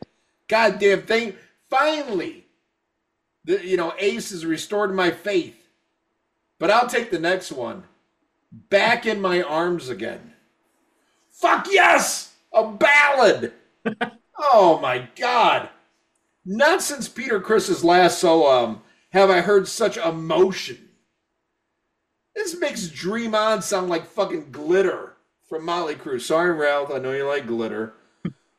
[0.49, 1.35] Goddamn thing.
[1.69, 2.47] Finally,
[3.45, 5.69] the, you know, Ace has restored my faith.
[6.59, 7.85] But I'll take the next one.
[8.51, 10.33] Back in my arms again.
[11.31, 12.28] Fuck yes!
[12.59, 13.53] A ballad!
[14.37, 15.69] oh my god.
[16.45, 20.89] Not since Peter Criss's last solo album have I heard such emotion.
[22.35, 25.15] This makes Dream On sound like fucking glitter
[25.49, 26.21] from Mötley Crüe.
[26.21, 27.95] Sorry, Ralph, I know you like glitter.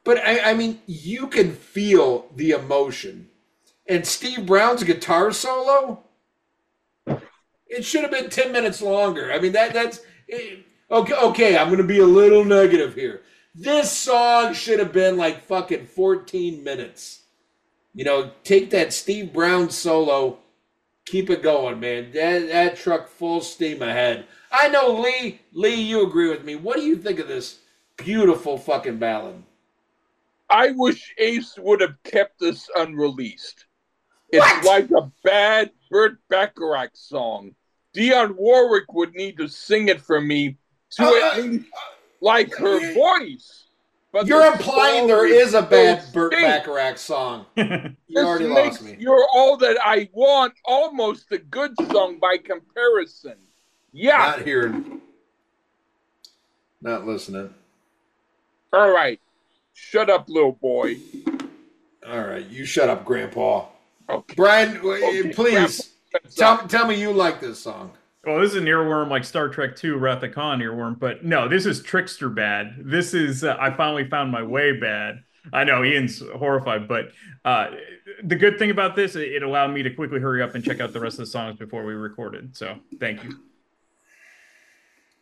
[0.06, 3.28] But I, I mean, you can feel the emotion.
[3.86, 6.04] And Steve Brown's guitar solo,
[7.68, 9.34] it should have been 10 minutes longer.
[9.34, 10.00] I mean, that that's
[10.30, 11.14] it, okay.
[11.14, 13.24] Okay, I'm going to be a little negative here.
[13.62, 17.24] This song should have been like fucking 14 minutes.
[17.94, 20.40] You know, take that Steve Brown solo,
[21.06, 22.12] keep it going, man.
[22.14, 24.28] That that truck full steam ahead.
[24.50, 26.56] I know Lee, Lee, you agree with me.
[26.56, 27.60] What do you think of this
[27.98, 29.44] beautiful fucking ballad?
[30.50, 33.66] I wish Ace would have kept this unreleased.
[34.30, 34.66] It's What?
[34.66, 37.56] like a bad Burt Bacharach song.
[37.94, 40.58] Dionne Warwick would need to sing it for me
[40.92, 41.66] to Uh, at least
[42.22, 43.66] like her voice.
[44.12, 46.32] But You're implying there is a bad so Burt.
[46.32, 47.46] Bacharach song.
[47.56, 48.96] you already makes lost me.
[48.98, 53.36] You're all that I want, almost a good song by comparison.
[53.92, 54.18] Yeah.
[54.18, 55.02] Not hearing.
[56.82, 57.54] Not listening.
[58.74, 59.20] all right.
[59.74, 60.98] Shut up, little boy.
[62.06, 63.66] All right, you shut up, Grandpa.
[64.10, 64.34] Okay.
[64.36, 65.92] Brian, Okay, please
[66.36, 67.92] tell, tell me you like this song.
[68.26, 71.48] Well, this is an earworm like Star Trek II Wrath of Khan earworm, but no,
[71.48, 72.76] this is Trixter bad.
[72.80, 75.24] This is uh, I finally found my way bad.
[75.54, 77.12] I know Ian's horrified, but
[77.46, 77.72] uh,
[78.24, 80.82] the good thing about this, it it allowed me to quickly hurry up and check
[80.82, 82.58] out the rest of the songs before we recorded.
[82.58, 83.40] So thank you.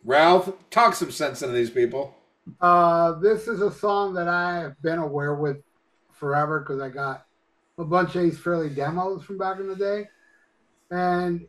[0.04, 2.16] Ralph, talk some sense into these people.
[2.60, 5.58] Uh, this is a song that I have been aware with
[6.12, 7.26] forever because I got
[7.78, 10.08] a bunch of Ace Frehley demos from back in the day,
[10.90, 11.46] and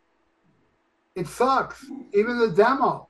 [1.15, 1.86] it sucks.
[2.14, 3.07] Even the demo.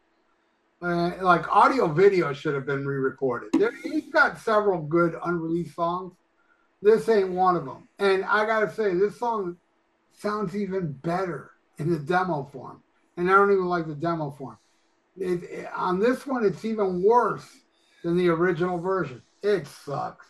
[0.82, 3.50] Uh, like audio video should have been re-recorded.
[3.54, 6.14] There, he's got several good unreleased songs.
[6.82, 7.90] This ain't one of them.
[8.00, 9.58] And I gotta say, this song
[10.14, 12.82] sounds even better in the demo form.
[13.18, 14.58] And I don't even like the demo form.
[15.18, 17.46] It, it, on this one, it's even worse
[18.04, 19.22] than the original version.
[19.44, 20.26] It sucks.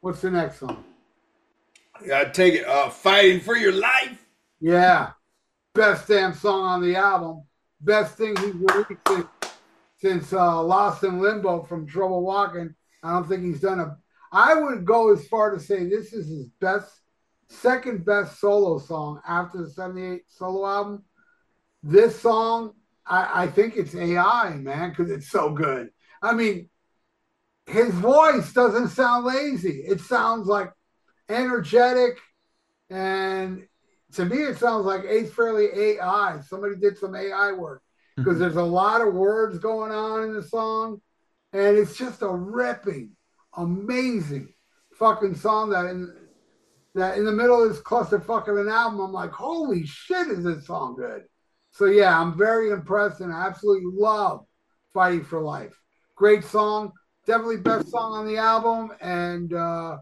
[0.00, 0.84] What's the next song?
[2.04, 2.66] Yeah, take it.
[2.66, 4.24] Uh, fighting for your life.
[4.60, 5.10] Yeah,
[5.74, 7.44] best damn song on the album.
[7.80, 9.26] Best thing he's released since,
[9.98, 12.74] since uh, Lost in Limbo from Trouble Walking.
[13.02, 13.96] I don't think he's done a.
[14.32, 16.92] I would go as far to say this is his best,
[17.48, 21.04] second best solo song after the '78 solo album.
[21.82, 22.74] This song,
[23.06, 25.88] I, I think it's AI, man, because it's so good.
[26.22, 26.68] I mean,
[27.66, 29.84] his voice doesn't sound lazy.
[29.88, 30.70] It sounds like
[31.30, 32.18] energetic,
[32.90, 33.66] and
[34.14, 36.40] to me, it sounds like Ace Frehley AI.
[36.46, 37.82] Somebody did some AI work
[38.16, 41.00] because there's a lot of words going on in the song,
[41.52, 43.10] and it's just a ripping,
[43.56, 44.52] amazing
[45.00, 46.14] fucking song that in
[46.94, 50.44] that in the middle of this clusterfuck of an album, I'm like, holy shit, is
[50.44, 51.22] this song good?
[51.70, 54.44] So yeah, I'm very impressed and I absolutely love
[54.92, 55.74] Fighting for Life.
[56.16, 56.92] Great song,
[57.26, 59.98] definitely best song on the album, and uh,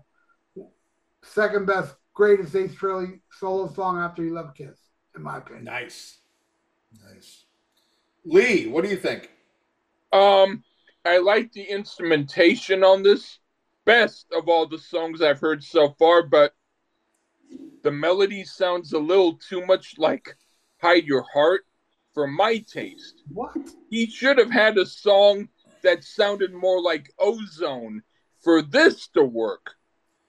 [1.22, 4.76] second best, greatest Ace Frehley solo song after he left Kiss,
[5.14, 5.66] in my opinion.
[5.66, 6.18] Nice,
[7.08, 7.44] nice.
[8.24, 9.30] Lee, what do you think?
[10.12, 10.64] Um,
[11.04, 13.38] I like the instrumentation on this.
[13.84, 16.54] Best of all the songs I've heard so far, but
[17.84, 20.36] the melody sounds a little too much like
[20.82, 21.66] Hide Your Heart
[22.14, 23.22] for my taste.
[23.32, 23.56] What?
[23.90, 25.48] He should have had a song
[25.84, 28.02] that sounded more like Ozone
[28.42, 29.77] for this to work.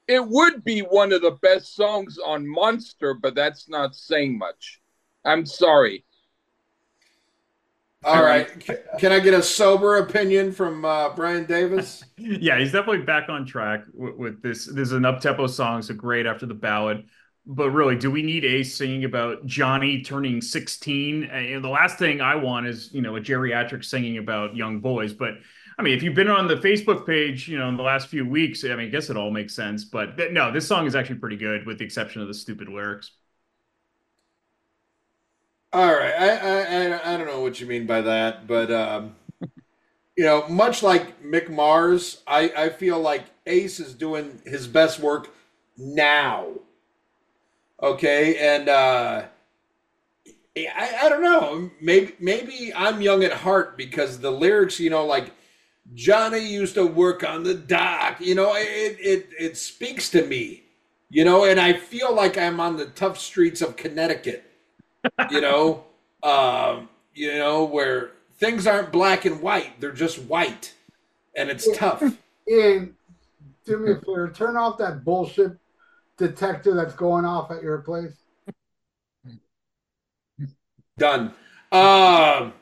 [0.10, 4.81] It would be one of the best songs on Monster, but that's not saying much.
[5.23, 6.03] I'm sorry.
[8.03, 8.48] All right.
[8.98, 12.03] Can I get a sober opinion from uh, Brian Davis?
[12.18, 14.65] yeah, he's definitely back on track with, with this.
[14.65, 17.06] This is an up tempo song, so great after the ballad.
[17.45, 21.26] But really, do we need Ace singing about Johnny turning 16?
[21.26, 25.14] And the last thing I want is, you know, a geriatric singing about young boys.
[25.14, 25.36] But
[25.80, 28.28] I mean, if you've been on the Facebook page, you know, in the last few
[28.28, 29.86] weeks, I mean, I guess it all makes sense.
[29.86, 32.68] But th- no, this song is actually pretty good, with the exception of the stupid
[32.68, 33.12] lyrics.
[35.72, 36.30] All right, I,
[36.96, 39.16] I I don't know what you mean by that, but um,
[40.18, 45.00] you know, much like Mick Mars, I I feel like Ace is doing his best
[45.00, 45.30] work
[45.78, 46.48] now.
[47.82, 49.24] Okay, and uh,
[50.58, 55.06] I I don't know, maybe maybe I'm young at heart because the lyrics, you know,
[55.06, 55.32] like
[55.94, 60.64] Johnny used to work on the dock, you know, it it it speaks to me,
[61.10, 64.49] you know, and I feel like I'm on the tough streets of Connecticut
[65.32, 65.86] you know,
[66.24, 70.74] um, you know, where things aren't black and white; they're just white,
[71.36, 72.02] and it's tough.
[72.49, 72.95] Ian,
[73.66, 75.53] do me a favor, turn off that bullshit
[76.18, 78.14] detector that's going off at your place.
[80.98, 81.34] Done.
[81.72, 82.53] Um,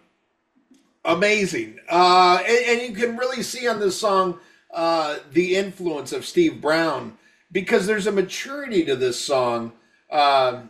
[1.08, 4.40] amazing, uh, and, and you can really see on this song
[4.72, 7.18] uh, the influence of Steve Brown
[7.52, 9.72] because there's a maturity to this song.
[10.12, 10.62] Uh,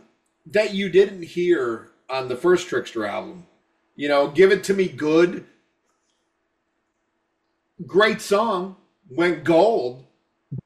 [0.50, 3.46] that you didn't hear on the first Trixter album.
[3.96, 5.44] You know, Give It To Me Good.
[7.86, 8.76] Great song,
[9.10, 10.04] went gold,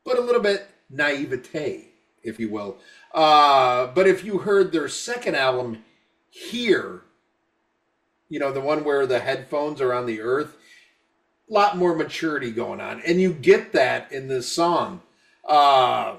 [0.05, 1.89] but a little bit naivete,
[2.23, 2.79] if you will.
[3.13, 5.85] Uh, but if you heard their second album,
[6.31, 7.03] Hear,
[8.33, 10.57] you know, the one where the headphones are on the earth,
[11.51, 13.03] a lot more maturity going on.
[13.03, 15.03] And you get that in this song.
[15.47, 16.17] Uh,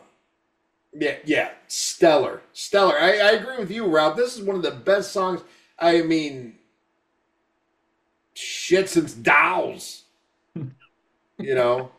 [0.94, 3.00] yeah, yeah, stellar, stellar.
[3.00, 4.16] I, I agree with you, Rob.
[4.16, 5.42] This is one of the best songs.
[5.80, 6.54] I mean,
[8.36, 10.04] shit since Dolls.
[10.56, 11.90] you know,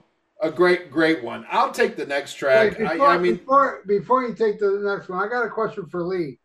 [0.40, 1.44] a great, great one.
[1.50, 2.78] I'll take the next track.
[2.78, 5.50] Wait, before, I, I, mean, before before you take the next one, I got a
[5.50, 6.38] question for Lee.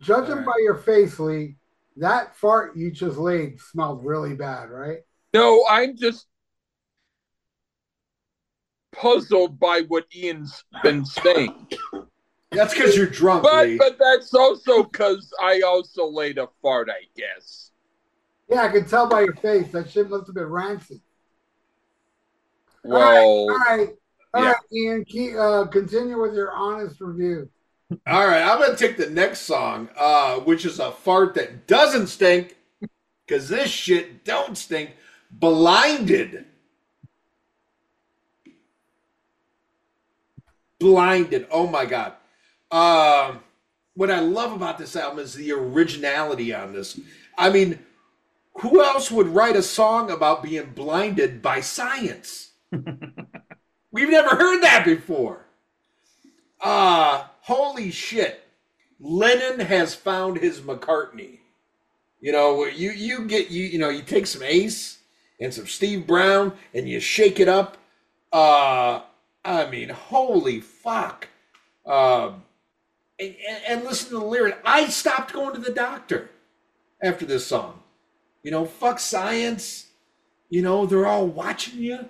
[0.00, 0.46] Judging right.
[0.46, 1.56] by your face, Lee,
[1.96, 4.98] that fart you just laid smelled really bad, right?
[5.34, 6.26] No, I'm just
[8.92, 11.68] puzzled by what Ian's been saying.
[12.50, 13.78] That's because you're drunk, but Lee.
[13.78, 17.70] but that's also because I also laid a fart, I guess.
[18.50, 19.72] Yeah, I can tell by your face.
[19.72, 21.00] That shit must have been rancid.
[22.84, 23.88] Well, all right, all right,
[24.34, 24.48] all yeah.
[24.50, 25.04] right, Ian.
[25.06, 27.48] Keep, uh, continue with your honest review.
[28.06, 32.06] All right, I'm gonna take the next song, uh, which is a fart that doesn't
[32.08, 32.56] stink,
[33.26, 34.92] because this shit don't stink.
[35.30, 36.46] Blinded.
[40.78, 41.46] Blinded.
[41.50, 42.14] Oh my god.
[42.70, 43.40] Um,
[43.94, 46.98] what I love about this album is the originality on this.
[47.38, 47.78] I mean,
[48.60, 52.52] Who else would write a song about being blinded by science?
[53.92, 55.46] We've never heard that before.
[56.60, 58.40] Uh, holy shit.
[59.00, 61.38] Lennon has found his McCartney.
[62.20, 64.98] You know, you you get you you know, you take some Ace
[65.40, 67.76] and some Steve Brown and you shake it up.
[68.32, 69.02] Uh
[69.44, 71.28] I mean, holy fuck.
[71.84, 72.44] Um
[73.18, 73.34] and,
[73.68, 74.58] and listen to the lyric.
[74.64, 76.30] I stopped going to the doctor
[77.02, 77.80] after this song.
[78.42, 79.86] You know, fuck science.
[80.48, 82.08] You know, they're all watching you.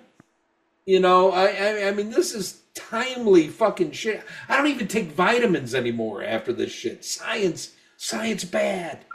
[0.85, 4.23] You know, I, I, I mean, this is timely fucking shit.
[4.47, 7.05] I don't even take vitamins anymore after this shit.
[7.05, 9.05] Science, science bad.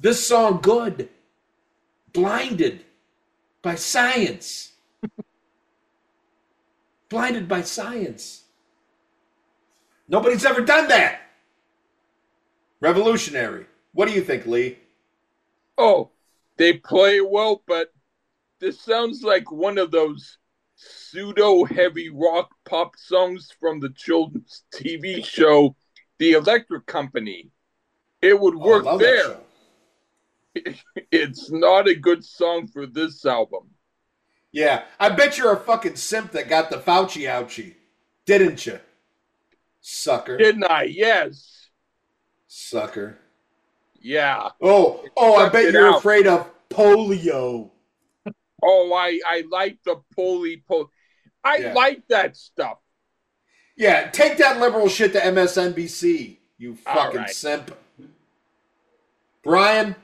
[0.00, 1.08] This song good.
[2.12, 2.84] Blinded
[3.62, 4.72] by science.
[7.08, 8.44] Blinded by science.
[10.08, 11.20] Nobody's ever done that.
[12.80, 13.66] Revolutionary.
[13.92, 14.78] What do you think, Lee?
[15.78, 16.10] Oh,
[16.56, 17.92] they play well, but
[18.60, 20.38] this sounds like one of those
[20.84, 25.76] pseudo heavy rock pop songs from the children's TV show,
[26.18, 27.50] The Electric Company.
[28.22, 29.36] It would Oh, work that there.
[31.10, 33.70] It's not a good song for this album.
[34.52, 37.74] Yeah, I bet you're a fucking simp that got the Fauci ouchie,
[38.24, 38.78] didn't you?
[39.80, 40.36] Sucker.
[40.36, 40.84] Didn't I?
[40.84, 41.68] Yes.
[42.46, 43.18] Sucker.
[44.00, 44.50] Yeah.
[44.62, 45.98] Oh, oh, I bet you're out.
[45.98, 47.70] afraid of polio.
[48.64, 50.90] Oh, I I like the poly pol.
[51.44, 51.72] I Yeah.
[51.74, 52.78] like that stuff.
[53.76, 57.30] Yeah, take that liberal shit to MSNBC, you fucking right.
[57.30, 57.76] simp.
[59.42, 59.94] Brian,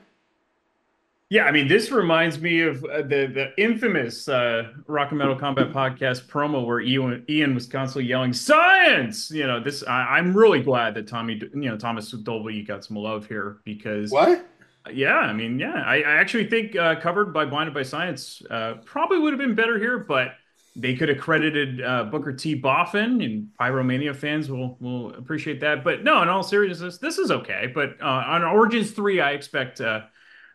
[1.29, 5.35] Yeah, I mean, this reminds me of uh, the the infamous uh, Rock and Metal
[5.35, 10.35] Combat podcast promo where Ian, Ian was constantly yelling "Science!" You know, this I, I'm
[10.35, 14.45] really glad that Tommy, you know, Thomas Dolby got some love here because what?
[14.91, 18.75] Yeah, I mean, yeah, I, I actually think uh, covered by Blinded by Science uh,
[18.85, 20.33] probably would have been better here, but
[20.75, 22.55] they could have credited uh, Booker T.
[22.55, 25.83] Boffin, and Pyromania fans will will appreciate that.
[25.83, 27.71] But no, in all seriousness, this is okay.
[27.73, 30.01] But uh, on Origins three, I expect uh,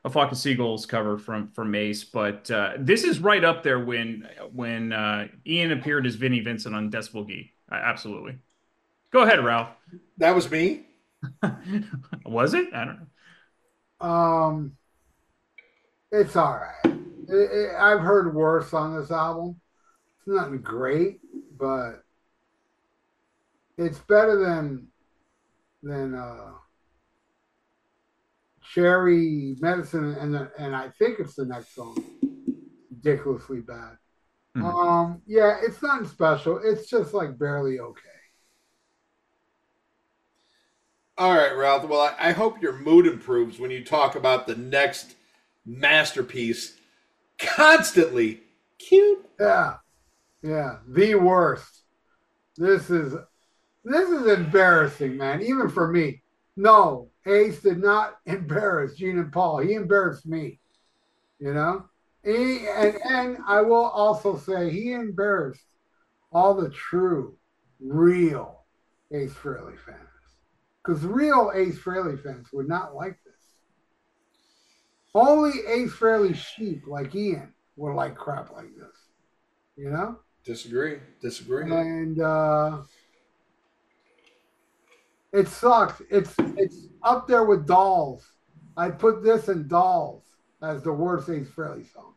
[0.04, 2.04] a Flock of Seagulls cover from from Mace.
[2.04, 6.74] But uh, this is right up there when when uh, Ian appeared as Vinnie Vincent
[6.74, 7.52] on Decibel Geek.
[7.70, 8.38] Absolutely.
[9.10, 9.68] Go ahead, Ralph.
[10.18, 10.86] That was me.
[12.24, 12.72] Was it?
[12.72, 13.06] I don't know.
[14.00, 14.76] Um,
[16.12, 16.94] it's all right.
[17.28, 19.60] It, it, I've heard worse on this album.
[20.18, 21.20] It's nothing great,
[21.58, 22.02] but
[23.78, 24.88] it's better than
[25.82, 26.52] than uh,
[28.62, 31.96] Cherry Medicine, and the, and I think it's the next song.
[32.90, 33.96] Ridiculously bad.
[34.56, 34.64] Mhm.
[34.64, 36.60] Um, yeah, it's nothing special.
[36.64, 38.15] It's just like barely okay.
[41.18, 41.88] All right, Ralph.
[41.88, 45.14] Well, I, I hope your mood improves when you talk about the next
[45.64, 46.76] masterpiece.
[47.38, 48.40] Constantly
[48.78, 49.24] cute.
[49.40, 49.76] Yeah,
[50.42, 51.82] yeah, the worst.
[52.56, 53.14] This is
[53.84, 55.42] this is embarrassing, man.
[55.42, 56.22] Even for me.
[56.56, 59.58] No, Ace did not embarrass Gene and Paul.
[59.58, 60.58] He embarrassed me.
[61.38, 61.84] You know,
[62.24, 65.64] he, and and I will also say he embarrassed
[66.32, 67.36] all the true,
[67.80, 68.64] real
[69.12, 70.05] Ace Frehley fans,
[70.86, 73.34] because real Ace Frehley fans would not like this.
[75.14, 78.96] Only Ace Frehley sheep like Ian would like crap like this.
[79.76, 80.18] You know?
[80.44, 80.98] Disagree.
[81.20, 81.70] Disagree.
[81.70, 82.82] And uh
[85.32, 86.00] it sucks.
[86.10, 88.30] It's it's up there with dolls.
[88.76, 90.24] I put this in dolls
[90.62, 92.14] as the worst Ace Frehley song.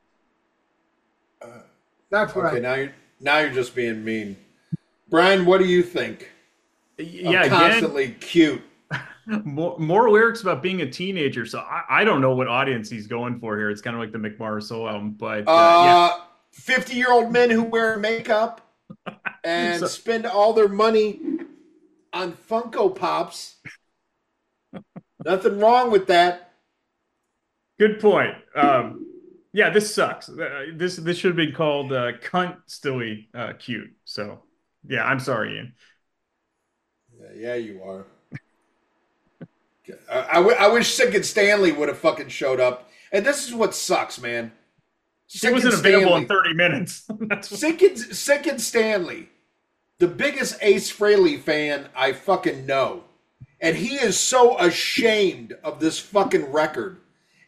[2.11, 4.37] That's what Okay, I now you're now you're just being mean.
[5.09, 6.29] Brian, what do you think?
[6.99, 8.61] Yeah, again, constantly cute.
[9.43, 11.45] more, more lyrics about being a teenager.
[11.45, 13.69] So I, I don't know what audience he's going for here.
[13.69, 16.09] It's kind of like the Soul album, but uh, yeah.
[16.13, 16.21] Uh,
[16.51, 18.61] fifty-year-old men who wear makeup
[19.43, 21.19] and So- spend all their money
[22.13, 23.55] on Funko Pops.
[25.25, 26.53] Nothing wrong with that.
[27.77, 28.35] Good point.
[28.55, 29.05] Um,
[29.53, 30.29] yeah, this sucks.
[30.29, 34.43] Uh, this this should have been called uh, "Cunt Stilly uh, Cute." So
[34.87, 35.73] yeah, I'm sorry, Ian.
[37.35, 38.05] Yeah, you are.
[40.11, 42.89] I, I, w- I wish Sick and Stanley would have fucking showed up.
[43.11, 44.51] And this is what sucks, man.
[45.27, 47.07] He wasn't available Stanley- in 30 minutes.
[47.41, 49.29] Sick and, Sick and Stanley,
[49.99, 53.03] the biggest Ace Frehley fan I fucking know.
[53.61, 56.97] And he is so ashamed of this fucking record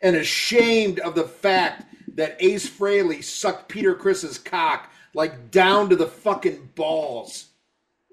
[0.02, 1.86] and ashamed of the fact
[2.16, 7.46] that Ace Frehley sucked Peter Criss's cock like down to the fucking balls.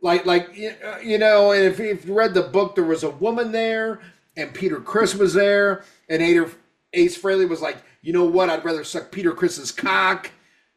[0.02, 3.52] Like, like you uh, know, and if, you read the book, there was a woman
[3.52, 4.00] there,
[4.36, 6.50] and Peter Criss was there, and Ader,
[6.92, 8.48] Ace Frehley was like, you know what?
[8.48, 10.30] I'd rather suck Peter Criss's cock,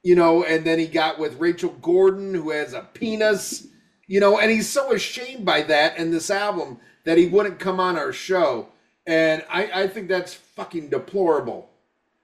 [0.03, 0.43] you know.
[0.43, 3.67] And then he got with Rachel Gordon, who has a penis,
[4.07, 4.39] you know.
[4.39, 8.11] And he's so ashamed by that in this album that he wouldn't come on our
[8.11, 8.69] show.
[9.05, 11.69] And I, I think that's fucking deplorable.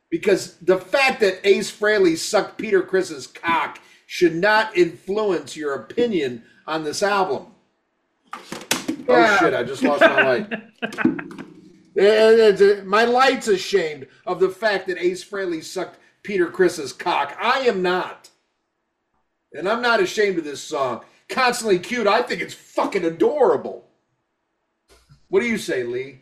[0.10, 6.44] Because the fact that Ace Frehley sucked Peter Criss's cock should not influence your opinion
[6.68, 7.48] on this album.
[8.34, 8.42] Oh,
[9.08, 9.38] yeah.
[9.42, 9.54] Oh shit!
[9.54, 10.54] I just lost my light.
[12.86, 17.36] My light's ashamed of the fact that Ace Frehley sucked Peter Criss's cock.
[17.42, 18.30] I am not,
[19.54, 21.02] and I'm not ashamed of this song.
[21.28, 22.06] Constantly cute.
[22.06, 23.88] I think it's fucking adorable.
[25.30, 26.22] What do you say, Lee?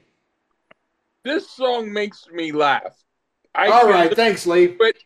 [1.24, 3.04] This song makes me laugh.
[3.54, 4.68] I All can thanks, Lee.
[4.68, 5.04] to it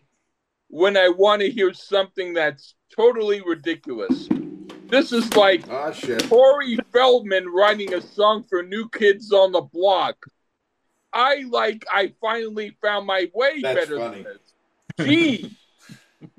[0.68, 4.28] when I want to hear something that's totally ridiculous.
[4.90, 6.28] This is like Oh shit.
[6.30, 10.18] Corey Feldman writing a song for New Kids on the Block.
[11.14, 11.86] I like.
[11.92, 14.24] I finally found my way That's better funny.
[14.24, 14.34] than
[14.98, 15.08] this.
[15.08, 15.58] Gee,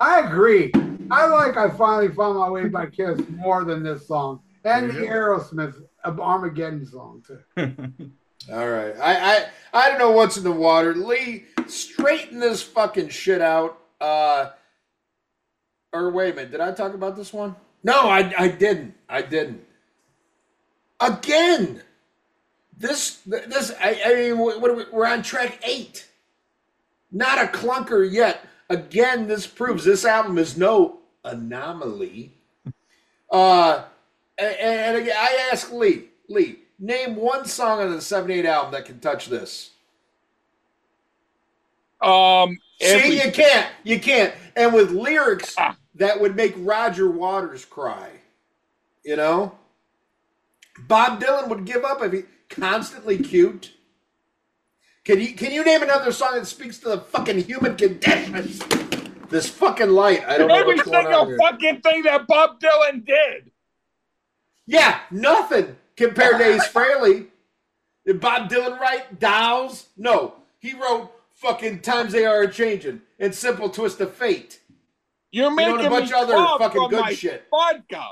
[0.00, 0.70] I agree.
[1.10, 4.94] I like I finally found my way by Kiss more than this song and the
[4.94, 5.74] There you Aerosmith
[6.04, 7.38] Armageddon song too.
[8.52, 8.94] All right.
[8.98, 10.94] I, I I don't know what's in the water.
[10.94, 13.78] Lee, straighten this fucking shit out.
[14.00, 14.50] Uh
[15.92, 17.56] or wait a minute, did I talk about this one?
[17.84, 18.94] No, I I didn't.
[19.08, 19.64] I didn't.
[21.00, 21.82] Again.
[22.76, 26.06] This this I, I mean what are we, we're on track 8.
[27.10, 28.46] Not a clunker yet.
[28.70, 32.34] Again, this proves this album is no anomaly.
[33.32, 33.84] Uh
[34.38, 38.84] and, and again, I ask Lee, Lee, name one song on the 78 album that
[38.84, 39.70] can touch this.
[42.00, 43.66] um, every- See, you can't.
[43.84, 44.34] You can't.
[44.56, 45.76] And with lyrics Ah.
[45.96, 48.10] that would make Roger Waters cry.
[49.04, 49.58] You know?
[50.86, 53.72] Bob Dylan would give up if he constantly cute.
[55.04, 58.32] Can you can you name another song that speaks to the fucking human condition?
[59.30, 60.24] This fucking light.
[60.26, 63.50] I don't know every what's going on single fucking thing that Bob Dylan did.
[64.66, 67.26] Yeah, nothing compared to Ace Frehley.
[68.06, 69.86] Did Bob Dylan write Dolls?
[69.96, 70.34] No.
[70.60, 71.10] He wrote
[71.40, 74.60] fucking Times They Are Changing and Simple Twist of Fate.
[75.30, 77.44] You're You know, making a bunch me of other fucking from good my shit.
[77.50, 78.02] vodka.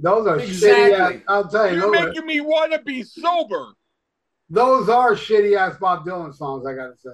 [0.00, 0.96] Those are Exactly.
[0.96, 1.22] shitty ass.
[1.28, 3.66] I'll tell you, You're those are, making me want to be sober.
[4.50, 6.66] those are shitty ass Bob Dylan songs.
[6.66, 7.10] I gotta say.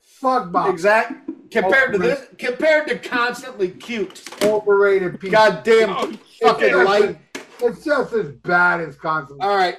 [0.00, 0.70] Fuck Bob.
[0.72, 1.28] Exact.
[1.50, 4.22] Compared to this, compared to Constantly Cute.
[4.42, 5.30] Overrated piece.
[5.30, 7.18] Goddamn Oh, fucking it's, light.
[7.60, 9.46] it's just as bad as Constantly.
[9.46, 9.76] All right.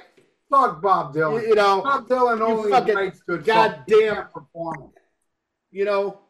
[0.50, 1.46] Fuck Bob Dylan.
[1.46, 3.46] you know, Bob Dylan only fucking writes good songs.
[3.46, 4.90] Goddamn- can't perform them.
[5.70, 6.20] you know,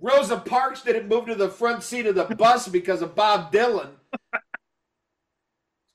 [0.00, 3.90] Rosa Parks didn't move to the front seat of the bus because of Bob Dylan.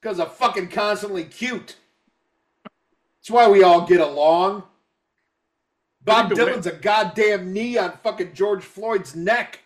[0.01, 1.75] Because of fucking constantly cute.
[2.63, 4.63] That's why we all get along.
[6.03, 9.59] Bob think the wi- Dylan's a goddamn knee on fucking George Floyd's neck.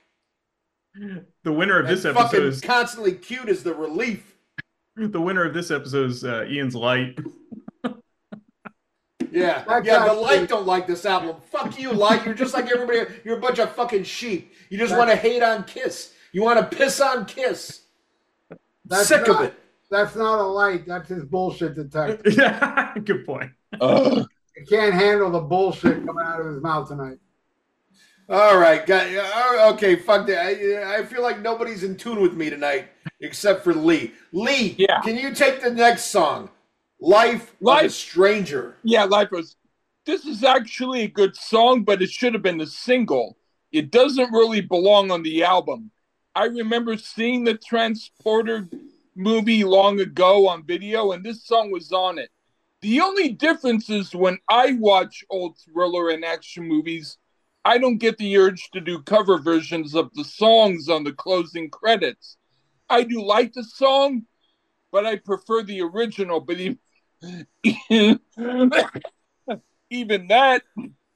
[1.43, 4.34] The winner of And this episode fucking is constantly cute is the relief.
[4.95, 7.19] The winner of this episode is uh, Ian's light.
[9.31, 9.99] Yeah, That's yeah.
[9.99, 11.35] The actually- light don't like this album.
[11.51, 12.23] Fuck you, light.
[12.25, 13.01] You're just like everybody.
[13.25, 14.53] You're a bunch of fucking sheep.
[14.69, 16.13] You just want to hate on Kiss.
[16.31, 17.81] You want to piss on Kiss.
[18.85, 19.59] That's Sick not, of it.
[19.91, 20.87] That's not a light.
[20.87, 22.29] That's his bullshit detector.
[22.29, 23.51] yeah, good point.
[23.81, 24.25] Ugh.
[24.55, 27.17] He can't handle the bullshit coming out of his mouth tonight.
[28.27, 29.95] All right, got, uh, okay.
[29.95, 30.39] Fuck that.
[30.45, 32.87] I, I feel like nobody's in tune with me tonight
[33.19, 34.13] except for Lee.
[34.31, 34.99] Lee, Yeah.
[35.01, 36.49] Can you take the next song?
[36.99, 38.77] Life, Like a Life- Stranger.
[38.83, 39.55] Yeah, life was.
[40.05, 43.37] This is actually a good song, but it should have been a single.
[43.71, 45.91] It doesn't really belong on the album.
[46.35, 48.67] I remember seeing the Transporter
[49.15, 52.29] movie long ago on video, and this song was on it.
[52.81, 57.17] The only difference is when I watch old thriller and action movies,
[57.65, 61.69] I don't get the urge to do cover versions of the songs on the closing
[61.69, 62.37] credits.
[62.89, 64.27] I do like the song,
[64.91, 66.39] but I prefer the original.
[66.39, 66.79] But even,
[69.89, 70.61] even that,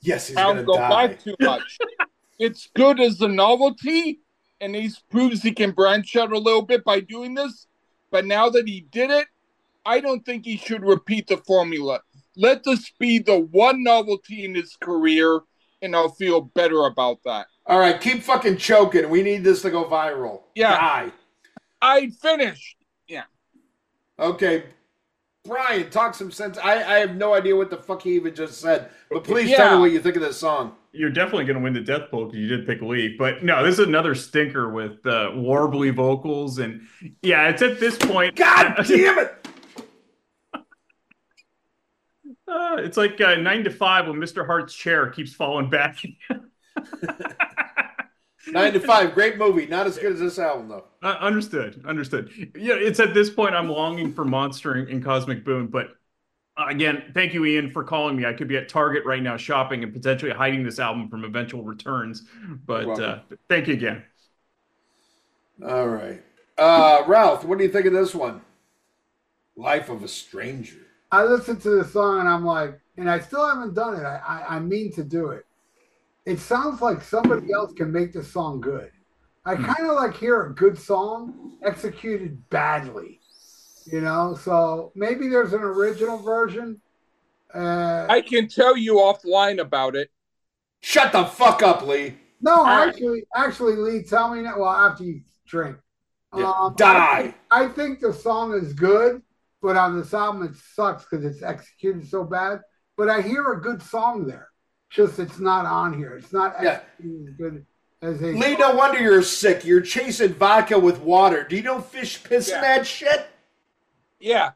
[0.02, 1.08] Yes, he's I don't go die.
[1.08, 1.78] back too much.
[2.40, 4.22] it's good as a novelty,
[4.62, 7.68] and he proves he can branch out a little bit by doing this.
[8.12, 9.28] But now that he did it,
[9.86, 12.02] I don't think he should repeat the formula.
[12.36, 15.42] Let this be the one novelty in his career,
[15.82, 17.48] and I'll feel better about that.
[17.66, 19.10] All right, keep fucking choking.
[19.10, 20.42] We need this to go viral.
[20.56, 20.72] Yeah.
[20.76, 21.12] Die.
[21.82, 22.78] I finished.
[23.08, 23.24] Yeah.
[24.18, 24.64] Okay.
[25.46, 26.58] Brian, talk some sense.
[26.58, 29.58] I, I have no idea what the fuck he even just said, but please Yeah.
[29.58, 30.74] tell me what you think of this song.
[30.92, 33.16] You're definitely going to win the death poll because you did pick Lee.
[33.18, 36.58] But no, this is another stinker with uh, warbly vocals.
[36.58, 36.82] And
[37.22, 38.36] yeah, it's at this point.
[38.36, 39.48] God damn it!
[42.50, 44.46] Uh, it's like uh, nine to five when Mr.
[44.46, 45.98] Hart's chair keeps falling back.
[48.52, 49.66] Nine to Five, great movie.
[49.66, 50.86] Not as good as this album though.
[51.04, 51.84] Uh, understood.
[51.86, 52.32] Understood.
[52.56, 55.68] Yeah, it's at this point I'm longing for Monster and, Cosmic Boom.
[55.68, 55.90] But
[56.58, 58.26] uh, again, thank you, Ian, for calling me.
[58.26, 61.64] I could be at Target right now shopping and potentially hiding this album from eventual
[61.64, 62.24] returns.
[62.66, 64.04] But uh, thank you again.
[65.66, 66.24] All right,
[66.58, 68.42] uh, Ralph, what do you think of this one?
[69.56, 70.89] Life of a Stranger.
[71.12, 74.04] I listened to the song and I'm like, and I still haven't done it.
[74.04, 75.46] I, I, I mean to do it.
[76.26, 78.92] It sounds like somebody else can make this song good.
[79.46, 83.20] I kind of like hear a good song executed badly,
[83.86, 84.36] you know.
[84.40, 86.80] So maybe there's an original version.
[87.56, 90.12] Uh, I can tell you offline about it.
[90.82, 92.16] Shut the fuck up, Lee.
[92.42, 94.60] no, actually, actually, Lee, tell me now.
[94.60, 95.78] Well, after you drink,
[96.36, 97.34] Yeah, Um, die.
[97.50, 99.24] I think the song is good,
[99.62, 102.62] but on this album it sucks because it's executed so bad.
[102.98, 104.50] But I hear a good song there.
[104.90, 106.18] Just it's not on here.
[106.18, 106.82] It's not Yeah.
[107.00, 107.66] executed as good
[108.02, 109.66] as a Lee, no wonder you're sick.
[109.66, 111.44] You're chasing vodka with water.
[111.44, 112.62] Do you know fish piss in Yeah.
[112.62, 113.28] that shit?
[114.20, 114.52] Yeah.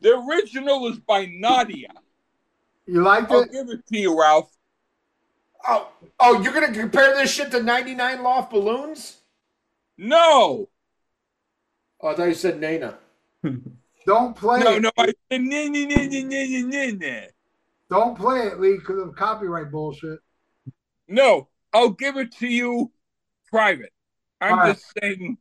[0.00, 1.88] The original is by Nadia.
[2.86, 4.50] You liked I'll give it to you, Ralph.
[5.66, 5.88] Oh,
[6.20, 9.18] oh, you're gonna compare this shit to 99 Loft Balloons?
[9.96, 10.68] No.
[12.00, 12.98] Oh, I thought you said Nana.
[14.06, 14.82] Don't play no, it.
[14.82, 17.26] No, I nah, nah, nah, nah, nah, nah.
[17.90, 20.18] Don't play it, Lee, because of copyright bullshit.
[21.08, 22.90] No, I'll give it to you
[23.50, 23.92] private.
[24.40, 25.38] I'm just saying,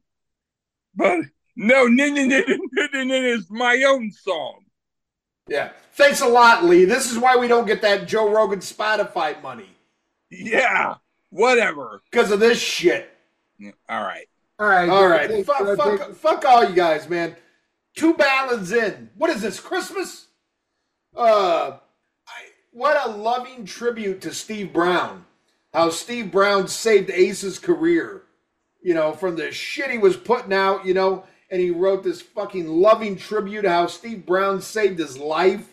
[0.96, 1.20] but
[1.56, 4.64] no, nah, nah, nah, nah, nah, nah, is my own song.
[5.48, 5.72] Yeah.
[5.94, 6.86] Thanks a lot, Lee.
[6.86, 9.70] This is why we don't get that Joe Rogan Spotify money.
[10.30, 10.96] Yeah.
[11.30, 12.02] Whatever.
[12.10, 13.10] Because of this shit.
[13.90, 14.28] All right.
[14.60, 14.90] All right.
[14.90, 15.46] All right.
[15.46, 17.36] Fuck, fuck, fuck all you guys, man.
[17.96, 19.10] Two ballads in.
[19.18, 20.28] What is this, Christmas?
[21.16, 21.78] Uh,
[22.28, 22.32] I,
[22.72, 25.26] what a loving tribute to Steve Brown.
[25.74, 28.24] How Steve Brown saved Ace's career,
[28.82, 32.22] you know, from the shit he was putting out, you know, and he wrote this
[32.22, 35.68] fucking loving tribute to how Steve Brown saved his life.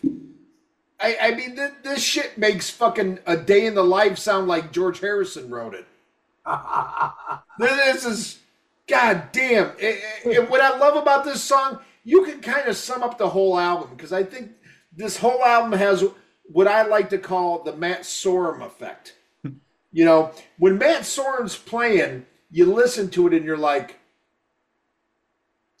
[0.99, 4.71] I, I mean, th- this shit makes fucking A Day in the Life sound like
[4.71, 5.85] George Harrison wrote it.
[7.59, 8.39] This is,
[8.87, 9.71] god damn.
[9.77, 13.29] It- it- what I love about this song, you can kind of sum up the
[13.29, 14.51] whole album because I think
[14.91, 16.03] this whole album has
[16.45, 19.15] what I like to call the Matt Sorum effect.
[19.91, 23.99] you know, when Matt Sorum's playing, you listen to it and you're like,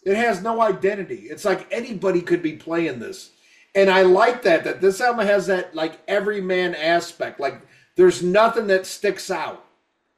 [0.03, 1.27] it has no identity.
[1.29, 3.31] It's like anybody could be playing this.
[3.75, 7.39] And I like that, that this album has that like everyman aspect.
[7.39, 7.61] Like
[7.95, 9.65] there's nothing that sticks out.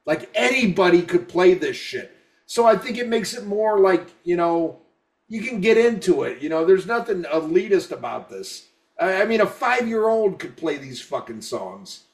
[0.06, 2.12] Like anybody could play this shit.
[2.46, 4.80] So I think it makes it more like, you know,
[5.28, 6.42] you can get into it.
[6.42, 8.68] You know, there's nothing elitist about this.
[8.98, 12.04] I I mean, a five year old could play these fucking songs.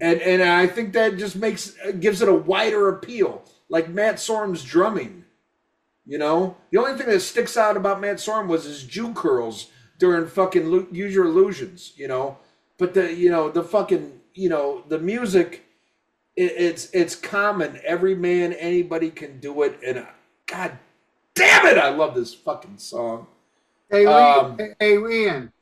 [0.00, 3.44] And and I think that just makes gives it a wider appeal.
[3.68, 5.24] Like Matt Sorum's drumming.
[6.06, 6.56] You know?
[6.70, 10.88] The only thing that sticks out about Matt Sorum was his Jew curls during fucking
[10.92, 12.38] Use Your Illusions, you know?
[12.76, 15.64] But the you know, the fucking you know, the music
[16.36, 17.80] it, it's it's common.
[17.84, 19.78] Every man, anybody can do it.
[19.86, 20.06] And uh,
[20.46, 20.78] God
[21.34, 23.26] damn it, I love this fucking song.
[23.90, 25.52] Hey, Lee, Um, hey, hey, Ian.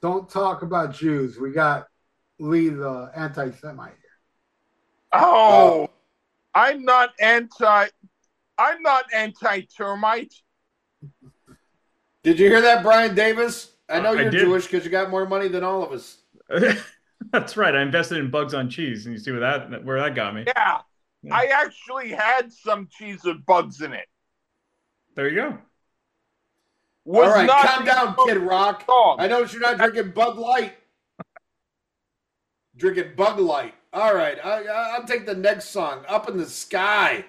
[0.00, 1.38] Don't talk about Jews.
[1.38, 1.88] We got
[2.38, 3.96] Lee, the anti-Semite here.
[5.12, 5.90] Oh,
[6.54, 7.86] I'm not anti.
[8.58, 10.34] I'm not anti-termite.
[12.22, 13.72] Did you hear that, Brian Davis?
[13.88, 14.40] I know Uh, you're did.
[14.40, 16.18] Jewish because you got more money than all of us.
[17.32, 17.74] That's right.
[17.74, 20.44] I invested in bugs on cheese, and you see where that where that got me.
[20.46, 20.78] Yeah,
[21.22, 21.34] Yeah.
[21.34, 24.06] I actually had some cheese with bugs in it.
[25.18, 25.58] There you go.
[27.04, 28.84] Was all right, not calm down, Kid Rock.
[28.86, 29.16] Song.
[29.18, 30.74] I know you're not drinking Bud Light.
[32.76, 33.74] drinking Bug Light.
[33.92, 36.04] All right, I, I, I'll take the next song.
[36.06, 37.24] Up in the sky.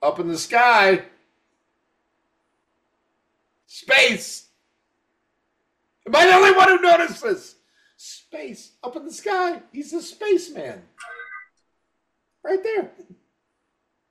[0.00, 1.02] Up in the sky.
[3.66, 4.46] Space.
[6.06, 7.56] Am I the only one who noticed this?
[7.96, 8.74] Space.
[8.84, 9.60] Up in the sky.
[9.72, 10.82] He's the spaceman.
[12.44, 12.92] Right there.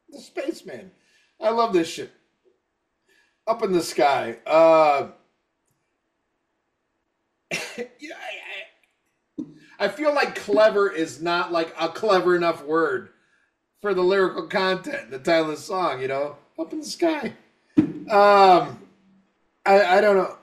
[0.10, 0.92] The spaceman.
[1.40, 2.12] I love this shit.
[3.50, 4.38] Up in the sky.
[4.46, 5.08] Uh,
[7.78, 9.46] yeah, I, I,
[9.80, 13.10] I feel like clever is not like a clever enough word
[13.82, 16.36] for the lyrical content, the title of the song, you know?
[16.60, 17.34] Up in the sky.
[17.76, 18.84] Um,
[19.66, 20.38] I, I don't know.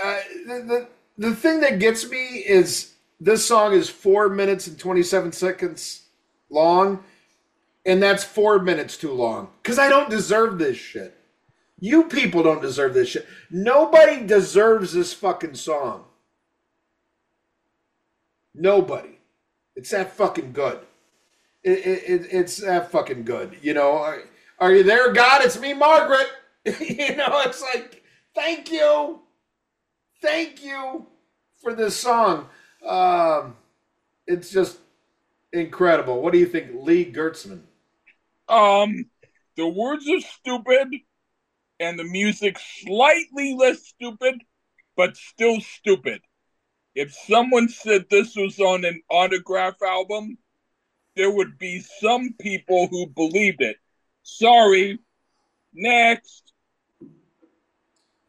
[0.00, 0.88] Uh, the, the,
[1.30, 6.02] the thing that gets me is this song is four minutes and 27 seconds
[6.48, 7.02] long,
[7.84, 11.17] and that's four minutes too long because I don't deserve this shit.
[11.80, 13.26] You people don't deserve this shit.
[13.50, 16.04] Nobody deserves this fucking song.
[18.54, 19.20] Nobody.
[19.76, 20.80] It's that fucking good.
[21.62, 23.58] It, it, it, it's that fucking good.
[23.62, 24.22] You know, are,
[24.58, 25.44] are you there, God?
[25.44, 26.28] It's me, Margaret.
[26.64, 28.02] you know, it's like,
[28.34, 29.20] thank you.
[30.20, 31.06] Thank you
[31.62, 32.48] for this song.
[32.84, 33.56] Um,
[34.26, 34.78] it's just
[35.52, 36.20] incredible.
[36.20, 37.60] What do you think, Lee Gertzman?
[38.48, 39.06] Um,
[39.56, 40.88] the words are stupid,
[41.80, 44.42] and the music slightly less stupid,
[44.96, 46.20] but still stupid.
[46.94, 50.38] If someone said this was on an autograph album,
[51.16, 53.76] there would be some people who believed it.
[54.22, 54.98] Sorry.
[55.72, 56.52] Next.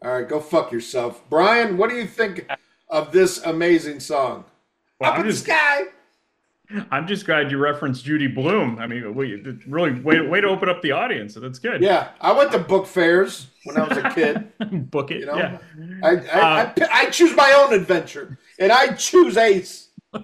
[0.02, 1.22] All right, go fuck yourself.
[1.30, 2.48] Brian, what do you think
[2.90, 4.46] of this amazing song?
[5.00, 5.84] Well, Up I'm in the sky.
[6.92, 8.78] I'm just glad you referenced Judy Blume.
[8.80, 11.34] I mean, we, really way, way to open up the audience.
[11.34, 11.82] So that's good.
[11.82, 14.52] Yeah, I went to book fairs when I was a kid.
[14.92, 15.22] Book it.
[15.22, 15.58] You know, yeah.
[16.04, 19.90] I, I, I, I choose my own adventure, and I choose Ace.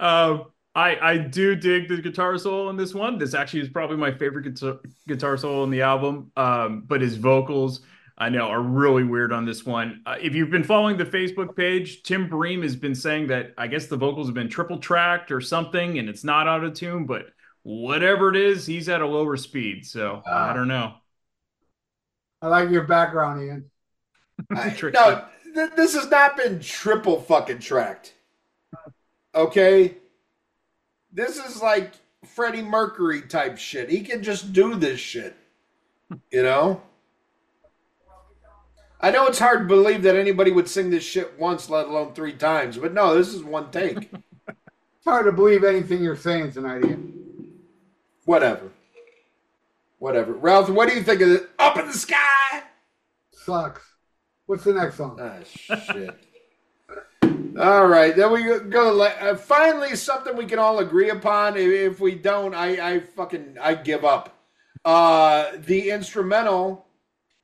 [0.00, 3.18] Um, I I do dig the guitar solo in this one.
[3.18, 6.32] This actually is probably my favorite guitar, guitar solo in the album.
[6.36, 7.82] Um, but his vocals,
[8.22, 10.00] I know, are really weird on this one.
[10.06, 13.66] Uh, if you've been following the Facebook page, Tim Bream has been saying that I
[13.66, 17.04] guess the vocals have been triple tracked or something, and it's not out of tune.
[17.04, 17.26] But
[17.64, 19.84] whatever it is, he's at a lower speed.
[19.86, 20.94] So I don't know.
[22.40, 23.70] I like your background, Ian.
[24.56, 28.14] I- no, th- this has not been triple fucking tracked.
[29.34, 29.96] Okay,
[31.12, 31.94] this is like
[32.24, 33.90] Freddie Mercury type shit.
[33.90, 35.34] He can just do this shit.
[36.30, 36.82] You know.
[39.02, 42.14] I know it's hard to believe that anybody would sing this shit once, let alone
[42.14, 42.78] three times.
[42.78, 44.10] But no, this is one take.
[45.04, 47.50] It's hard to believe anything you're saying tonight, Ian.
[48.24, 48.70] Whatever.
[49.98, 50.32] Whatever.
[50.32, 51.50] Ralph, what do you think of it?
[51.58, 52.62] Up in the sky.
[53.32, 53.82] Sucks.
[54.46, 55.18] What's the next song?
[55.20, 55.38] Ah,
[55.76, 56.16] shit.
[57.58, 59.02] all right, then we go.
[59.02, 61.56] Uh, finally, something we can all agree upon.
[61.56, 64.38] If, if we don't, I, I fucking, I give up.
[64.84, 66.86] Uh, the instrumental.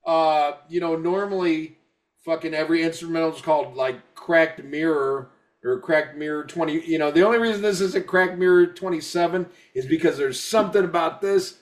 [0.09, 1.77] Uh, you know, normally,
[2.25, 5.29] fucking every instrumental is called like "Cracked Mirror"
[5.63, 9.85] or "Cracked Mirror 20." You know, the only reason this isn't "Cracked Mirror 27" is
[9.85, 11.59] because there's something about this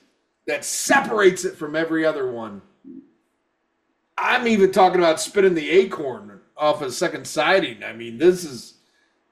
[0.47, 2.63] that separates it from every other one.
[4.17, 7.83] I'm even talking about spitting the acorn off a second siding.
[7.83, 8.75] I mean, this is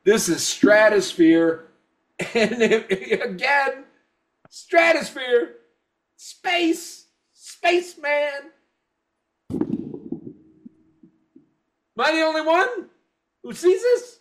[0.04, 1.68] this is stratosphere,
[2.34, 3.84] and again,
[4.50, 5.54] stratosphere,
[6.16, 8.50] space, spaceman.
[11.96, 12.88] Am I the only one
[13.42, 14.20] who sees this?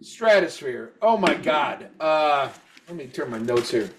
[0.00, 0.92] Stratosphere.
[1.02, 1.88] Oh my god.
[2.00, 2.48] Uh,
[2.88, 3.90] let me turn my notes here.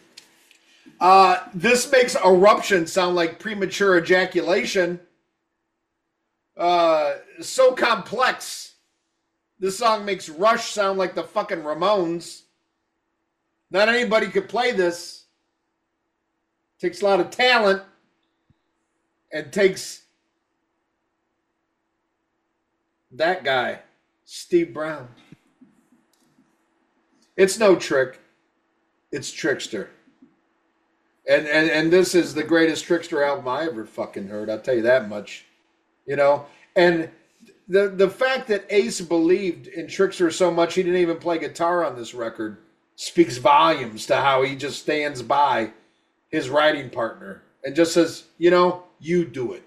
[0.99, 4.99] Uh, this makes eruption sound like premature ejaculation.
[6.55, 8.73] Uh, so complex.
[9.59, 12.43] This song makes Rush sound like the fucking Ramones.
[13.69, 15.25] Not anybody could play this.
[16.79, 17.83] Takes a lot of talent
[19.31, 20.03] and takes
[23.11, 23.79] that guy,
[24.25, 25.07] Steve Brown.
[27.35, 28.19] It's no trick.
[29.11, 29.87] It's Trixter.
[31.29, 34.49] And, and and this is the greatest Trixter album I ever fucking heard.
[34.49, 35.45] I'll tell you that much.
[36.05, 37.09] You know, and
[37.67, 41.83] the the fact that Ace believed in Trixter so much he didn't even play guitar
[41.83, 42.57] on this record
[42.95, 45.71] speaks volumes to how he just stands by
[46.29, 49.63] his writing partner and just says, you know, you do it.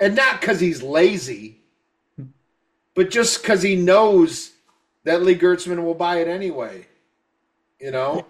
[0.00, 1.59] And not because he's lazy,
[2.94, 4.52] but just because he knows
[5.04, 6.86] that Lee Gertzman will buy it anyway.
[7.80, 8.26] You know?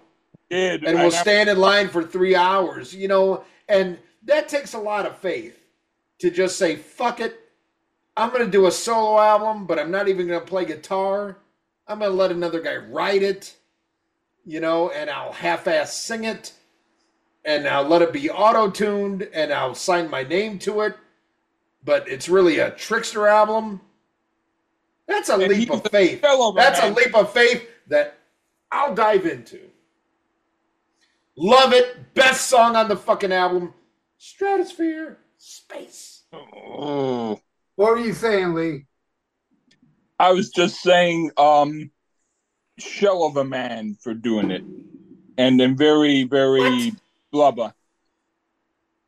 [0.51, 4.78] Did and will stand in line for three hours, you know, and that takes a
[4.78, 5.57] lot of faith
[6.19, 7.39] to just say, fuck it.
[8.16, 11.39] I'm going to do a solo album, but I'm not even going to play guitar.
[11.87, 13.55] I'm going to let another guy write it,
[14.45, 16.53] you know, and I'll half ass sing it,
[17.45, 20.97] and I'll let it be auto tuned, and I'll sign my name to it.
[21.85, 23.81] But it's really a Trixter album.
[25.11, 26.23] That's a And leap of faith.
[26.23, 28.16] That's a leap of faith that
[28.70, 29.59] I'll dive into.
[31.37, 32.15] Love it.
[32.15, 33.74] Best song on the fucking album.
[34.19, 35.19] Stratosphere.
[35.37, 36.23] Space.
[36.32, 37.41] Oh.
[37.74, 38.87] What were you saying, Lee?
[40.20, 41.91] I was just saying, um,
[42.78, 44.62] shell of a man for doing it,
[45.39, 46.93] and then very, very
[47.32, 47.74] blubber.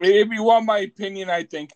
[0.00, 1.70] If you want my opinion, I think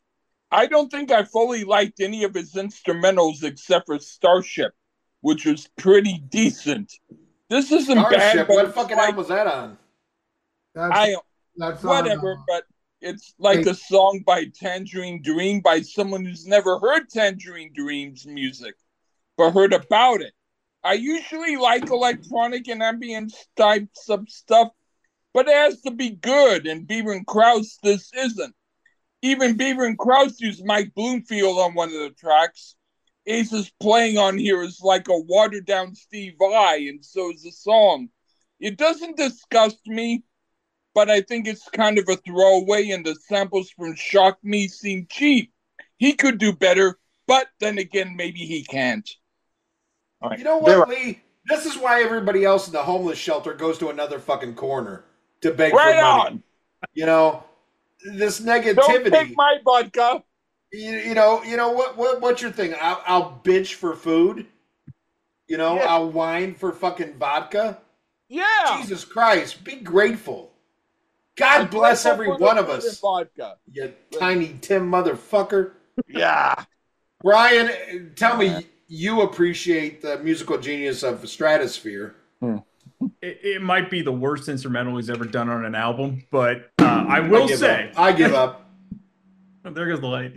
[0.51, 4.73] I don't think I fully liked any of his instrumentals except for Starship,
[5.21, 6.93] which was pretty decent.
[7.51, 8.49] This isn't bad, Starship.
[8.49, 9.79] but What fucking like- album was that on?
[10.75, 11.17] That's, I
[11.57, 12.65] That's on, whatever, uh, but
[13.01, 13.71] it's like Hey.
[13.71, 18.75] a song by Tangerine Dream by someone who's never heard Tangerine Dream's music,
[19.37, 20.33] but heard about it.
[20.85, 24.69] I usually like electronic and ambient types of stuff,
[25.33, 28.55] but it has to be good, and Beaver and Krause, this isn't.
[29.23, 32.75] Even Beaver and Krause used Mike Bloomfield on one of the tracks.
[33.27, 37.51] Ace's playing on here is like a watered down Steve Vai, and so is the
[37.51, 38.09] song.
[38.61, 40.23] It doesn't disgust me,
[40.95, 45.07] but I think it's kind of a throwaway, and the samples from Shock Me seem
[45.11, 45.53] cheap.
[45.97, 49.09] He could do better, but then again, maybe he can't.
[50.23, 50.39] All right.
[50.39, 51.21] You know what, Lee?
[51.49, 55.05] This is why everybody else in the homeless shelter goes to another fucking corner
[55.43, 56.21] to beg Right for money.
[56.21, 56.43] on.
[56.95, 57.45] You know,
[58.05, 58.77] this negativity.
[58.77, 59.11] Don't negativity.
[59.11, 60.23] take my vodka.
[60.73, 61.97] you, you know, you know what?
[61.97, 62.21] What?
[62.21, 62.75] What's your thing?
[62.81, 64.47] I'll, I'll bitch for food.
[65.49, 65.87] You know, Yeah.
[65.87, 67.79] I'll whine for fucking vodka.
[68.29, 68.79] Yeah.
[68.81, 70.51] Jesus Christ, be grateful.
[71.37, 72.99] God bless I'm every one of us.
[72.99, 73.57] Vodka.
[73.71, 75.73] You tiny Tim motherfucker.
[76.09, 76.65] Yeah.
[77.23, 82.15] Brian, tell me you appreciate the musical genius of Stratosphere.
[82.41, 82.59] Hmm.
[83.21, 87.05] It, it might be the worst instrumental he's ever done on an album, but uh,
[87.09, 87.99] I will I say, up.
[87.99, 88.71] I give up.
[89.65, 90.33] there goes the light.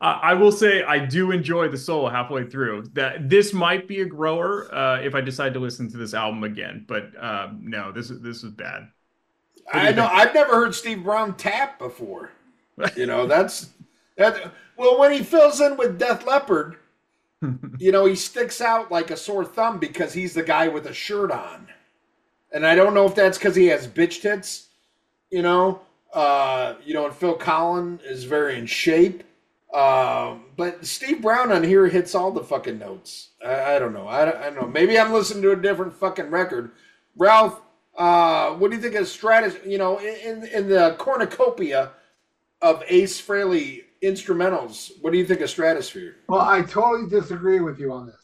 [0.00, 2.90] Uh, I will say I do enjoy the solo halfway through.
[2.94, 6.44] That this might be a grower uh, if I decide to listen to this album
[6.44, 8.88] again, but um, no, this is this is bad.
[9.72, 10.06] I know.
[10.06, 10.18] think?
[10.18, 12.30] I've never heard Steve Brown tap before.
[12.96, 13.70] You know, that's
[14.16, 14.52] that.
[14.76, 16.76] Well, when he fills in with Death Leopard,
[17.78, 20.92] you know, he sticks out like a sore thumb because he's the guy with a
[20.92, 21.68] shirt on.
[22.54, 24.68] And I don't know if that's because he has bitch tits,
[25.30, 25.80] you know.
[26.12, 29.24] Uh, you know, and Phil Collen is very in shape.
[29.74, 33.30] Um, but Steve Brown on here hits all the fucking notes.
[33.44, 34.06] I, I don't know.
[34.06, 34.68] I, don't- I don't know.
[34.68, 36.70] Maybe I'm listening to a different fucking record.
[37.16, 37.60] Ralph,
[37.98, 39.56] uh, what do you think of Stratus?
[39.66, 41.90] You know, in in the cornucopia
[42.62, 46.16] of Ace Frehley instrumentals, what do you think of Stratosphere?
[46.28, 48.16] Well, I totally disagree with you on this.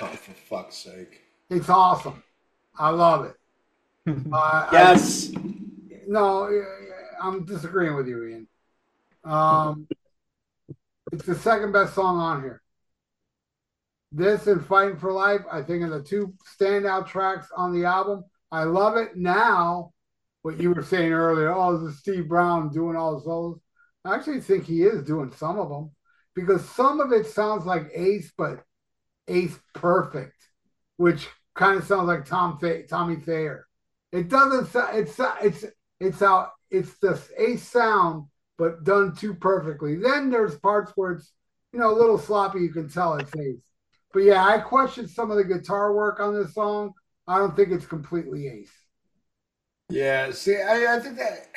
[0.00, 1.22] Oh, for fuck's sake!
[1.50, 2.22] It's awesome.
[2.78, 3.36] I love it.
[4.06, 5.30] Uh, I- Yes.
[6.06, 8.48] no, yeah, yeah, I'm disagreeing with you, Ian.
[9.24, 9.86] Um,
[11.12, 12.60] it's the second best song on here.
[14.12, 18.24] This and Fighting for Life, I think, are the two standout tracks on the album.
[18.52, 19.92] I love it now.
[20.42, 23.58] What you were saying earlier, oh, this is Steve Brown doing all the solos.
[24.04, 25.90] I actually think he is doing some of them
[26.34, 28.62] because some of it sounds like Ace, but
[29.26, 30.36] Ace perfect,
[30.98, 33.66] which kind of sounds like Tom Fa- Tommy Thayer.
[34.14, 34.70] It doesn't.
[34.94, 35.64] It's it's
[35.98, 36.52] it's out.
[36.70, 38.26] It's the Ace sound,
[38.56, 39.96] but done too perfectly.
[39.96, 41.32] Then there's parts where it's
[41.72, 42.60] you know a little sloppy.
[42.60, 43.68] You can tell it's Ace.
[44.12, 46.92] But yeah, I question some of the guitar work on this song.
[47.26, 48.70] I don't think it's completely Ace.
[49.88, 50.30] Yeah.
[50.30, 51.48] See, I, I think that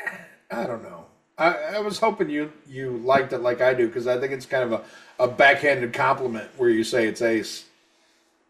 [0.50, 1.06] I don't know.
[1.38, 4.48] I, I was hoping you you liked it like I do because I think it's
[4.48, 4.72] kind of
[5.20, 7.66] a, a backhanded compliment where you say it's Ace.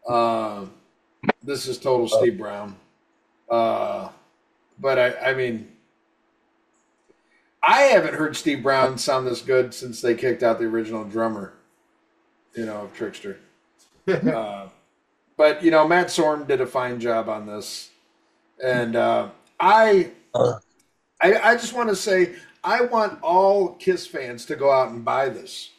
[0.07, 0.63] Uh,
[1.43, 2.77] this is total Steve Brown.
[3.49, 4.09] Uh,
[4.79, 5.71] but I, I mean,
[7.63, 11.53] I haven't heard Steve Brown sound this good since they kicked out the original drummer,
[12.55, 13.37] you know, of Trixter.
[14.07, 14.69] Uh,
[15.35, 17.89] but you know, Matt Sorum did a fine job on this,
[18.63, 19.29] and uh,
[19.59, 20.11] I,
[21.21, 25.03] I, I just want to say, I want all Kiss fans to go out and
[25.03, 25.71] buy this,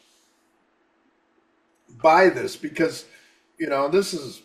[2.01, 3.05] buy this because,
[3.57, 4.43] you know, this is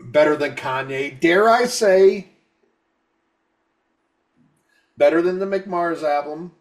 [0.00, 1.18] better than Kanye.
[1.20, 2.28] Dare I say,
[4.96, 6.52] better than the Mick Mars album,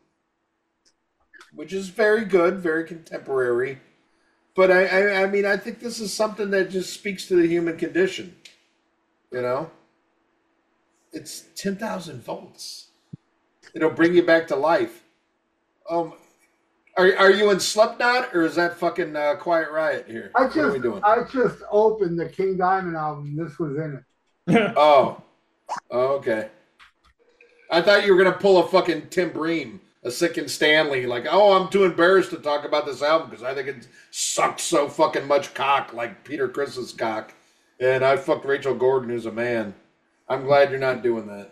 [1.54, 3.80] which is very good, very contemporary.
[4.56, 7.48] But I, I, I mean, I think this is something that just speaks to the
[7.48, 8.36] human condition.
[9.32, 9.72] You know,
[11.14, 12.88] it's ten thousand volts.
[13.74, 15.04] It'll bring you back to life.
[15.90, 16.14] Um,
[17.00, 20.32] are are you in Slipknot or is that fucking uh, Quiet Riot here?
[20.36, 21.04] I what are we just doing?
[21.04, 23.38] I just opened the King Diamond album.
[23.38, 24.04] This was in
[24.48, 24.74] it.
[24.76, 25.22] Oh,
[25.92, 26.50] oh, okay.
[27.72, 31.26] I thought you were gonna pull a fucking Tim Bream, a sick and Stanley, like,
[31.30, 34.90] oh, I'm too embarrassed to talk about this album because I think it sucked so
[34.90, 37.34] fucking much cock, like Peter Criss's cock,
[37.80, 39.74] and I fucked Rachel Gordon, who's a man.
[40.28, 41.52] I'm glad you're not doing that.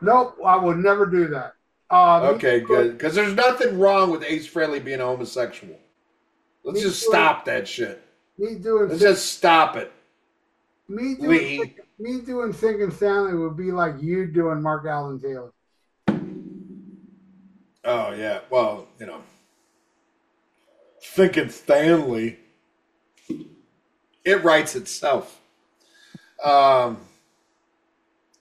[0.00, 1.55] Nope, I would never do that.
[1.90, 5.78] Uh, Okay, good, because there's nothing wrong with Ace Frehley being a homosexual.
[6.64, 7.08] Let's just too.
[7.10, 8.02] stop that shit.
[8.38, 9.92] Me doing Let's just stop it.
[10.88, 11.74] me doing Lee.
[11.98, 15.52] me doing Sinking Stanley would be like you doing Mark Allen Taylor.
[17.84, 19.20] Oh yeah, well, you know,
[21.00, 22.38] thinking Stanley,
[24.24, 25.40] it writes itself.
[26.44, 26.98] Um,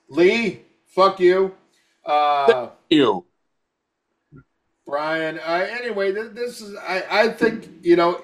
[0.09, 1.53] Lee, fuck you.
[2.03, 3.24] Uh, You.
[4.85, 5.39] Brian.
[5.39, 6.75] Uh, anyway, th- this is.
[6.77, 8.21] I, I think you know.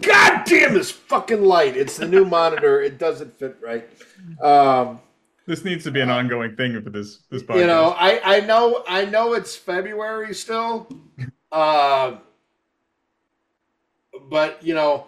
[0.00, 1.76] God damn this fucking light!
[1.76, 2.82] It's the new monitor.
[2.82, 3.88] It doesn't fit right.
[4.42, 5.00] Um,
[5.46, 7.60] This needs to be an ongoing thing for this this podcast.
[7.60, 10.88] you know, I I know I know it's February still.
[11.50, 12.16] Uh,
[14.30, 15.06] but you know,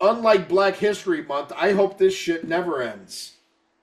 [0.00, 3.32] unlike Black History Month, I hope this shit never ends.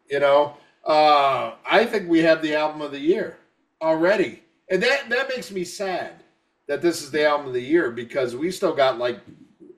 [0.09, 3.37] You know, uh, I think we have the album of the year
[3.81, 4.40] already,
[4.71, 6.23] and that that makes me sad
[6.67, 9.21] that this is the album of the year because we still got like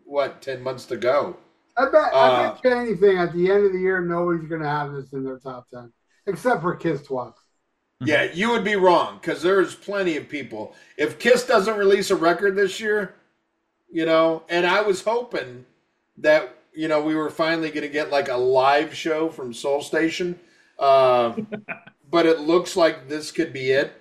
[0.06, 1.38] what ten months to go.
[1.78, 4.62] I bet, I Uh, bet you anything at the end of the year, nobody's going
[4.62, 5.92] to have this in their top 10,
[6.28, 7.34] except for Kiss twice.
[8.00, 10.76] Yeah, you would be wrong because there's plenty of people.
[10.98, 13.16] If Kiss doesn't release a record this year,
[13.92, 15.66] you know, and I was hoping
[16.18, 19.82] that you know we were finally going to get like a live show from Soul
[19.82, 20.40] Station,
[20.80, 21.36] uh,
[22.12, 23.94] but it looks like this could be it.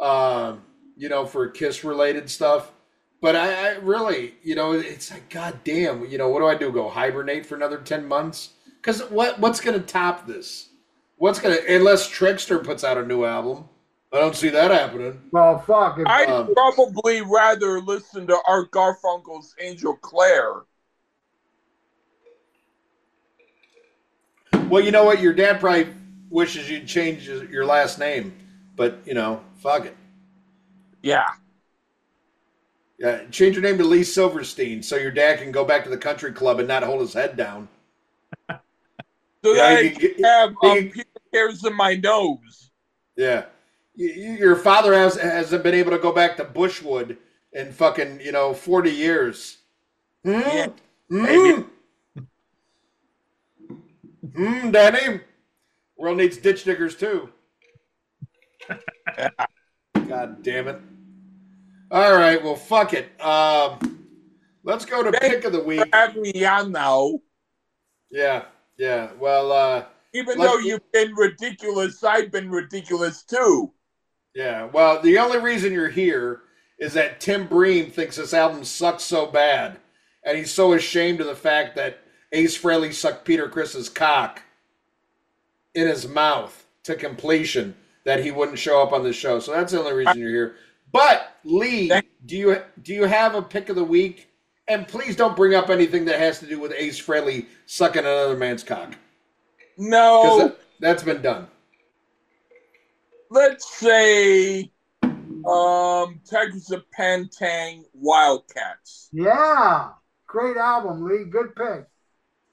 [0.00, 0.62] Um,
[0.96, 2.72] you know, for Kiss related stuff.
[3.20, 6.54] But I, I really, you know, it's like, god damn, you know, what do I
[6.54, 6.72] do?
[6.72, 8.50] Go hibernate for another ten months?
[8.76, 10.70] Because what what's going to top this?
[11.16, 13.68] What's gonna unless Trixter puts out a new album?
[14.10, 15.20] I don't see that happening.
[15.30, 15.98] Well, fuck.
[15.98, 20.62] If, I'd Um, probably rather listen to Art Garfunkel's Angel Clare.
[24.68, 25.20] Well, you know what?
[25.20, 25.88] Your dad probably
[26.30, 28.32] wishes you'd change your last name,
[28.74, 29.96] but you know, fuck it.
[31.02, 31.28] Yeah.
[32.98, 35.96] Yeah, change your name to Lee Silverstein so your dad can go back to the
[35.96, 37.68] country club and not hold his head down.
[39.42, 42.70] So Yeah, that I you can have um, Peter hairs in my nose.
[43.16, 43.46] Yeah,
[43.94, 47.16] your father has hasn't been able to go back to Bushwood
[47.54, 49.56] in fucking you know forty years.
[50.24, 50.40] Hmm?
[50.40, 50.66] Yeah,
[51.08, 51.62] Hmm?
[54.36, 55.20] Hmm, Danny.
[55.96, 57.30] World needs ditch diggers too.
[60.08, 60.80] God damn it.
[61.90, 63.08] All right, well, fuck it.
[63.20, 64.06] Um,
[64.62, 65.82] let's go to Thank pick of the week.
[65.94, 67.18] on now.
[68.10, 68.44] Yeah,
[68.78, 69.10] yeah.
[69.18, 73.72] Well, uh, Even though you've been ridiculous, I've been ridiculous too.
[74.34, 74.66] yeah.
[74.66, 76.42] Well, the only reason you're here
[76.78, 79.78] is that Tim Bream thinks this album sucks so bad,
[80.24, 81.98] and he's so ashamed of the fact that
[82.32, 84.42] Ace Frehley sucked Peter Criss's cock
[85.74, 87.74] in his mouth to completion
[88.04, 89.38] that he wouldn't show up on the show.
[89.40, 90.56] So that's the only reason you're here.
[90.92, 91.90] But Lee,
[92.26, 94.28] do you do you have a pick of the week?
[94.68, 98.36] And please don't bring up anything that has to do with Ace Frehley sucking another
[98.36, 98.94] man's cock
[99.76, 101.48] No, that, that's been done.
[103.30, 104.70] let's say
[105.02, 109.08] um Texas Pantang Wildcats.
[109.12, 109.90] yeah.
[110.26, 111.24] Great album, Lee.
[111.24, 111.86] Good pick.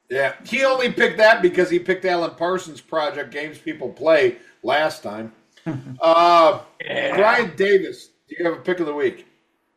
[0.09, 4.37] Yeah, he only picked that because he picked Alan Parsons' project Games People Play
[4.67, 5.31] last time.
[6.01, 9.25] uh, Brian Davis, do you have a pick of the week?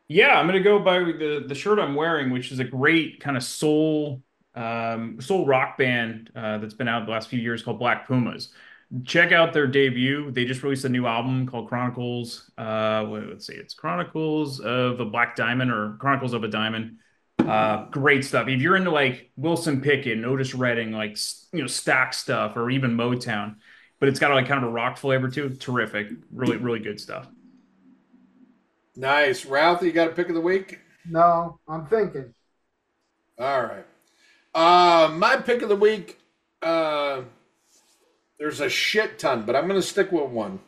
[0.08, 3.36] Yeah, I'm gonna go by the the shirt I'm wearing, which is a great kind
[3.36, 4.22] of soul
[4.56, 8.48] um, soul rock band uh, that's been out the last few years called Black Pumas.
[9.04, 10.32] Check out their debut.
[10.32, 12.50] They just released a new album called Chronicles.
[12.58, 16.96] Uh, what, let's see, it's Chronicles of a Black Diamond or Chronicles of a Diamond.
[17.38, 18.48] Uh, great stuff.
[18.48, 21.16] If you're into like Wilson Pickett, Otis Redding, like
[21.52, 23.56] you know Stax stuff, or even Motown,
[24.00, 25.60] but it's got like kind of a rock flavor to it.
[25.60, 27.28] Terrific, really, really good stuff.
[28.96, 29.46] Nice.
[29.46, 30.80] Ralph, you got a pick of the week?
[31.08, 32.34] No, I'm thinking.
[33.38, 33.86] All right.
[34.54, 36.18] Uh, my pick of the week,
[36.62, 37.22] uh,
[38.38, 40.58] there's a shit ton, but I'm going to stick with one.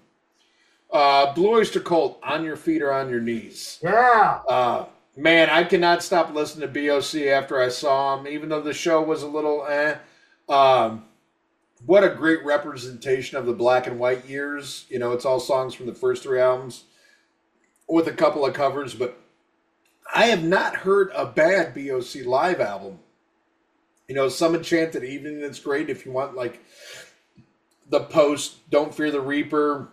[0.90, 3.78] Uh, Blue Oyster Cult, On Your Feet or On Your Knees.
[3.82, 4.40] Yeah.
[4.48, 4.86] Uh,
[5.16, 9.02] man, I cannot stop listening to BOC after I saw him, even though the show
[9.02, 9.96] was a little eh.
[10.48, 11.04] Um,
[11.86, 14.86] what a great representation of the black and white years.
[14.88, 16.84] You know, it's all songs from the first three albums
[17.88, 19.18] with a couple of covers, but
[20.14, 22.98] I have not heard a bad BOC live album.
[24.08, 26.60] You know, some Enchanted Evening is great if you want like
[27.88, 29.88] the post Don't Fear the Reaper.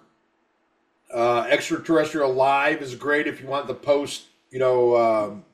[1.13, 5.45] Uh, Extraterrestrial Live is great if you want the post, you know, um,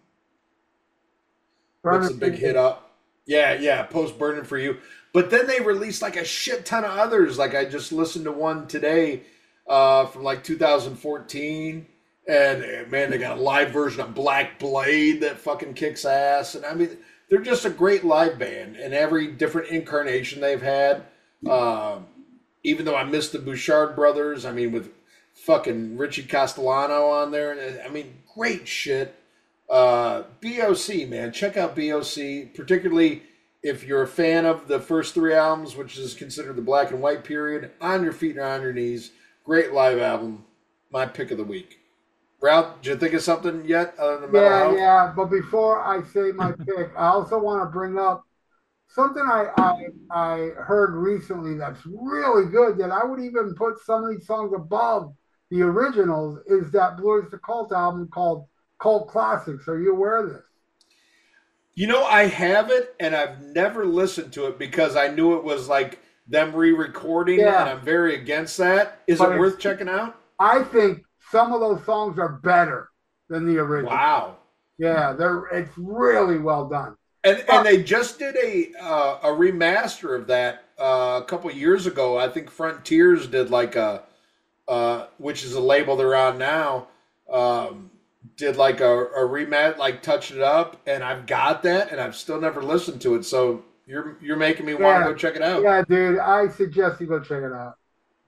[1.81, 2.91] what's Burning big hit up?
[3.25, 4.77] Yeah, yeah, post Burning for You.
[5.15, 7.37] But then they released like a shit ton of others.
[7.37, 9.21] Like I just listened to one today
[9.65, 11.85] uh, from like 2014.
[12.27, 16.55] And uh, man, they got a live version of Black Blade that fucking kicks ass.
[16.55, 16.97] And I mean,
[17.29, 18.75] they're just a great live band.
[18.75, 21.05] And every different incarnation they've had.
[21.49, 22.07] Um,
[22.65, 24.91] even though I missed the Bouchard brothers, I mean, with
[25.33, 27.53] fucking Richie Castellano on there.
[27.57, 29.15] and, I mean, great shit.
[29.69, 33.23] Uh, BOC, man, check out BOC, particularly
[33.65, 37.01] if you're a fan of the first three albums, which is considered the black and
[37.01, 37.71] white period.
[37.81, 39.11] On your feet and on your knees,
[39.43, 40.45] great live album.
[40.91, 41.79] My pick of the week.
[42.39, 43.95] Ralph, did you think of something yet
[44.75, 45.13] Yeah, yeah.
[45.15, 48.23] But before I say my pick, I also want to bring up
[48.87, 52.77] something I, I I heard recently that's really good.
[52.77, 55.11] That I would even put some of these songs above
[55.49, 56.37] the originals.
[56.45, 58.45] Is that Blue Oyster Cult album called
[58.79, 59.67] Cult Classics?
[59.67, 60.45] Are you aware of this?
[61.76, 65.43] You know, I have it and I've never listened to it because I knew it
[65.43, 67.61] was like them re-recording, Yeah.
[67.61, 69.02] and I'm very against that.
[69.07, 70.15] Is But it worth checking out?
[70.39, 72.89] I think some of those songs are better
[73.30, 73.91] than the original.
[73.91, 74.38] Wow.
[74.77, 76.95] Yeah, they're it's really well done.
[77.23, 81.88] And and they just did a uh, a remaster of that uh, a couple years
[81.88, 82.18] ago.
[82.18, 84.03] I think Frontiers did like a,
[84.68, 86.88] uh, which is a label they're on now.
[87.31, 87.89] Um,
[88.37, 92.15] did like a, a remat, like touched it up, and I've got that, and I've
[92.15, 93.23] still never listened to it.
[93.25, 95.63] So you're you're making me want to go check it out.
[95.63, 97.75] Yeah, dude, I suggest you go check it out.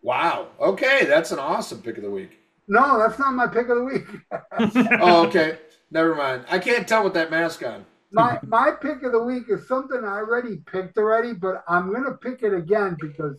[0.02, 0.50] Wow.
[0.60, 2.40] Okay, that's an awesome pick of the week.
[2.68, 4.06] No, that's not my pick of the week.
[5.00, 5.60] Oh, okay.
[5.92, 6.46] Never mind.
[6.50, 7.86] I can't tell with that mask on.
[8.12, 12.16] my my pick of the week is something I already picked already, but I'm gonna
[12.18, 13.38] pick it again because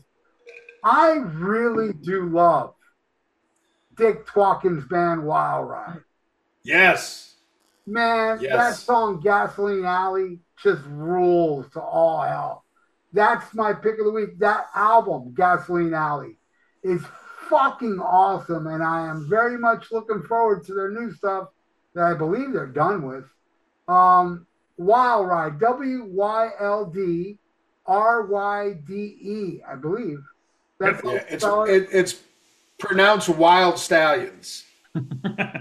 [0.85, 2.75] I really do love
[3.97, 6.03] Dick Twalkins band Wild Ride.
[6.63, 7.35] Yes.
[7.87, 8.57] Man, yes.
[8.57, 12.65] that song Gasoline Alley just rules to all hell.
[13.13, 14.39] That's my pick of the week.
[14.39, 16.37] That album, Gasoline Alley,
[16.83, 17.03] is
[17.49, 21.49] fucking awesome, and I am very much looking forward to their new stuff
[21.95, 23.25] that I believe they're done with.
[23.89, 27.39] Um, Wild Ride, W Y L D
[27.87, 30.21] R Y D E, I believe.
[30.79, 32.21] That's Yeah, it's how you spell it, it's
[32.79, 34.65] pronounced Wild Stallions,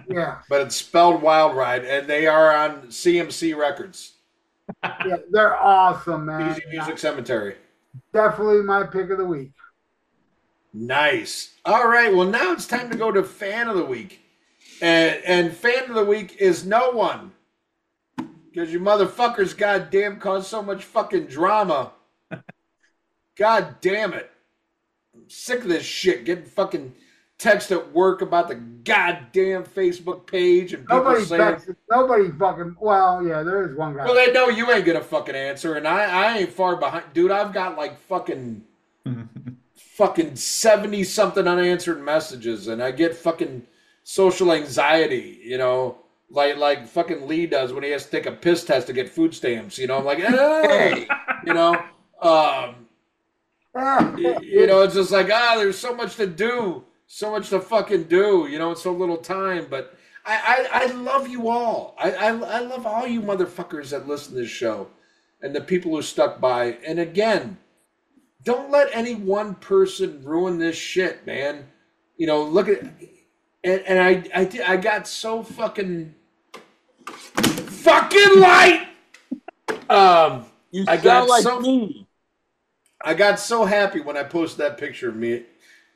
[0.09, 4.17] yeah, but it's spelled Wild Ride, and they are on CMC Records,
[4.83, 6.51] yeah, they're awesome, man.
[6.51, 7.55] Easy Music Cemetery.
[8.13, 9.51] Definitely my pick of the week.
[10.73, 11.55] Nice.
[11.65, 12.13] All right.
[12.13, 14.21] Well, now it's time to go to fan of the week,
[14.81, 17.31] and and fan of the week is no one,
[18.17, 21.93] because you motherfuckers, goddamn, cause so much fucking drama.
[23.37, 24.29] God damn it!
[25.15, 26.25] I'm sick of this shit.
[26.25, 26.93] Getting fucking
[27.37, 31.39] text at work about the goddamn Facebook page and people Nobody, saying.
[31.39, 32.75] backs, nobody fucking.
[32.79, 34.05] Well, yeah, there is one guy.
[34.05, 36.03] Well, they know you ain't gonna fucking answer, and I,
[36.33, 37.31] I ain't far behind, dude.
[37.31, 38.63] I've got like fucking,
[39.75, 43.63] fucking seventy something unanswered messages, and I get fucking
[44.03, 45.97] social anxiety, you know,
[46.29, 49.09] like like fucking Lee does when he has to take a piss test to get
[49.09, 49.77] food stamps.
[49.77, 51.07] You know, I'm like, hey,
[51.45, 51.73] you know,
[52.21, 52.87] um,
[53.75, 57.59] y- you know, it's just like ah, there's so much to do, so much to
[57.59, 59.93] fucking do, you know, so little time, but.
[60.29, 61.95] I, I, I love you all.
[61.97, 64.89] I, I, I love all you motherfuckers that listen to this show
[65.41, 66.77] and the people who stuck by.
[66.85, 67.57] And again,
[68.43, 71.65] don't let any one person ruin this shit, man.
[72.17, 72.81] You know, look at
[73.63, 76.13] and, and I I did, I got so fucking
[77.05, 78.87] fucking light.
[79.89, 82.05] Um You I got like some- me.
[83.01, 85.43] I got so happy when I posted that picture of me,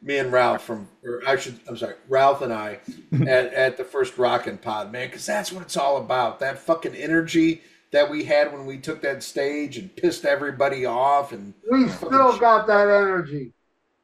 [0.02, 2.80] me and Ralph from, or I should, I'm sorry, Ralph and I
[3.14, 6.40] at, at the first Rockin' Pod, man, because that's what it's all about.
[6.40, 7.62] That fucking energy
[7.92, 11.34] that we had when we took that stage and pissed everybody off.
[11.34, 13.52] And we still got that energy.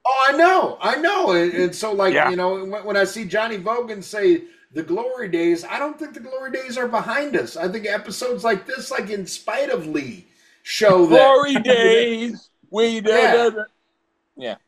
[0.05, 1.31] oh, I know, I know.
[1.31, 2.29] And, and so, like, Yeah.
[2.29, 4.43] you know, when, when I see Johnny Vogan say
[4.73, 7.55] the glory days, I don't think the glory days are behind us.
[7.57, 10.27] I think episodes like this, like in spite of Lee,
[10.63, 12.49] show that Glory days.
[12.69, 13.47] We did Yeah.
[13.47, 13.53] it.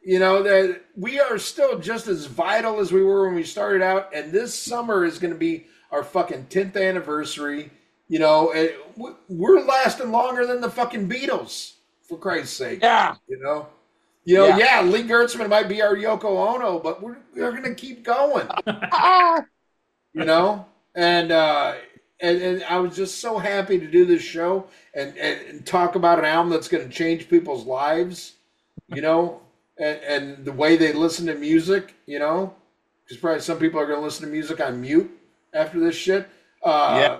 [0.01, 3.81] You know that we are still just as vital as we were when we started
[3.81, 7.71] out and this summer is going to be our fucking 10th anniversary.
[8.07, 12.79] You know and w- we're lasting longer than the fucking beatles for christ's sake.
[12.81, 13.15] Yeah.
[13.27, 13.67] you know?
[14.25, 14.57] You know Yeah.
[14.57, 18.47] yeah, lee gertzman might be our yoko ono but we're, we're going to keep going.
[20.13, 20.65] You know?
[20.95, 21.75] And uh
[22.19, 24.65] and, and i was just so happy to do this show
[24.95, 28.33] and, and, and talk about an album that's going to change people's lives.
[28.87, 29.41] You know
[29.79, 32.53] and, and the way they listen to music you know?
[33.03, 35.09] Because probably some people are going to listen to music on mute
[35.53, 36.27] after this shit.
[36.63, 37.19] Uh Yeah.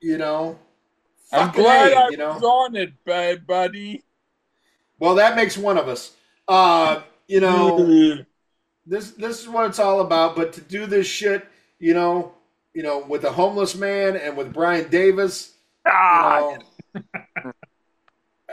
[0.00, 0.58] you know?
[1.32, 2.34] I'm glad I you know?
[2.34, 4.04] was on it, bad buddy.
[4.98, 6.12] well that makes one of us.
[6.48, 8.14] Uh you know
[8.86, 10.36] this this is what it's all about.
[10.36, 11.44] But to do this shit,
[11.80, 12.32] you know,
[12.72, 15.54] you know, with a homeless man and with Brian Davis,
[15.84, 16.58] you Ah, know,
[18.48, 18.52] uh,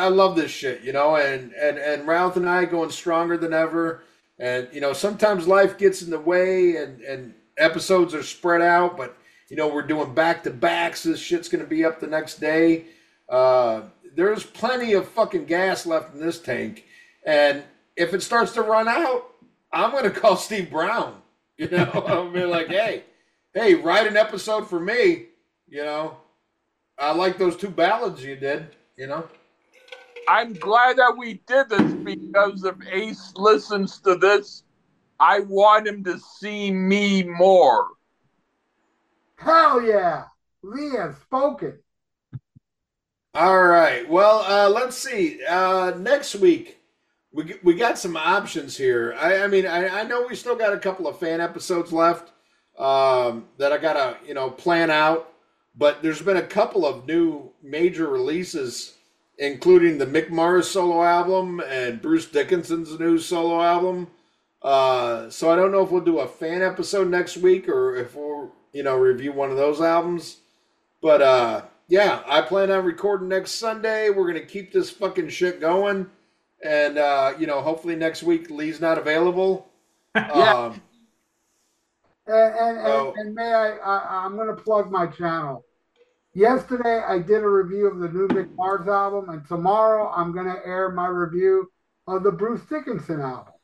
[0.00, 3.52] I love this shit, you know, and and and Ralph and I going stronger than
[3.52, 4.02] ever.
[4.38, 8.96] And you know, sometimes life gets in the way, and and episodes are spread out,
[8.96, 9.16] but
[9.50, 11.02] you know, we're doing back to backs.
[11.02, 12.86] This shit's gonna be up the next day.
[13.28, 13.82] Uh,
[14.16, 16.84] there's plenty of fucking gas left in this tank,
[17.26, 17.62] and
[17.94, 19.34] if it starts to run out,
[19.70, 21.20] I'm gonna call Steve Brown.
[21.58, 23.04] You know, I'll be like, hey,
[23.52, 25.26] hey, write an episode for me.
[25.68, 26.16] You know,
[26.98, 28.68] I like those two ballads you did.
[28.96, 29.28] You know,
[30.30, 34.62] I'm glad that we did this because if Ace listens to this,
[35.18, 37.88] I want him to see me more.
[39.34, 40.26] Hell yeah.
[40.62, 41.80] Lee has spoken.
[43.34, 44.08] All right.
[44.08, 45.40] Well, uh, let's see.
[45.44, 46.78] Uh, next week,
[47.32, 49.16] we we got some options here.
[49.18, 52.30] I, I mean, I, I know we still got a couple of fan episodes left
[52.78, 55.32] um, that I gotta you know plan out,
[55.74, 58.94] but there's been a couple of new major releases,
[59.40, 64.08] including the Mick Mars solo album and Bruce Dickinson's new solo album.
[64.62, 68.16] Uh, so I don't know if we'll do a fan episode next week or if
[68.16, 70.38] we'll you know review one of those albums,
[71.02, 74.10] but uh yeah, I plan on recording next Sunday.
[74.10, 76.08] We're gonna keep this fucking shit going,
[76.64, 79.68] and uh, you know, hopefully next week Lee's not available.
[80.34, 80.54] Yeah.
[80.66, 80.82] Um,
[82.26, 83.12] And, and, and, Oh.
[83.16, 85.64] and may I, I, I'm going to plug my channel.
[86.32, 90.46] Yesterday, I did a review of the new Mick Mars album, and tomorrow I'm going
[90.46, 91.70] to air my review
[92.06, 93.54] of the Bruce Dickinson album.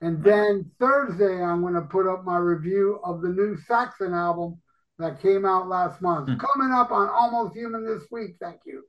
[0.00, 4.60] And then Thursday, I'm going to put up my review of the new Saxon album
[4.98, 6.28] that came out last month.
[6.28, 6.36] Hmm.
[6.36, 8.36] Coming up on Almost Human this week.
[8.40, 8.82] Thank you.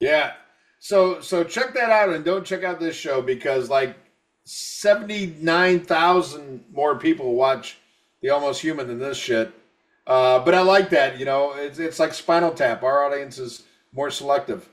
[0.00, 0.32] yeah,
[0.80, 3.96] so so check that out, and don't check out this show because like
[4.44, 7.78] seventy nine thousand more people watch
[8.22, 9.52] the Almost Human than this shit.
[10.08, 11.18] Uh, but I like that.
[11.18, 12.82] You know, it's it's like Spinal Tap.
[12.82, 14.66] Our audience is more selective.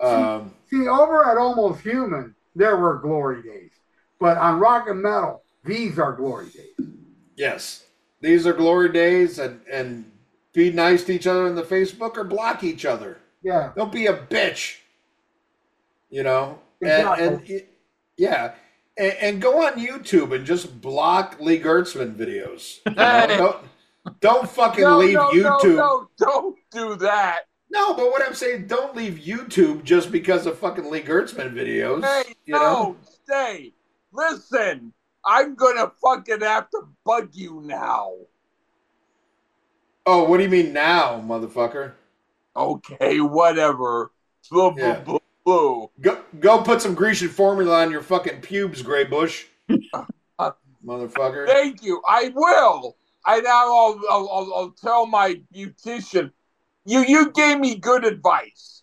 [0.00, 3.70] Um, See, over at Almost Human, there were glory days.
[4.18, 6.88] But on Rock and Metal, these are glory days.
[7.36, 7.84] Yes.
[8.22, 10.10] These are glory days and and
[10.54, 13.18] be nice to each other on the Facebook or block each other.
[13.42, 13.72] Yeah.
[13.76, 14.78] Don't be a bitch.
[16.08, 16.60] You know?
[16.80, 17.26] Exactly.
[17.26, 17.62] And, and
[18.16, 18.54] yeah.
[18.96, 22.78] And, and go on YouTube and just block Lee Gertzman videos.
[22.86, 23.60] You know?
[24.20, 25.76] Don't, fucking No, leave no, YouTube.
[25.76, 27.40] no, no, don't do that.
[27.70, 32.04] No, but what I'm saying, don't leave YouTube just because of fucking Lee Gertzman videos.
[32.04, 32.96] Hey, you no, know?
[33.24, 33.72] stay.
[34.12, 34.92] Listen,
[35.24, 38.12] I'm gonna fucking have to bug you now.
[40.06, 41.92] Oh, what do you mean now, motherfucker?
[42.54, 44.12] Okay, whatever.
[44.50, 45.00] Blah, blah, Yeah.
[45.00, 45.86] blah, blah.
[46.00, 49.46] Go go put some Grecian formula on your fucking pubes, Gray Bush.
[50.86, 51.46] Motherfucker.
[51.46, 52.02] Thank you.
[52.06, 52.96] I will.
[53.26, 56.30] I now I'll, I'll, I'll, I'll tell my beautician.
[56.84, 58.82] You you gave me good advice.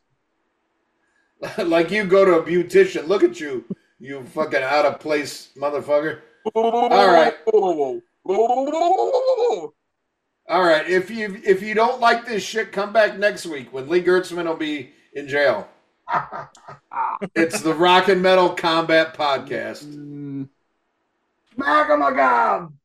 [1.57, 3.07] like you go to a beautician.
[3.07, 3.65] Look at you,
[3.99, 6.22] you fucking out of place motherfucker.
[7.13, 7.34] right.
[10.49, 13.88] All right, if you if you don't like this shit, come back next week when
[13.88, 15.68] Lee Gertzman will be in jail.
[17.35, 19.84] It's the Rock and Metal Combat Podcast.
[21.53, 22.80] Smack 'em a gum.